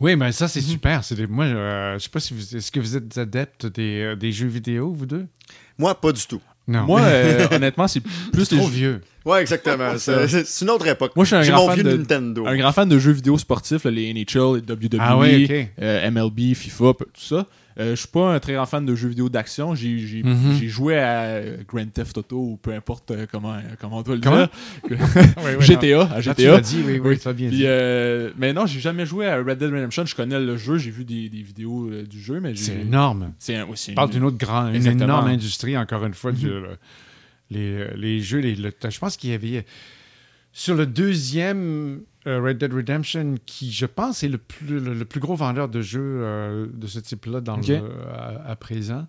[0.00, 1.04] oui, mais ça, c'est super.
[1.04, 2.56] C'est des- moi, euh, je sais pas si vous...
[2.56, 5.28] Est-ce que vous êtes adeptes des, euh, des jeux vidéo, vous deux?
[5.78, 6.42] Moi, pas du tout.
[6.68, 6.84] Non.
[6.84, 8.00] Moi, euh, honnêtement, c'est
[8.32, 9.00] plus les trop jeux- vieux.
[9.24, 9.92] Ouais, exactement.
[9.98, 11.12] C'est une autre époque.
[11.16, 12.46] Moi, je suis un grand mon fan vieux de- Nintendo.
[12.46, 16.10] Un grand fan de jeux vidéo sportifs, là, les NHL, les WWE, Ah ouais, euh,
[16.10, 17.46] MLB, FIFA, tout ça.
[17.80, 19.74] Euh, je suis pas un très grand fan de jeux vidéo d'action.
[19.74, 20.56] J'ai j'ai- Mhm.
[20.60, 24.14] j'ai joué à euh, Grand Theft Auto ou peu importe euh, comment, comment on doit
[24.16, 24.46] le Comment?
[24.88, 25.60] dire.
[25.60, 26.60] GTA, à Ah, tu GTA.
[26.60, 27.62] dit, oui, oui, bien Puis, dit.
[27.66, 30.04] euh, mais non, j'ai jamais joué à Red Dead Redemption.
[30.04, 32.80] Je connais le jeu, j'ai vu des, des vidéos euh, du jeu, mais j'ai- C'est
[32.80, 33.32] énorme.
[33.38, 36.76] C'est un- parle une- d'une autre grande, une énorme industrie, encore une fois, du- le-
[37.50, 38.38] les, les jeux.
[38.40, 39.64] Les, le- je pense qu'il y avait.
[40.54, 45.04] Sur le deuxième euh, Red Dead Redemption, qui, je pense, est le plus, le, le
[45.04, 47.68] plus gros vendeur de jeux euh, de ce type-là dans Ok.
[47.68, 47.82] le-
[48.14, 49.06] à, à présent,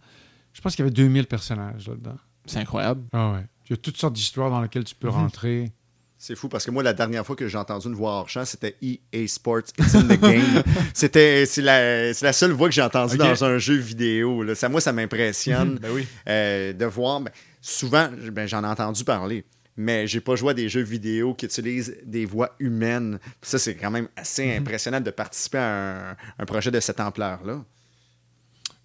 [0.53, 2.17] je pense qu'il y avait 2000 personnages là-dedans.
[2.45, 3.01] C'est incroyable.
[3.13, 3.45] Ah ouais.
[3.69, 5.13] Il y a toutes sortes d'histoires dans lesquelles tu peux Mhm.
[5.13, 5.71] rentrer.
[6.17, 8.45] C'est fou parce que moi, la dernière fois que j'ai entendu une voix hors champ,
[8.45, 10.63] c'était EA Sports, It's in the Game.
[10.93, 14.41] C'était, c'est, la, c'est la seule voix que j'ai entendue dans un jeu vidéo.
[14.43, 14.55] là.
[14.55, 16.07] Ça, moi, ça m'impressionne Ben oui.
[16.29, 17.19] euh, de voir.
[17.19, 17.31] ben,
[17.61, 19.43] souvent, ben, j'en ai entendu parler,
[19.75, 23.19] mais j'ai pas joué à des jeux vidéo qui utilisent des voix humaines.
[23.41, 27.63] Ça, c'est quand même assez impressionnant de participer à un, un projet de cette ampleur-là.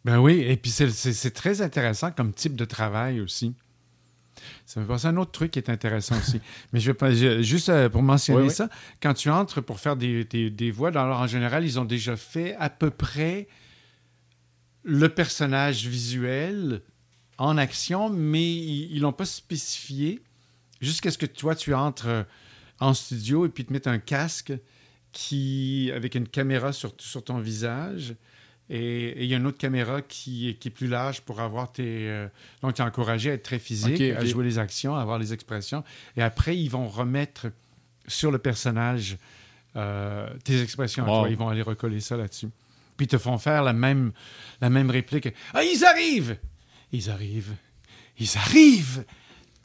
[0.05, 3.55] Ben oui, et puis c'est- très intéressant comme type de travail aussi.
[4.65, 6.41] Ça me passe un autre truc qui est intéressant aussi.
[6.73, 8.55] Mais je vais pas, je- juste euh, pour mentionner Oui, oui.
[8.55, 8.71] ça,
[9.03, 12.17] quand tu entres pour faire des, des- des voix, alors, en général, ils ont déjà
[12.17, 13.49] fait à peu près
[14.85, 16.83] le personnage visuel
[17.37, 20.21] en action, mais ils ne l'ont pas spécifié
[20.81, 22.23] jusqu'à ce que toi, tu entres euh,
[22.81, 24.53] en studio et puis te mettent un casque
[25.13, 28.15] qui, avec une caméra sur, sur ton visage.
[28.71, 31.73] Et il y a une autre caméra qui, est- qui est plus large pour avoir
[31.73, 32.09] tes.
[32.09, 32.29] euh,
[32.61, 35.33] donc, tu es encouragé à être très physique, à jouer les actions, à avoir les
[35.33, 35.83] expressions.
[36.17, 37.47] Et après, ils vont remettre
[38.07, 39.17] sur le personnage
[39.77, 41.05] euh, tes expressions.
[41.05, 41.21] Wow.
[41.21, 41.31] toi.
[41.31, 42.49] Ils vont aller recoller ça là-dessus.
[42.99, 44.13] Puis ils te font faire la même,
[44.61, 45.29] la même réplique.
[45.55, 46.37] Ah, ils arrivent!
[46.93, 47.55] Ils arrivent!
[48.19, 49.05] Ils arrivent!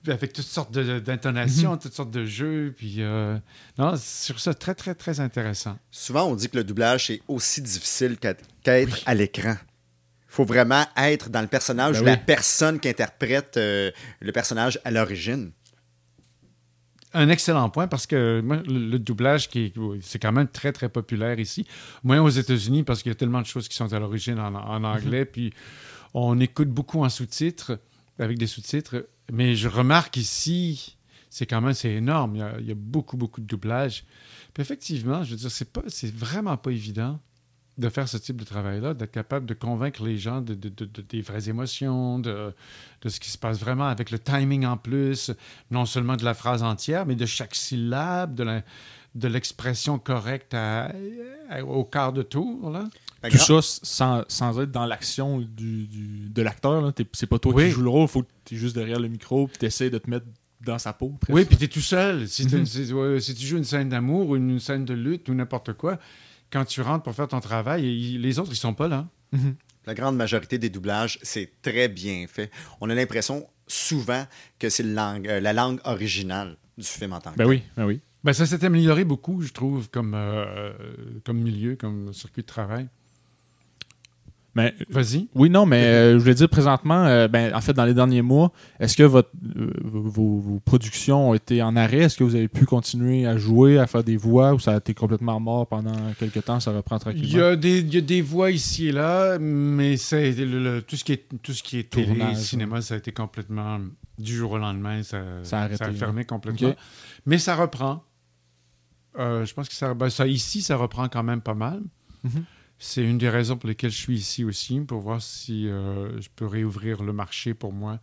[0.07, 2.73] Avec toutes sortes de- d'intonations, toutes sortes de jeux.
[2.77, 3.37] Puis, euh,
[3.77, 5.77] non, sur ça, très, très, très intéressant.
[5.91, 9.55] Souvent, on dit que le doublage, c'est aussi difficile qu'à- qu'être à l'écran.
[9.55, 12.19] Il faut vraiment être dans le personnage, Ben ou la oui.
[12.25, 15.51] personne qui interprète euh, le personnage à l'origine.
[17.13, 20.89] Un excellent point parce que moi, le, doublage, qui est- c'est quand même très, très
[20.89, 21.65] populaire ici.
[22.03, 24.55] Moins aux États-Unis parce qu'il y a tellement de choses qui sont à l'origine en,
[24.55, 25.23] en anglais.
[25.23, 25.53] Puis
[26.15, 27.79] on écoute beaucoup en sous-titres,
[28.17, 29.05] avec des sous-titres.
[29.31, 30.97] Mais je remarque ici,
[31.29, 32.35] c'est quand même c'est énorme.
[32.59, 34.03] Il y, a, beaucoup, beaucoup de doublage.
[34.53, 37.19] Puis effectivement, je veux dire, c'est pas, c'est vraiment pas évident
[37.79, 40.85] de faire ce type de travail-là, d'être capable de convaincre les gens de, de- de-
[40.85, 42.53] de- des vraies émotions, de
[43.03, 45.31] ce qui se passe vraiment avec le timing en plus,
[45.71, 48.61] non seulement de la phrase entière, mais de chaque syllabe, de la-
[49.15, 50.91] de l'expression correcte à-
[51.49, 52.69] à- au quart de tour.
[52.71, 52.85] Là?
[53.21, 56.81] Fait Tout que- ça sans, sans être dans l'action du, du- de l'acteur.
[56.81, 56.91] là.
[56.91, 57.65] T'es- C'est pas toi Oui.
[57.65, 59.89] qui joues le rôle, faut que tu es juste derrière le micro puis tu essaies
[59.89, 60.25] de te mettre
[60.61, 61.09] dans sa peau.
[61.19, 61.35] presque.
[61.35, 62.27] Oui, puis tu es tout seul.
[62.27, 62.59] Si, Mhm.
[62.59, 65.33] une- si- ouais, si tu joues une scène d'amour ou une scène de lutte ou
[65.33, 65.99] n'importe quoi,
[66.51, 69.07] quand tu rentres pour faire ton travail, il- les autres, ils sont pas là.
[69.85, 72.49] La grande majorité des doublages, c'est très bien fait.
[72.79, 74.25] On a l'impression souvent
[74.59, 77.47] que c'est euh, la langue originale du film en tant que Ben tel.
[77.49, 77.99] oui, ben oui.
[78.23, 80.71] Ben, ça s'est amélioré beaucoup, je trouve, comme, euh,
[81.25, 82.87] comme milieu, comme circuit de travail.
[84.55, 85.27] Mais Vas-y.
[85.33, 88.21] Oui, non, mais euh, je voulais dire présentement, euh, ben, en fait, dans les derniers
[88.21, 92.01] mois, est-ce que votre, euh, vos, vos productions ont été en arrêt?
[92.01, 94.77] Est-ce que vous avez pu continuer à jouer, à faire des voix ou ça a
[94.77, 96.59] été complètement mort pendant quelques temps?
[96.59, 97.39] Ça reprend Il tranquillement?
[97.39, 100.81] y, a des, il y a des voix ici et là, mais c'est le- le-
[100.83, 103.79] tout ce qui est, tout ce qui est télé, Tournage, cinéma, ça a été complètement
[104.19, 106.75] du jour au lendemain, ça, Ça a arrêté, fermé complètement.
[107.25, 108.03] Mais ça reprend.
[109.17, 111.81] Euh, je pense que ça, ben, ça, ici, ça reprend quand même pas mal.
[112.23, 112.45] Mhm.
[112.79, 116.27] C'est une des raisons pour lesquelles je suis ici aussi, pour voir si euh, je
[116.35, 117.99] peux réouvrir le marché pour moi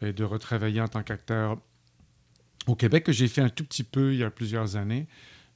[0.00, 1.58] et de retravailler en tant qu'acteur
[2.66, 5.06] au Québec, que j'ai fait un tout petit peu il y a plusieurs années.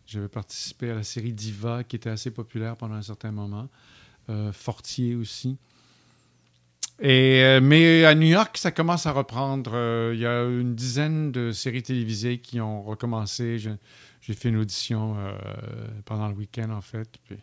[0.07, 3.69] J'avais participé à la série Diva, qui était assez populaire pendant un certain moment.
[4.31, 5.57] Euh, Fortier aussi.
[7.01, 9.73] Et, mais à New York, ça commence à reprendre.
[10.13, 13.59] Il y a une dizaine de séries télévisées qui ont recommencé.
[13.59, 13.71] Je-
[14.23, 15.35] J'ai fait une audition euh,
[16.05, 17.19] pendant le week-end, en fait.
[17.25, 17.39] Puis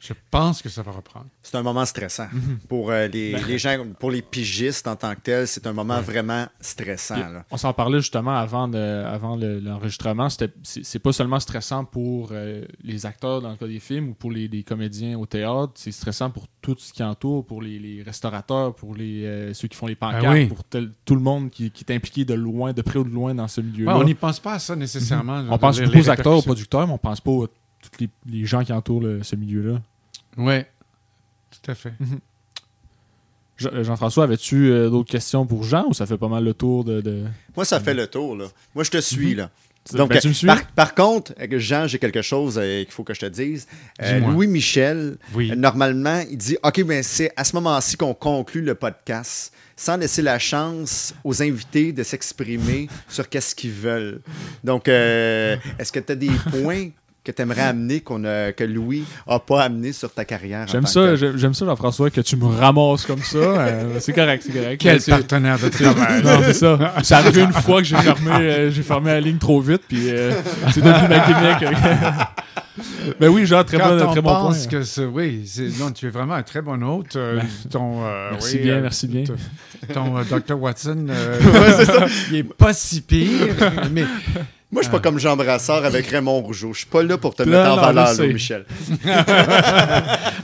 [0.00, 1.26] je pense que ça va reprendre.
[1.42, 2.28] C'est un moment stressant.
[2.32, 2.58] Mhm.
[2.68, 5.72] Pour euh, les, Ben, les gens, pour les pigistes en tant que tel, c'est un
[5.72, 7.14] moment vraiment stressant.
[7.14, 7.44] Puis, là.
[7.50, 10.28] on s'en parlait justement avant, de- avant le- l'enregistrement.
[10.30, 14.14] C'était- C'est pas seulement stressant pour euh, les acteurs dans le cas des films ou
[14.14, 15.72] pour les, les comédiens au théâtre.
[15.74, 19.66] C'est stressant pour tout ce qui entoure, pour les, les restaurateurs, pour les, euh, ceux
[19.68, 20.46] qui font les pancartes, oui.
[20.46, 23.08] pour tel- tout le monde qui, qui est impliqué de loin, de près ou de
[23.10, 23.96] loin dans ce Ouais, milieu-là.
[23.98, 25.44] on n'y pense pas à ça nécessairement.
[25.50, 27.34] On pense Les- beaucoup les aux acteurs, aux producteurs, mais on pense pas à
[27.82, 28.08] tous les,
[28.40, 29.80] les gens qui entourent le- ce milieu-là.
[30.36, 30.60] Oui,
[31.50, 31.92] tout à fait.
[33.56, 36.54] Jean- euh, Jean-François, avais-tu euh, d'autres questions pour Jean ou ça fait pas mal le
[36.54, 37.00] tour de.
[37.00, 37.24] de...
[37.56, 38.36] Moi, ça fait le tour.
[38.36, 38.46] Là.
[38.74, 39.34] Moi, je te suis.
[39.34, 39.50] là.
[39.94, 40.46] Donc, ben, tu me suis?
[40.46, 43.66] Par, par contre, euh, Jean, j'ai quelque chose euh, qu'il faut que je te dise.
[44.02, 44.20] Euh.
[44.20, 45.50] Louis Michel, Oui.
[45.50, 49.96] euh, normalement, il dit OK, ben c'est à ce moment-ci qu'on conclut le podcast sans
[49.96, 54.20] laisser la chance aux invités de s'exprimer sur qu'est-ce qu'ils veulent.
[54.62, 56.30] Donc, euh, est-ce que tu as des
[56.62, 56.88] points
[57.28, 60.66] que tu aimerais amener qu'on a- que Louis n'a pas amené sur ta carrière?
[60.66, 63.36] J'aime ça, que- j'aime ça, Jean-François, que tu me ramasses comme ça.
[63.38, 64.80] Euh, c'est correct, c'est correct.
[64.80, 66.22] Quel partenaire de travail.
[66.24, 66.94] Non, c'est ça.
[67.02, 70.08] C'est arrivé une fois que j'ai fermé, euh, j'ai fermé la ligne trop vite, puis
[70.10, 70.32] euh,
[70.72, 71.78] c'est devenu ma gimmick.
[73.20, 74.40] ben oui, Jean, très Quand bon, on très bon point.
[74.44, 75.04] pense que c'est...
[75.04, 77.16] Oui, c'est- non, tu es vraiment un très bon hôte.
[77.16, 77.40] euh,
[77.70, 79.24] ton, euh, Merci oui, bien, euh, merci bien.
[79.92, 80.58] Ton euh, Dr.
[80.60, 81.38] Watson, euh,
[82.30, 83.54] il est pas si pire,
[83.92, 84.04] mais
[84.70, 86.74] Moi, je suis pas comme Jean Brassard avec Raymond Rougeau.
[86.74, 88.66] Je suis pas là pour te Non, mettre en non, valeur, Michel.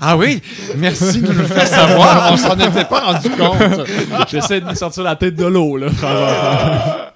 [0.01, 0.41] Ah oui,
[0.77, 2.33] merci de nous le faire savoir.
[2.33, 3.87] On s'en était pas rendu compte.
[4.31, 5.89] J'essaie de me sortir la tête de l'eau, là.
[5.89, 7.15] Jean-François.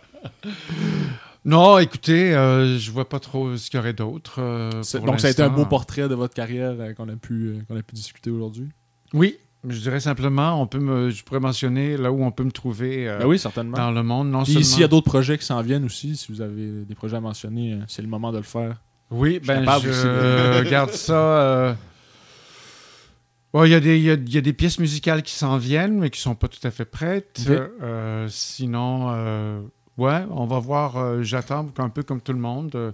[1.44, 4.36] Non, écoutez, euh, je vois pas trop ce qu'il y aurait d'autre.
[4.38, 4.70] euh,
[5.04, 7.58] Donc, ça a été un beau portrait de votre carrière euh, qu'on a, pu, euh,
[7.68, 8.68] qu'on a pu discuter aujourd'hui?
[9.14, 9.38] Oui,
[9.70, 13.08] je dirais simplement, on peut me, je pourrais mentionner là où on peut me trouver
[13.08, 13.76] euh, Ben oui, certainement.
[13.76, 14.62] dans le monde, non seulement.
[14.62, 17.20] s'il y a d'autres projets qui s'en viennent aussi, si vous avez des projets à
[17.20, 18.76] mentionner, euh, c'est le moment de le faire.
[19.10, 21.14] Oui, ben je aussi de- regarde ça.
[21.14, 21.74] euh,
[23.52, 25.56] bon, il y, a des- il y a- y a des pièces musicales qui s'en
[25.58, 27.40] viennent, mais qui sont pas tout à fait prêtes.
[27.82, 29.60] Euh, sinon, euh,
[29.96, 30.96] ouais, on va voir.
[30.96, 32.72] euh, J'attends un peu comme tout le monde.
[32.74, 32.92] Euh,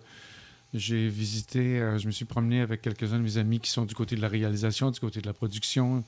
[0.77, 3.95] J'ai visité, euh, je me suis promené avec quelques-uns de mes amis qui sont du
[3.95, 6.03] côté de la réalisation, du côté de la production,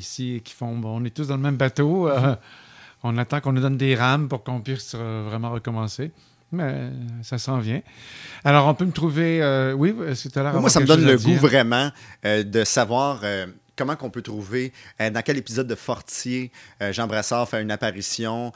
[0.00, 0.76] ici, et qui font.
[0.76, 2.08] bon, on est tous dans le même bateau.
[2.08, 2.34] euh,
[3.02, 6.12] on attend qu'on nous donne des rames pour qu'on puisse euh, vraiment recommencer.
[6.54, 6.90] Mais euh,
[7.22, 7.80] ça s'en vient.
[8.44, 9.42] Alors, on peut me trouver.
[9.42, 11.90] euh, oui, tu as l'air Moi, ça me donne le à goût vraiment
[12.26, 14.70] euh, de savoir euh, comment qu'on peut trouver,
[15.00, 16.52] dans quel épisode de Fortier
[16.90, 18.52] Jean Brassard fait une apparition.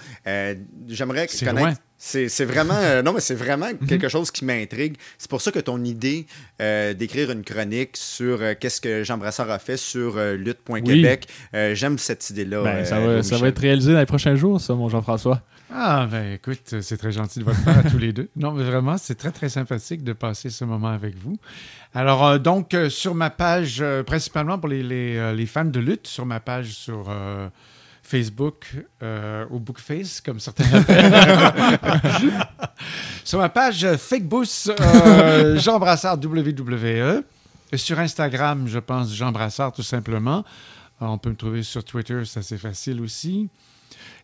[0.87, 1.67] J'aimerais C'est connaître.
[1.69, 1.75] loin.
[1.99, 4.97] C'est vraiment, euh, non, mais c'est vraiment quelque chose qui m'intrigue.
[5.19, 6.27] C'est pour ça que ton idée
[6.61, 11.27] euh, d'écrire une chronique sur euh, qu'est-ce que Jean Brassard a fait sur euh, lutte.québec,
[11.55, 12.63] euh, j'aime cette idée-là.
[12.63, 15.41] Ben, ça, va, ça va être réalisé dans les prochains jours, ça, mon Jean-François.
[15.73, 18.29] Ah, ben écoute, c'est très gentil de votre part à tous les deux.
[18.37, 21.39] Non, mais vraiment, c'est très, très sympathique de passer ce moment avec vous.
[21.93, 25.65] Alors, euh, donc, euh, sur ma page, euh, principalement pour les, les, euh, les fans
[25.65, 27.49] de lutte, sur ma page sur euh,
[28.07, 28.67] Facebook,
[29.03, 31.79] euh, ou Bookface, comme certains l'appellent.
[33.25, 37.23] sur ma page Fakeboost, euh, Jean Brassard WWE.
[37.73, 40.45] Et sur Instagram, je pense Jean Brassard, tout simplement.
[41.03, 43.49] Euh, on peut me trouver sur Twitter, c'est assez facile aussi.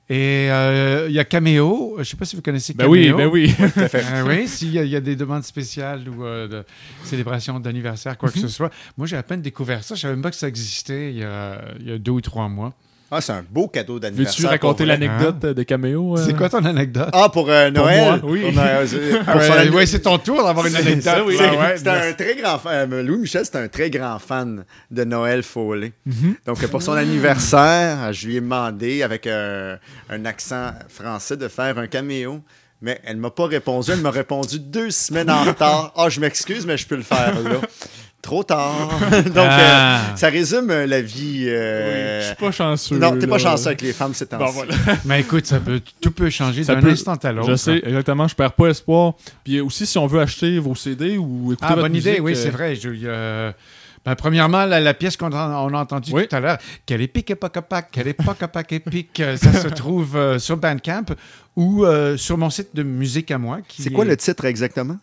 [0.09, 1.95] Et euh, il y a Cameo.
[1.97, 2.93] Je ne sais pas si vous connaissez Ben Cameo.
[2.93, 3.55] oui, ben oui.
[3.95, 6.65] Euh, oui, s'il y, a- il y a des demandes spéciales ou euh, de
[7.05, 8.43] célébration d'anniversaire, quoi que Mhm.
[8.43, 8.71] ce soit.
[8.97, 9.95] Moi, j'ai à peine découvert ça.
[9.95, 12.13] Je ne savais même pas que ça existait il y a, il y a deux
[12.13, 12.75] ou trois mois.
[13.15, 14.35] Ah, c'est un beau cadeau d'anniversaire.
[14.41, 16.17] Veux-tu raconter pour l'anecdote de Caméo?
[16.17, 16.23] euh?
[16.25, 17.11] C'est quoi ton anecdote?
[17.13, 18.01] Ah, pour euh, Noël?
[18.23, 18.41] moi, oui.
[18.41, 18.53] Pour
[18.87, 19.75] c'est- pour ouais, son anniversaire.
[19.75, 21.23] ouais, c'est ton tour d'avoir une anecdote.
[21.27, 21.35] Oui.
[21.37, 22.91] c'est- Ah ouais, un très grand fan.
[22.91, 25.93] euh, Louis Michel, c'est un très grand fan de Noël Foley.
[26.07, 26.37] Mhm.
[26.47, 29.77] Donc, pour son anniversaire, je lui ai demandé, avec euh,
[30.09, 32.41] un accent français, de faire un caméo.
[32.85, 33.93] Mais elle ne m'a pas répondu.
[33.93, 35.93] Elle m'a répondu deux semaines en retard.
[35.97, 37.61] Ah, je m'excuse, mais je peux le faire là.
[38.23, 38.89] Trop tard.
[39.27, 40.13] Donc, Ah.
[40.13, 41.45] euh, ça résume euh, la vie.
[41.49, 42.97] euh, Je suis pas chanceux.
[42.97, 44.75] Non, t'es pas chanceux avec les femmes, c'est temps Bon, voilà.
[45.05, 47.51] Mais écoute, ça peut, tout peut changer d'un peut- instant à l'autre.
[47.51, 48.29] Je sais, exactement.
[48.29, 49.15] Je perds pas espoir.
[49.43, 52.33] Puis aussi, si on veut acheter vos CD ou écouter Ah, votre bonne idée, oui,
[52.33, 52.77] euh, c'est vrai.
[52.77, 53.51] Je- euh,
[54.05, 56.29] ben, premièrement, la, la pièce qu'on a, on a entendue Oui.
[56.29, 60.17] tout à l'heure, quelle épique époque opaque, quelle époque opaque épique, euh, ça se trouve
[60.17, 61.07] euh, sur Bandcamp
[61.57, 63.59] ou euh, sur mon site de musique à moi.
[63.77, 64.97] C'est quoi est le titre exactement?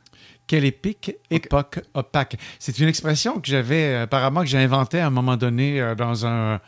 [0.50, 2.36] Quelle épique époque opaque.
[2.58, 5.94] C'est une expression que j'avais, euh, apparemment, que j'ai inventée à un moment donné euh,
[5.94, 6.60] dans un.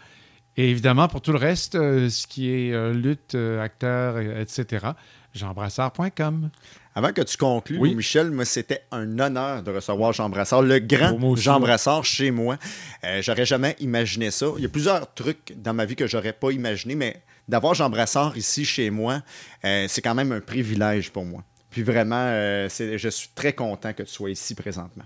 [0.56, 4.86] Et évidemment, pour tout le reste, euh, ce qui est euh, lutte, euh, acteur, etc.,
[5.34, 6.50] jeanbrassard.com.
[6.94, 7.94] Avant que tu conclues, Oui.
[7.94, 11.60] Michel, moi, c'était un honneur de recevoir Jean Brassard, le grand moi aussi, Jean ouais.
[11.66, 12.56] Brassard chez moi.
[13.04, 14.46] Euh, j'aurais jamais imaginé ça.
[14.56, 17.90] Il y a plusieurs trucs dans ma vie que j'aurais pas imaginé, mais d'avoir Jean
[17.90, 19.20] Brassard ici chez moi,
[19.64, 21.42] euh, c'est quand même un privilège pour moi.
[21.70, 25.04] Puis vraiment, euh, c'est- je suis très content que tu sois ici présentement.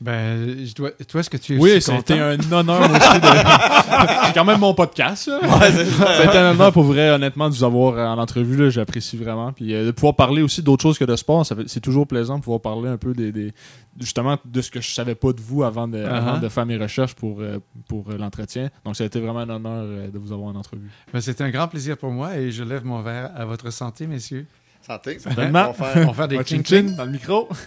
[0.00, 0.90] Ben, je dois...
[0.90, 2.24] toi, est-ce que tu es Oui, aussi ça a été content?
[2.24, 3.26] un honneur aussi de.
[4.26, 5.30] C'est quand même mon podcast.
[5.30, 8.56] a été un honneur pour vrai, honnêtement, de vous avoir euh, en entrevue.
[8.56, 9.52] là, J'apprécie vraiment.
[9.52, 12.42] Puis euh, de pouvoir parler aussi d'autres choses que de sport, c'est toujours plaisant de
[12.42, 13.52] pouvoir parler un peu des, des-
[14.00, 16.40] justement de ce que je savais pas de vous avant de, avant Uh-huh.
[16.40, 17.58] de faire mes recherches pour, euh,
[17.88, 18.70] pour l'entretien.
[18.84, 20.90] Donc ça a été vraiment un honneur euh, de vous avoir en entrevue.
[21.12, 24.06] Ben, c'est un grand plaisir pour moi et je lève mon verre à votre santé,
[24.08, 24.46] messieurs.
[24.84, 25.18] Santé.
[25.20, 25.68] Certainement.
[25.68, 27.48] On va faire- On va faire des chin-chin dans le micro.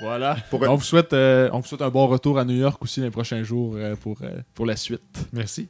[0.00, 0.36] voilà.
[0.50, 3.00] Pour- on, vous souhaite, euh, on vous souhaite un bon retour à New York aussi
[3.00, 5.02] les prochains jours euh, pour, euh, pour la suite.
[5.32, 5.68] Merci.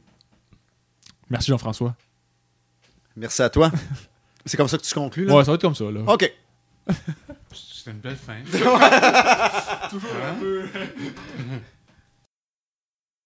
[1.29, 1.95] Merci Jean-François.
[3.15, 3.71] Merci à toi.
[4.45, 5.33] C'est comme ça que tu conclus, là?
[5.35, 5.85] Ouais, ça va être comme ça.
[5.85, 6.01] Là.
[6.05, 6.31] OK.
[7.53, 8.35] C'est une belle fin.
[9.89, 10.65] Toujours un peu.